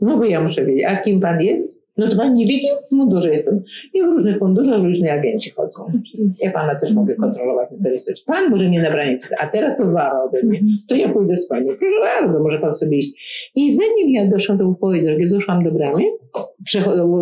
No 0.00 0.18
bo 0.18 0.24
ja 0.24 0.40
muszę 0.40 0.64
wiedzieć, 0.64 0.84
a 0.88 0.96
kim 0.96 1.20
pan 1.20 1.42
jest? 1.42 1.77
No 1.98 2.10
to 2.10 2.16
pani 2.16 2.34
nie 2.34 2.46
wie, 2.46 2.68
w 2.90 2.92
mundurze 2.92 3.30
jestem. 3.30 3.62
I 3.94 4.02
w 4.02 4.04
różnych 4.04 4.40
mundurach 4.40 4.82
różni 4.82 5.08
agenci 5.08 5.50
chodzą. 5.50 5.92
Ja 6.40 6.50
pana 6.50 6.74
też 6.74 6.94
mogę 6.94 7.14
kontrolować 7.14 7.68
terrorystycz. 7.70 8.24
Pan 8.24 8.50
może 8.50 8.68
mnie 8.68 8.82
nabranie, 8.82 9.18
a 9.38 9.46
teraz 9.46 9.76
to 9.76 9.86
wara 9.86 10.22
ode 10.22 10.42
mnie. 10.42 10.60
To 10.88 10.94
ja 10.94 11.08
pójdę 11.08 11.36
z 11.36 11.48
panią. 11.48 11.66
Proszę 11.66 12.20
bardzo, 12.20 12.42
może 12.42 12.58
pan 12.58 12.72
sobie 12.72 12.96
iść. 12.96 13.12
I 13.54 13.74
zanim 13.74 14.10
ja 14.10 14.26
doszłam 14.26 14.58
do 14.58 14.74
drogi, 15.04 15.30
doszłam 15.30 15.64
do 15.64 15.70
bramy, 15.70 16.02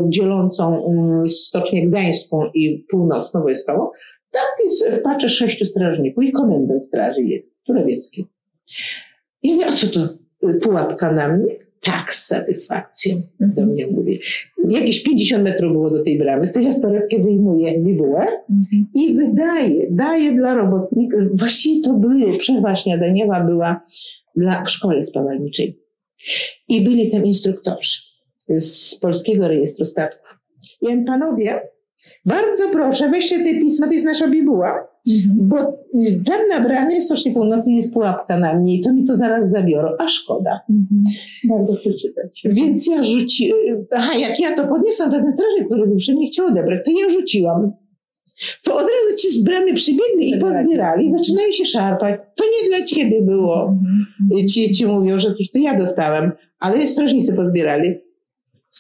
dzielącą 0.09 0.79
um, 0.79 1.31
stocznię 1.31 1.89
gdańską 1.89 2.51
i 2.55 2.87
północno 2.91 3.41
wojskową, 3.41 3.91
tam 4.31 4.65
jest, 4.65 5.03
patrzę 5.05 5.29
sześciu 5.29 5.65
strażników 5.65 6.25
i 6.25 6.33
komendant 6.33 6.85
straży 6.85 7.23
jest, 7.23 7.57
Turewiecki. 7.65 8.27
I 9.43 9.55
mówię, 9.55 9.67
a 9.67 9.73
co 9.73 9.87
to 9.87 10.09
pułapka 10.63 11.13
na 11.13 11.29
mnie? 11.29 11.66
Tak 11.83 12.15
z 12.15 12.27
satysfakcją 12.27 13.23
do 13.41 13.47
mhm. 13.47 13.69
mnie 13.69 13.87
mówi. 13.87 14.21
Jakieś 14.69 15.03
50 15.03 15.45
metrów 15.45 15.73
było 15.73 15.91
do 15.91 16.05
tej 16.05 16.19
bramy, 16.19 16.49
to 16.49 16.61
ja 16.61 16.73
z 16.73 16.81
wyjmuję 17.23 17.79
bibułę 17.79 18.27
mhm. 18.51 18.87
i 18.95 19.15
wydaję, 19.15 19.87
daję 19.91 20.33
dla 20.33 20.55
robotników. 20.55 21.21
Właściwie 21.35 21.83
to 21.83 21.95
były, 21.95 22.39
przerwa 22.39 22.77
śniadaniowa 22.77 23.45
była 23.45 23.87
dla, 24.37 24.65
w 24.65 24.71
szkole 24.71 25.05
spawalniczej. 25.05 25.79
I 26.69 26.81
byli 26.81 27.11
tam 27.11 27.27
instruktorzy 27.27 28.01
z 28.49 28.95
Polskiego 28.95 29.49
Rejestru 29.49 29.85
Statków. 29.85 30.29
Ja 30.83 30.91
mówię, 30.91 31.05
panowie, 31.07 31.61
bardzo 32.25 32.69
proszę, 32.73 33.11
weźcie 33.11 33.39
te 33.39 33.61
pisma, 33.61 33.87
to 33.87 33.93
jest 33.93 34.05
nasza 34.05 34.29
bibuła. 34.29 34.96
Bo 35.37 35.57
tam 36.27 36.49
na 36.51 36.61
bramie 36.61 37.01
Stocznie 37.01 37.33
Północnej 37.33 37.77
jest 37.77 37.93
pułapka 37.93 38.39
na 38.39 38.59
mnie 38.59 38.77
i 38.77 38.81
to 38.81 38.93
mi 38.93 39.05
to 39.05 39.17
zaraz 39.17 39.51
zabiorą, 39.51 39.89
a 39.99 40.09
szkoda. 40.09 40.61
Mhm. 40.71 41.05
Bardzo 41.49 41.75
przeczytać. 41.77 42.43
Więc 42.45 42.87
ja 42.87 43.05
rzuciłam, 43.05 43.61
aha, 43.93 44.19
jak 44.19 44.41
ja 44.41 44.57
to 44.57 44.69
podniosłam, 44.69 45.11
to 45.11 45.17
ten 45.17 45.33
strażnik, 45.35 45.67
który 45.67 45.87
był 45.87 45.97
przy 45.97 46.15
mnie 46.15 46.31
chciał 46.31 46.47
odebrać, 46.47 46.85
to 46.85 46.91
ja 46.91 47.11
rzuciłam. 47.11 47.73
To 48.65 48.75
od 48.75 48.83
razu 48.83 49.17
ci 49.19 49.29
z 49.29 49.43
bramy 49.43 49.75
przybiegli 49.75 50.35
i 50.37 50.39
pozbierali, 50.39 51.11
zaczynają 51.11 51.53
się 51.53 51.67
szarpać. 51.67 52.21
To 52.35 52.45
nie 52.45 52.77
dla 52.77 52.87
ciebie 52.87 53.23
było. 53.23 53.77
Mhm. 54.23 54.49
Ci, 54.49 54.73
ci 54.75 54.87
mówią, 54.87 55.21
że 55.21 55.35
to 55.53 55.59
ja 55.59 55.79
dostałem, 55.79 56.33
ale 56.59 56.87
strażnicy 56.87 57.33
pozbierali. 57.33 57.95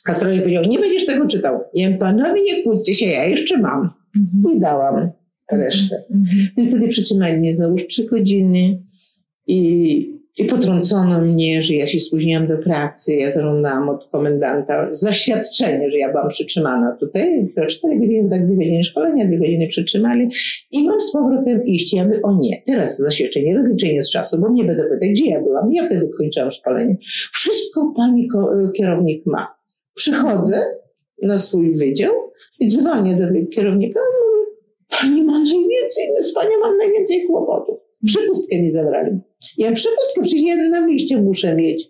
A 0.08 0.14
strażnik 0.14 0.42
powiedział, 0.42 0.64
nie 0.64 0.78
będziesz 0.78 1.06
tego 1.06 1.26
czytał. 1.26 1.60
Ja 1.74 1.98
panowie, 1.98 2.42
nie 2.42 2.62
kłóćcie 2.62 2.94
się, 2.94 3.06
ja 3.06 3.24
jeszcze 3.24 3.58
mam. 3.58 3.90
Mhm. 4.16 4.56
I 4.56 4.60
dałam 4.60 5.10
resztę. 5.52 5.96
Mhm. 5.96 6.48
Więc 6.56 6.70
wtedy 6.70 6.88
przytrzymali 6.88 7.38
mnie 7.38 7.54
znowu 7.54 7.76
trzy 7.76 8.04
godziny 8.04 8.82
i, 9.46 10.16
i 10.38 10.44
potrącono 10.44 11.20
mnie, 11.20 11.62
że 11.62 11.74
ja 11.74 11.86
się 11.86 12.00
spóźniłam 12.00 12.46
do 12.46 12.58
pracy. 12.58 13.14
Ja 13.14 13.30
zażądałam 13.30 13.88
od 13.88 14.08
komendanta 14.08 14.94
zaświadczenie, 14.94 15.90
że 15.90 15.98
ja 15.98 16.10
byłam 16.10 16.28
przytrzymana 16.28 16.96
tutaj. 17.00 17.52
Cztery 17.68 17.98
godziny, 17.98 18.30
tak 18.30 18.46
dwie 18.46 18.56
godziny 18.56 18.84
szkolenia, 18.84 19.26
dwie 19.26 19.38
godziny 19.38 19.66
przytrzymali 19.66 20.28
i 20.70 20.84
mam 20.84 21.00
z 21.00 21.12
powrotem 21.12 21.66
iść. 21.66 21.94
Ja 21.94 22.04
mówię, 22.04 22.20
o 22.22 22.38
nie, 22.40 22.62
teraz 22.66 22.98
zaświadczenie, 22.98 23.56
rozliczenie 23.56 24.02
z 24.02 24.10
czasu, 24.10 24.40
bo 24.40 24.48
mnie 24.48 24.64
będę 24.64 24.82
pytać, 24.82 25.10
gdzie 25.10 25.30
ja 25.30 25.40
byłam. 25.40 25.72
Ja 25.72 25.86
wtedy 25.86 26.08
kończyłam 26.18 26.50
szkolenie. 26.50 26.96
Wszystko 27.32 27.92
pani 27.96 28.28
kierownik 28.76 29.26
ma. 29.26 29.56
Przychodzę 29.94 30.60
na 31.22 31.38
swój 31.38 31.76
wydział 31.76 32.12
i 32.60 32.68
dzwonię 32.68 33.16
do 33.16 33.50
kierownika. 33.50 34.00
Pani 35.00 35.22
ma 35.22 35.38
najwięcej, 35.38 36.08
z 36.20 36.32
panią 36.32 36.50
mam 36.60 36.78
najwięcej 36.78 37.26
kłopotów. 37.26 37.78
Przepustkę 38.06 38.62
mi 38.62 38.72
zabrali. 38.72 39.18
Ja 39.58 39.72
przepustkę 39.72 40.22
przecież 40.22 40.42
ja 40.42 40.68
na 40.68 40.86
wyjście 40.86 41.22
muszę 41.22 41.54
mieć. 41.54 41.88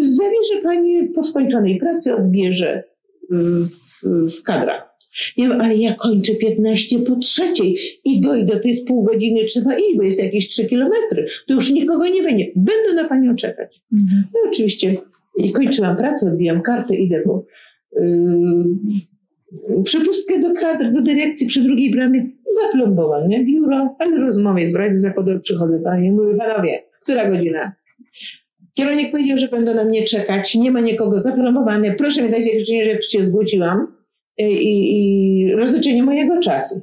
Zawierzę 0.00 0.62
pani 0.62 1.08
po 1.08 1.22
skończonej 1.22 1.78
pracy, 1.78 2.14
odbierze 2.14 2.82
w, 3.30 3.68
w 4.02 4.42
kadrach. 4.42 4.94
Ja 5.36 5.48
mówię, 5.48 5.60
ale 5.60 5.76
ja 5.76 5.94
kończę 5.94 6.34
15 6.34 6.98
po 6.98 7.16
trzeciej 7.16 7.76
i 8.04 8.20
dojdę, 8.20 8.60
to 8.60 8.68
jest 8.68 8.88
pół 8.88 9.02
godziny, 9.02 9.44
trzeba 9.44 9.74
iść, 9.74 9.96
bo 9.96 10.02
jest 10.02 10.22
jakieś 10.22 10.48
3 10.48 10.68
kilometry. 10.68 11.26
To 11.48 11.54
już 11.54 11.72
nikogo 11.72 12.08
nie 12.08 12.22
będzie. 12.22 12.46
Będę 12.56 13.02
na 13.02 13.08
panią 13.08 13.36
czekać. 13.36 13.82
Mhm. 13.92 14.24
No 14.34 14.40
oczywiście 14.48 14.96
i 15.38 15.52
kończyłam 15.52 15.96
pracę, 15.96 16.28
odbijam 16.28 16.62
kartę, 16.62 16.96
idę 16.96 17.20
po 17.20 17.44
yy, 17.92 18.64
przepustkę 19.84 20.40
do 20.40 20.54
kadr, 20.54 20.92
do 20.92 21.02
dyrekcji 21.02 21.46
przy 21.46 21.62
drugiej 21.62 21.90
bramie, 21.90 22.26
zaplombowane 22.62 23.44
biuro, 23.44 23.96
ale 23.98 24.16
rozmowie 24.16 24.66
z 24.66 24.74
radzie 24.74 24.96
zakładowej 24.96 25.40
przychodzę 25.40 25.80
panie, 25.84 26.12
mówię, 26.12 26.36
panowie, 26.36 26.82
która 27.02 27.30
godzina? 27.30 27.72
Kierownik 28.74 29.10
powiedział, 29.12 29.38
że 29.38 29.48
będą 29.48 29.74
na 29.74 29.84
mnie 29.84 30.02
czekać, 30.02 30.54
nie 30.54 30.70
ma 30.70 30.80
nikogo 30.80 31.18
zaplomowane, 31.18 31.94
proszę 31.94 32.22
mi 32.22 32.30
dać 32.30 32.44
zaświadczenie, 32.44 32.92
że 32.92 33.02
się 33.02 33.26
zgłosiłam 33.26 33.96
i, 34.38 34.44
i, 34.44 35.00
i 35.00 35.52
rozliczenie 35.52 36.02
mojego 36.02 36.40
czasu. 36.40 36.82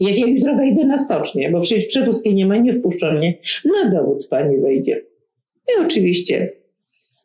Jak 0.00 0.18
ja 0.18 0.26
jutro 0.26 0.56
wejdę 0.56 0.84
na 0.84 0.98
stocznię, 0.98 1.50
bo 1.50 1.60
przecież 1.60 1.86
przepustki 1.86 2.34
nie 2.34 2.46
ma, 2.46 2.56
nie 2.56 2.78
wpuszczą 2.78 3.12
mnie, 3.12 3.38
na 3.64 3.90
dowód 3.90 4.28
pani 4.28 4.60
wejdzie. 4.60 5.02
I 5.68 5.84
oczywiście 5.84 6.52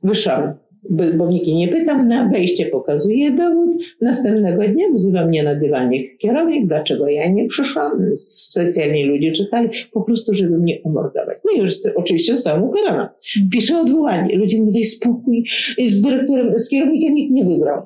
Wyszłam 0.04 0.54
bo, 0.90 1.32
nikt 1.32 1.48
nie 1.48 1.68
pytał, 1.68 2.06
na 2.06 2.30
wejście 2.30 2.66
pokazuje 2.66 3.32
dowód, 3.32 3.70
następnego 4.02 4.68
dnia 4.68 4.86
wzywa 4.94 5.26
mnie 5.26 5.44
na 5.44 5.56
dywanik 5.56 6.18
kierownik, 6.18 6.68
dlaczego 6.68 7.08
ja 7.08 7.30
nie 7.30 7.48
przyszłam, 7.48 7.92
specjalnie 8.16 9.06
ludzie 9.06 9.32
czekali, 9.32 9.70
po 9.92 10.02
prostu, 10.02 10.34
żeby 10.34 10.58
mnie 10.58 10.82
umordować. 10.84 11.38
No 11.46 11.52
i 11.58 11.60
już 11.60 11.74
oczywiście 11.96 12.34
zostałam 12.34 12.64
ukarana. 12.64 13.14
Piszę 13.52 13.80
odwołanie, 13.80 14.38
ludzie 14.38 14.62
mi 14.62 14.72
daj 14.72 14.84
spokój, 14.84 15.44
z 15.86 16.02
dyrektorem, 16.02 16.60
z 16.60 16.70
kierownikiem 16.70 17.16
nikt 17.16 17.34
nie 17.34 17.46
wygrał. 17.46 17.82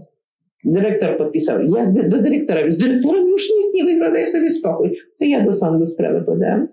Dyrektor 0.66 1.18
podpisał. 1.18 1.60
Ja 1.64 1.84
do 2.10 2.22
dyrektora. 2.22 2.72
Z 2.72 2.78
dyrektorem 2.78 3.28
już 3.28 3.50
nikt 3.60 3.74
nie 3.74 3.84
wygrał, 3.84 4.14
daj 4.14 4.28
sobie 4.28 4.52
spokój. 4.52 4.98
To 5.20 5.26
ja 5.26 5.46
do 5.46 5.56
sądu 5.56 5.88
sprawę 5.88 6.24
podam. 6.26 6.68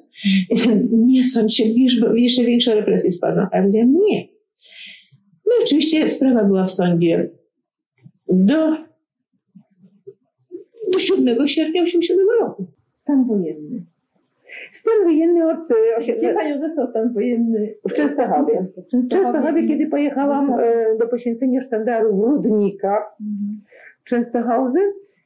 Nie 0.92 1.24
sądź 1.24 1.56
się, 1.56 1.64
jeszcze 2.14 2.44
większe 2.44 2.74
represje 2.74 3.10
spadną. 3.10 3.42
A 3.52 3.56
ja 3.56 3.62
powiedziałam, 3.62 3.94
nie. 3.94 4.31
No 5.52 5.60
i 5.60 5.64
oczywiście 5.64 6.08
sprawa 6.08 6.44
była 6.44 6.64
w 6.64 6.70
sądzie 6.70 7.28
do, 8.28 8.76
do 10.92 10.98
7 10.98 11.48
sierpnia 11.48 11.82
87 11.82 12.26
roku. 12.40 12.66
Stan 13.02 13.24
wojenny. 13.24 13.82
Stan 14.72 14.94
wojenny 15.04 15.50
od 15.50 15.58
Gdzie 16.18 16.34
panią 16.34 16.60
został 16.60 16.90
stan 16.90 17.12
wojenny? 17.12 17.74
w 17.88 17.92
Częstochowie. 17.92 18.66
W 18.76 19.08
Częstochowie, 19.08 19.68
kiedy 19.68 19.86
pojechałam 19.86 20.52
e, 20.52 20.58
do 21.00 21.08
poświęcenia 21.08 21.64
sztandaru 21.66 22.16
w 22.16 22.20
Rudnikach, 22.20 23.16
Mhm. 23.20 23.60
Częstochowy. 24.04 24.78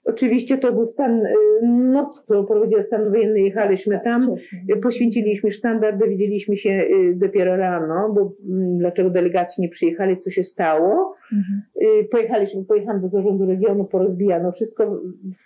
Oczywiście 0.06 0.58
to 0.58 0.72
był 0.72 0.86
stan, 0.86 1.26
y, 1.26 1.34
noc, 1.66 2.20
którą 2.20 2.46
prowadziła 2.46 2.82
stan 2.82 3.10
wojenny, 3.10 3.40
jechaliśmy 3.40 4.00
tam, 4.04 4.34
poświęciliśmy 4.82 5.52
sztandar, 5.52 5.98
dowiedzieliśmy 5.98 6.56
się 6.56 6.70
y, 6.70 7.14
dopiero 7.14 7.56
rano, 7.56 8.12
bo 8.14 8.32
mm, 8.48 8.78
dlaczego 8.78 9.10
delegaci 9.10 9.60
nie 9.60 9.68
przyjechali, 9.68 10.18
co 10.18 10.30
się 10.30 10.44
stało. 10.44 11.14
Mhm. 11.32 11.62
Y, 12.00 12.08
Pojechaliśmy, 12.08 12.64
pojechałam 12.64 13.00
do 13.00 13.08
zarządu 13.08 13.46
regionu, 13.46 13.84
porozbijano 13.84 14.52
wszystko. 14.52 15.00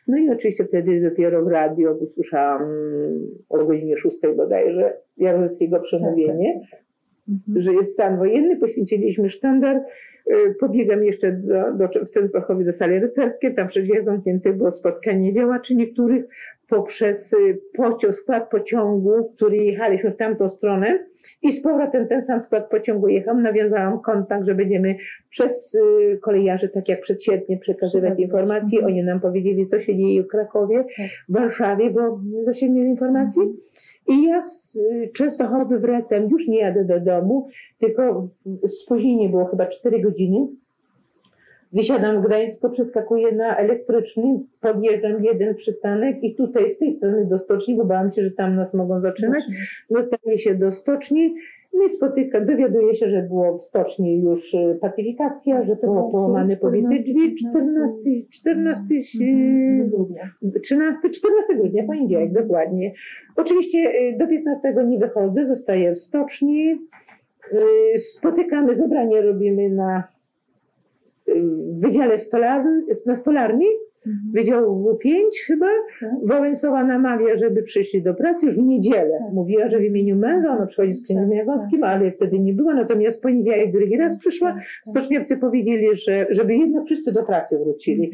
No 0.08 0.18
i 0.18 0.30
oczywiście 0.30 0.64
wtedy 0.64 1.00
dopiero 1.00 1.44
w 1.44 1.48
radio 1.48 1.92
usłyszałam 1.92 2.62
o 3.48 3.64
godzinie 3.64 3.96
6 3.96 4.18
bodajże 4.36 4.96
Jaruzelskiego 5.16 5.80
przemówienie 5.80 6.60
Mhm. 7.30 7.62
że 7.62 7.72
jest 7.72 7.92
stan 7.92 8.18
wojenny, 8.18 8.56
poświęciliśmy 8.56 9.30
sztandar. 9.30 9.84
Y, 10.30 10.54
Pobiegam 10.60 11.04
jeszcze 11.04 11.32
do, 11.32 11.72
do, 11.72 11.88
w 12.04 12.10
Częstochowie 12.10 12.64
do 12.64 12.72
sali 12.72 12.98
rycerskiej, 12.98 13.54
tam 13.54 13.68
przed 13.68 13.84
drzwiach 13.84 14.04
zamkniętych 14.04 14.56
było 14.56 14.70
spotkanie 14.70 15.34
działaczy 15.34 15.74
niektórych 15.74 16.24
poprzez 16.70 17.32
y, 17.32 17.60
pociąg, 17.74 18.14
skład 18.14 18.50
pociągu, 18.50 19.32
który 19.36 19.56
jechaliśmy 19.56 20.10
w 20.10 20.16
tamtą 20.16 20.50
stronę 20.50 20.98
i 21.42 21.52
z 21.52 21.62
powrotem 21.62 22.08
ten 22.08 22.26
sam 22.26 22.40
skład 22.40 22.70
pociągu 22.70 23.08
jechał. 23.08 23.36
Nawiązałam 23.36 24.00
kontakt, 24.00 24.44
że 24.46 24.54
będziemy 24.54 24.96
przez 25.30 25.74
y, 25.74 26.18
kolejarzy, 26.22 26.68
tak 26.68 26.88
jak 26.88 27.00
przed 27.00 27.24
sierpniem, 27.24 27.58
przekazywać 27.58 28.18
informacje. 28.18 28.78
Mhm. 28.78 28.94
Oni 28.94 29.04
nam 29.04 29.20
powiedzieli, 29.20 29.66
co 29.66 29.80
się 29.80 29.96
dzieje 29.96 30.22
w 30.22 30.26
Krakowie, 30.26 30.84
Tak. 30.96 31.06
w 31.28 31.32
Warszawie, 31.32 31.90
bo 31.90 32.20
zasięgniemy 32.44 32.88
informacji. 32.88 33.42
I 34.08 34.24
ja 34.24 34.42
z 34.42 34.76
y, 34.76 35.10
Częstochowy 35.14 35.78
wracam, 35.78 36.28
już 36.28 36.48
nie 36.48 36.60
jadę 36.60 36.84
do 36.84 37.00
domu, 37.00 37.48
tylko 37.78 38.28
spóźnienie 38.82 39.28
było 39.28 39.44
chyba 39.44 39.66
4 39.66 40.00
godziny. 40.00 40.46
Wysiadam 41.72 42.22
w 42.22 42.26
Gdańsku, 42.26 42.70
przeskakuję 42.70 43.32
na 43.32 43.56
elektryczny, 43.56 44.40
podjeżdżam 44.60 45.24
jeden 45.24 45.54
przystanek 45.54 46.22
i 46.22 46.34
tutaj 46.34 46.70
z 46.70 46.78
tej 46.78 46.96
strony 46.96 47.26
do 47.26 47.38
stoczni, 47.38 47.76
bo 47.76 47.84
bałam 47.84 48.12
się, 48.12 48.22
że 48.22 48.30
tam 48.30 48.56
nas 48.56 48.74
mogą 48.74 49.00
zatrzymać. 49.00 49.42
Dostaję 49.90 50.38
się 50.38 50.54
do 50.54 50.72
stoczni, 50.72 51.34
no 51.74 51.84
i 51.84 51.90
spotykam, 51.90 52.46
dowiaduję 52.46 52.96
się, 52.96 53.10
że 53.10 53.22
było 53.22 53.58
w 53.58 53.62
stoczni 53.68 54.22
już 54.22 54.54
y, 54.54 54.78
pacyfikacja, 54.80 55.64
że 55.64 55.76
To 55.76 55.86
było 55.86 56.10
połamane 56.10 56.56
14, 56.56 56.60
pobite 56.60 57.02
drzwi, 57.02 57.36
14, 57.36 57.98
14, 58.30 58.82
Mhm. 59.20 59.80
y, 59.80 59.88
Grudnia. 59.90 60.30
13, 60.62 61.10
14 61.10 61.54
grudnia, 61.56 61.84
poniedziałek, 61.84 62.32
dokładnie. 62.32 62.92
Oczywiście 63.36 63.78
y, 63.78 64.16
do 64.18 64.26
15 64.26 64.74
nie 64.86 64.98
wychodzę, 64.98 65.46
zostaję 65.46 65.94
w 65.94 66.00
stoczni. 66.00 66.78
Y, 67.52 67.98
Spotykamy, 67.98 68.74
zebranie 68.74 69.22
robimy 69.22 69.68
na 69.68 70.04
y, 71.30 71.42
Wydziale 71.80 72.18
Stolarny, 72.18 72.82
na 73.06 73.16
Stolarni, 73.16 73.66
Mhm. 74.06 74.32
Wydział 74.32 74.84
W5 74.84 75.20
chyba. 75.46 75.66
Tak. 76.00 76.10
Wałęsowa 76.22 76.84
namawia, 76.84 77.38
żeby 77.38 77.62
przyszli 77.62 78.02
do 78.02 78.14
pracy 78.14 78.46
już 78.46 78.54
w 78.54 78.62
niedzielę. 78.62 79.18
Tak. 79.24 79.32
Mówiła, 79.32 79.68
że 79.68 79.78
w 79.78 79.84
imieniu 79.84 80.16
męża, 80.16 80.56
ona 80.56 80.66
przychodzi 80.66 80.94
z 80.94 81.04
księdzem 81.04 81.28
Tak, 81.28 81.38
Jagowskim, 81.38 81.84
ale 81.84 82.12
wtedy 82.12 82.38
nie 82.38 82.54
była, 82.54 82.74
natomiast 82.74 83.18
w 83.18 83.22
poniedziałek 83.22 83.72
drugi 83.72 83.96
raz 83.96 84.18
przyszła. 84.18 84.48
Tak, 84.48 84.58
tak. 84.58 84.66
Stoczniowcy 84.86 85.36
powiedzieli, 85.36 85.86
że 85.96 86.26
żeby 86.30 86.56
jednak 86.56 86.84
wszyscy 86.84 87.12
do 87.12 87.22
pracy 87.22 87.58
wrócili 87.58 88.10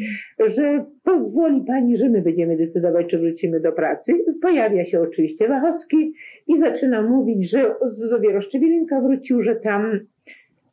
że 0.47 0.85
pozwoli 1.05 1.65
pani, 1.67 1.97
że 1.97 2.09
my 2.09 2.23
będziemy 2.23 2.57
decydować, 2.57 3.07
czy 3.07 3.19
wrócimy 3.19 3.61
do 3.61 3.73
pracy. 3.73 4.13
Pojawia 4.43 4.85
się 4.85 5.01
oczywiście 5.01 5.49
Wachowski 5.49 6.13
i 6.49 6.61
zaczyna 6.61 7.03
mówić, 7.03 7.51
że 7.51 7.75
dopiero 8.11 8.41
Szczewilinka 8.41 9.01
wrócił, 9.01 9.43
że 9.43 9.57
tam 9.57 10.01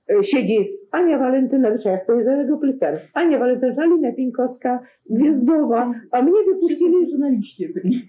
e, 0.09 0.23
siedzi 0.23 0.69
Ania 0.93 1.17
Walentynowicz, 1.17 1.85
ja 1.85 1.97
stoję 1.97 2.23
za 2.25 2.35
jego 2.35 2.57
plecami. 2.57 2.97
Ania 3.13 3.39
Walentynowicz, 3.39 3.79
Alina 3.79 4.11
Pinkowska, 4.11 4.79
Gwiazdowa, 5.09 5.93
a 6.11 6.21
mnie 6.21 6.31
wypuścili, 6.53 7.09
żurnaliście 7.11 7.69
byli. 7.69 8.01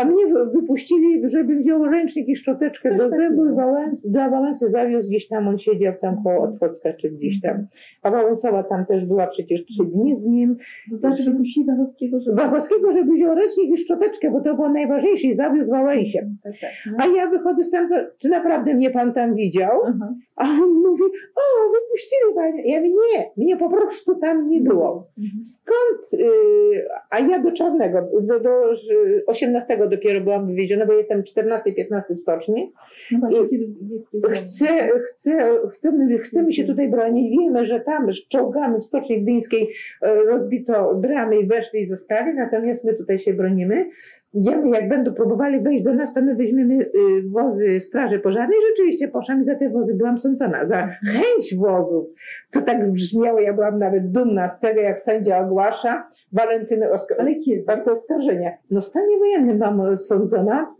a 0.00 0.04
mnie 0.04 0.26
wy- 0.26 0.46
wypuścili, 0.60 1.30
żebym 1.30 1.62
wziął 1.62 1.84
ręcznik 1.84 2.28
i 2.28 2.36
szczoteczkę 2.36 2.96
do 2.96 3.08
zębów 3.10 3.56
Wałęs, 3.56 4.06
dla 4.06 4.30
Wałęsy 4.30 4.70
zawiózł 4.70 5.08
gdzieś 5.08 5.28
tam, 5.28 5.48
on 5.48 5.58
siedział 5.58 5.92
tam 6.00 6.22
koło 6.22 6.42
Otwocka 6.42 6.92
czy 6.92 7.10
gdzieś 7.10 7.40
tam. 7.40 7.66
A 8.02 8.10
Wałęsowa 8.10 8.62
tam 8.62 8.86
też 8.86 9.04
była 9.06 9.26
przecież 9.26 9.64
trzy 9.64 9.84
dni 9.84 10.16
z 10.20 10.24
nim. 10.26 10.56
To 10.90 10.96
znaczy 10.98 11.30
wypuścili 11.30 11.66
Wachowskiego, 11.66 12.20
żeby... 12.20 12.36
Wachowskiego, 12.36 12.92
żeby 12.92 13.12
wziął 13.14 13.34
ręcznik 13.34 13.70
i 13.70 13.78
szczoteczkę, 13.78 14.30
bo 14.30 14.40
to 14.40 14.54
było 14.54 14.68
najważniejsze 14.68 15.26
i 15.26 15.36
zawiózł 15.36 15.70
Wałęsie. 15.70 16.30
Tak, 16.44 16.52
tak. 16.60 16.70
No. 16.86 16.96
A 17.04 17.16
ja 17.16 17.30
wychodzę 17.30 17.64
stamtąd, 17.64 18.02
czy 18.18 18.28
naprawdę 18.28 18.74
mnie 18.74 18.90
pan 18.90 19.12
tam 19.12 19.34
widział? 19.34 19.80
Aha. 19.86 20.14
A 20.36 20.44
on 20.44 20.70
mówi, 20.74 21.02
o, 21.36 21.40
wypuścili 21.90 22.34
panie. 22.34 22.72
Ja 22.72 22.80
mówię, 22.80 22.90
nie, 23.14 23.30
mnie 23.44 23.56
po 23.56 23.70
prostu 23.70 24.14
tam 24.20 24.48
nie 24.48 24.60
było. 24.60 25.06
Mhm. 25.18 25.44
Skąd? 25.44 26.22
y, 26.22 26.28
a 27.10 27.18
ja 27.20 27.38
do 27.42 27.52
Czarnego, 27.52 28.08
do, 28.20 28.40
do 28.40 28.74
ż- 28.74 29.22
18 29.26 29.88
dopiero 29.88 30.20
byłam 30.20 30.46
wywieziona, 30.46 30.86
bo 30.86 30.92
jestem 30.92 31.22
14-15 31.22 32.00
w 32.16 32.20
stoczni. 32.22 32.72
No 33.12 33.28
kiedy- 33.50 33.66
Chcę, 34.34 34.66
chcę, 35.18 35.58
chcemy, 35.74 36.18
chcemy 36.18 36.52
się 36.52 36.64
tutaj 36.64 36.88
bronić. 36.88 37.38
Wiemy, 37.38 37.66
że 37.66 37.80
tam 37.80 38.12
z 38.12 38.28
czołgami 38.28 38.80
w 38.80 38.84
Stoczni 38.84 39.22
Gdyńskiej 39.22 39.68
e, 40.02 40.14
rozbito 40.14 40.94
bramy 40.94 41.38
i 41.40 41.46
weszli 41.46 41.80
i 41.80 41.86
zostali, 41.86 42.34
natomiast 42.34 42.84
my 42.84 42.94
tutaj 42.94 43.18
się 43.18 43.32
bronimy. 43.34 43.86
Jak 44.34 44.88
będą 44.88 45.14
próbowali 45.14 45.60
wejść 45.60 45.84
do 45.84 45.94
nas, 45.94 46.14
to 46.14 46.22
my 46.22 46.34
weźmiemy 46.34 46.74
y, 46.84 46.90
wozy 47.30 47.80
Straży 47.80 48.18
Pożarnej. 48.18 48.58
Rzeczywiście 48.70 49.08
poszłam 49.08 49.42
i 49.42 49.44
za 49.44 49.54
te 49.54 49.70
wozy 49.70 49.94
byłam 49.96 50.18
sądzona. 50.18 50.64
Za 50.64 50.86
chęć 50.86 51.54
wozów. 51.56 52.06
To 52.50 52.62
tak 52.62 52.92
brzmiało, 52.92 53.40
ja 53.40 53.52
byłam 53.52 53.78
nawet 53.78 54.10
dumna 54.10 54.48
z 54.48 54.60
tego, 54.60 54.80
jak 54.80 55.02
sędzia 55.02 55.38
ogłasza 55.38 56.08
Walentyny 56.32 56.90
Oskar. 56.90 57.20
Ale 57.20 57.34
kiedy? 57.34 57.64
Bardzo 57.64 57.92
oskarżenia. 57.92 58.50
No 58.70 58.80
w 58.80 58.86
stanie 58.86 59.18
wojennym 59.18 59.58
byłam 59.58 59.96
sądzona. 59.96 60.74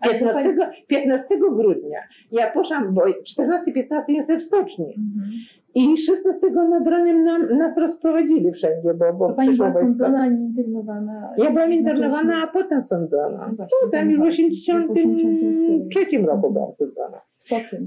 Ale 0.00 0.18
to 0.18 0.18
15, 0.18 0.84
15 0.86 1.38
grudnia. 1.38 2.00
Ja 2.32 2.50
poszłam, 2.50 2.94
bo 2.94 3.02
14-15 3.02 4.00
jestem 4.08 4.40
w 4.40 4.44
stoczni. 4.44 4.84
Mhm. 4.86 5.30
I 5.74 5.98
16 5.98 6.50
nad 6.50 6.86
ranem 6.86 7.24
nam, 7.24 7.58
nas 7.58 7.78
rozprowadzili 7.78 8.52
wszędzie, 8.52 8.94
bo, 8.94 9.12
bo 9.12 9.34
pani 9.34 9.56
była 9.56 9.72
sądzona, 9.72 10.26
nie 10.26 10.44
internowana. 10.44 11.34
Ja 11.38 11.50
byłam 11.50 11.72
internowana, 11.72 12.42
a 12.44 12.46
potem 12.46 12.82
sądzona. 12.82 13.54
No 13.58 13.90
tam 13.92 14.10
już 14.10 14.20
w 14.20 14.66
tak. 14.66 14.90
83 14.90 16.18
roku 16.26 16.52
byłam 16.52 16.74
sądzona. 16.74 17.20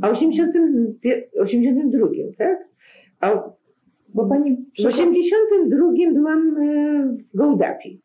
A 0.02 0.08
w 0.08 0.12
80, 0.12 0.54
82, 1.40 2.08
tak? 2.38 2.68
A 3.22 3.50
Bo 4.14 4.26
pani... 4.26 4.66
w 4.84 4.86
82 4.86 6.12
byłam 6.14 6.58
e, 6.58 7.18
w 7.34 7.38
Gołdapi. 7.38 8.02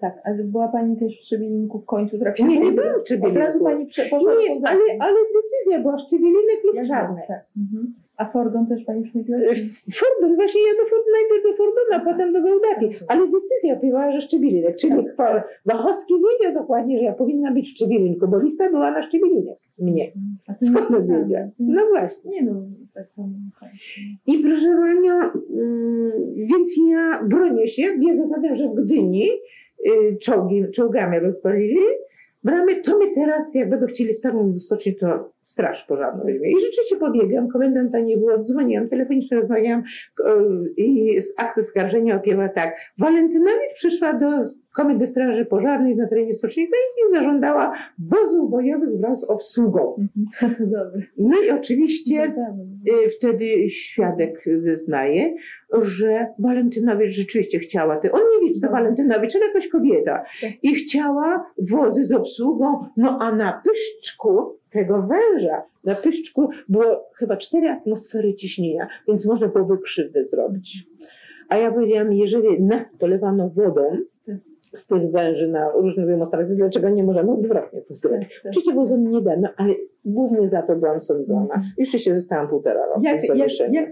Tak, 0.00 0.20
ale 0.24 0.44
była 0.44 0.68
pani 0.68 0.96
też 0.96 1.20
w 1.20 1.22
Trzebinku 1.22 1.78
w 1.78 1.86
końcu 1.86 2.18
trafiła. 2.18 2.48
Nie, 2.48 2.60
nie 2.60 2.72
byłam 2.72 2.94
w 3.20 3.24
Od 3.24 3.36
razu 3.36 3.64
pani 3.64 3.86
prze... 3.86 4.02
poszła 4.02 4.32
Nie, 4.34 4.68
ale, 4.68 4.80
ale 5.00 5.16
decyzja 5.34 5.80
była 5.82 5.98
Szczewielinek 5.98 6.64
lub 6.64 6.74
Ja 6.74 6.86
Czarnek. 6.86 7.26
Tak. 7.26 7.44
Mhm. 7.56 7.94
A 8.16 8.24
Fordon 8.24 8.66
też 8.66 8.84
pani 8.84 9.02
przychodziła? 9.02 9.38
Fordon, 10.00 10.36
właśnie 10.36 10.60
ja 10.60 10.84
do 10.84 10.90
Ford, 10.90 11.04
najpierw 11.12 11.42
do 11.42 11.64
Fordona, 11.64 12.12
potem 12.12 12.32
do 12.32 12.42
Gołdapi. 12.42 13.04
Ale 13.08 13.20
decyzja 13.26 13.76
była, 13.76 14.12
że 14.12 14.20
Szczebilinek, 14.20 14.76
czyli 14.76 14.94
Tak. 15.16 15.48
Wachowski 15.66 16.14
wiedział 16.14 16.62
dokładnie, 16.62 16.98
że 16.98 17.04
ja 17.04 17.12
powinna 17.12 17.52
być 17.52 17.68
w 17.68 17.74
Szczebilinku, 17.74 18.28
bo 18.28 18.38
lista 18.38 18.70
była 18.70 18.90
na 18.90 19.02
Szczebilinek. 19.08 19.58
Mnie. 19.78 20.12
A 20.48 20.54
Skąd 20.64 20.88
to 20.88 21.02
wiedział? 21.02 21.50
No 21.58 21.82
właśnie. 21.88 22.30
Nie 22.30 22.42
no, 22.42 22.52
tak 22.94 23.10
samo. 23.10 23.28
I 24.26 24.38
proszę 24.38 24.66
panią, 24.66 25.14
mm, 25.14 26.12
więc 26.36 26.72
ja 26.90 27.22
bronię 27.24 27.68
się, 27.68 27.82
wiedząc 27.98 28.32
o 28.38 28.40
tym, 28.40 28.56
że 28.56 28.68
w 28.68 28.74
Gdyni 28.74 29.28
czołgi, 30.20 30.64
czołgami 30.74 31.18
rozwalili 31.18 31.78
bramy, 32.44 32.82
to 32.82 32.98
my 32.98 33.14
teraz, 33.14 33.54
jak 33.54 33.70
będą 33.70 33.86
chcieli 33.86 34.14
wtargnąć 34.14 34.54
do 34.54 34.60
stoczni, 34.60 34.96
to 34.96 35.32
straż 35.44 35.84
pożarną 35.84 36.24
weźmie. 36.24 36.50
I 36.50 36.60
rzeczywiście 36.60 36.96
pobiegłam, 36.96 37.48
komendanta 37.48 38.00
nie 38.00 38.16
było, 38.16 38.38
dzwoniłam, 38.38 38.88
telefonicznie 38.88 39.40
rozmawiałam 39.40 39.82
i 40.76 41.20
z 41.22 41.32
aktu 41.36 41.64
skarżenia 41.64 42.16
opiewa 42.16 42.48
tak. 42.48 42.76
Walentynowicz 42.98 43.74
przyszła 43.74 44.12
do 44.12 44.26
Komendy 44.74 45.06
Straży 45.06 45.44
Pożarnej 45.44 45.96
na 45.96 46.08
terenie 46.08 46.34
Stoczni 46.34 46.68
Gdańskiej 46.68 47.04
i 47.10 47.14
zażądała 47.14 47.74
wozów 47.98 48.50
bojowych 48.50 48.98
wraz 48.98 49.20
z 49.20 49.24
obsługą. 49.24 50.06
Dobry. 50.60 51.06
No 51.18 51.42
i 51.42 51.50
oczywiście 51.50 52.34
y, 52.88 53.10
wtedy 53.18 53.70
świadek 53.70 54.44
zeznaje, 54.58 55.34
że 55.82 56.26
Walentynowicz 56.38 57.12
rzeczywiście 57.14 57.58
chciała, 57.58 57.96
te, 57.96 58.12
on 58.12 58.20
nie 58.42 58.54
wie, 58.54 58.60
to 58.60 58.72
Walentynowicz, 58.72 59.36
ale 59.36 59.46
jakaś 59.46 59.68
kobieta, 59.68 60.24
Tak. 60.40 60.50
i 60.62 60.74
chciała 60.74 61.46
wozy 61.70 62.06
z 62.06 62.12
obsługą, 62.12 62.84
no 62.96 63.18
a 63.20 63.36
na 63.36 63.62
pyszczku 63.64 64.56
tego 64.70 65.02
węża, 65.02 65.62
na 65.84 65.94
pyszczku 65.94 66.50
było 66.68 67.04
chyba 67.16 67.36
cztery 67.36 67.68
atmosfery 67.68 68.34
ciśnienia, 68.34 68.88
więc 69.08 69.26
można 69.26 69.48
byłoby 69.48 69.78
krzywdę 69.78 70.24
zrobić. 70.24 70.86
A 71.48 71.56
ja 71.56 71.72
powiedziałam, 71.72 72.12
jeżeli 72.12 72.62
nas 72.62 72.82
polewano 72.98 73.48
wodą, 73.48 73.82
z 74.74 74.86
tych 74.86 75.10
węży 75.10 75.48
na 75.48 75.70
różnych 75.70 76.06
demonstracjach, 76.06 76.56
dlaczego 76.56 76.88
nie 76.88 77.04
możemy 77.04 77.32
odwrotnie 77.32 77.82
to 77.82 77.94
zrobić? 77.94 78.28
Tak, 78.28 78.42
tak. 78.42 78.50
Oczywiście 78.50 78.74
wozem 78.74 79.10
nie 79.10 79.20
dano, 79.20 79.48
ale 79.56 79.74
głównie 80.04 80.48
za 80.48 80.62
to 80.62 80.76
byłam 80.76 81.00
sądzona. 81.00 81.62
Jeszcze 81.78 81.98
się 81.98 82.14
zostałam 82.14 82.48
półtora 82.48 82.86
roku 82.86 83.00
Jak, 83.02 83.36
jak 83.72 83.88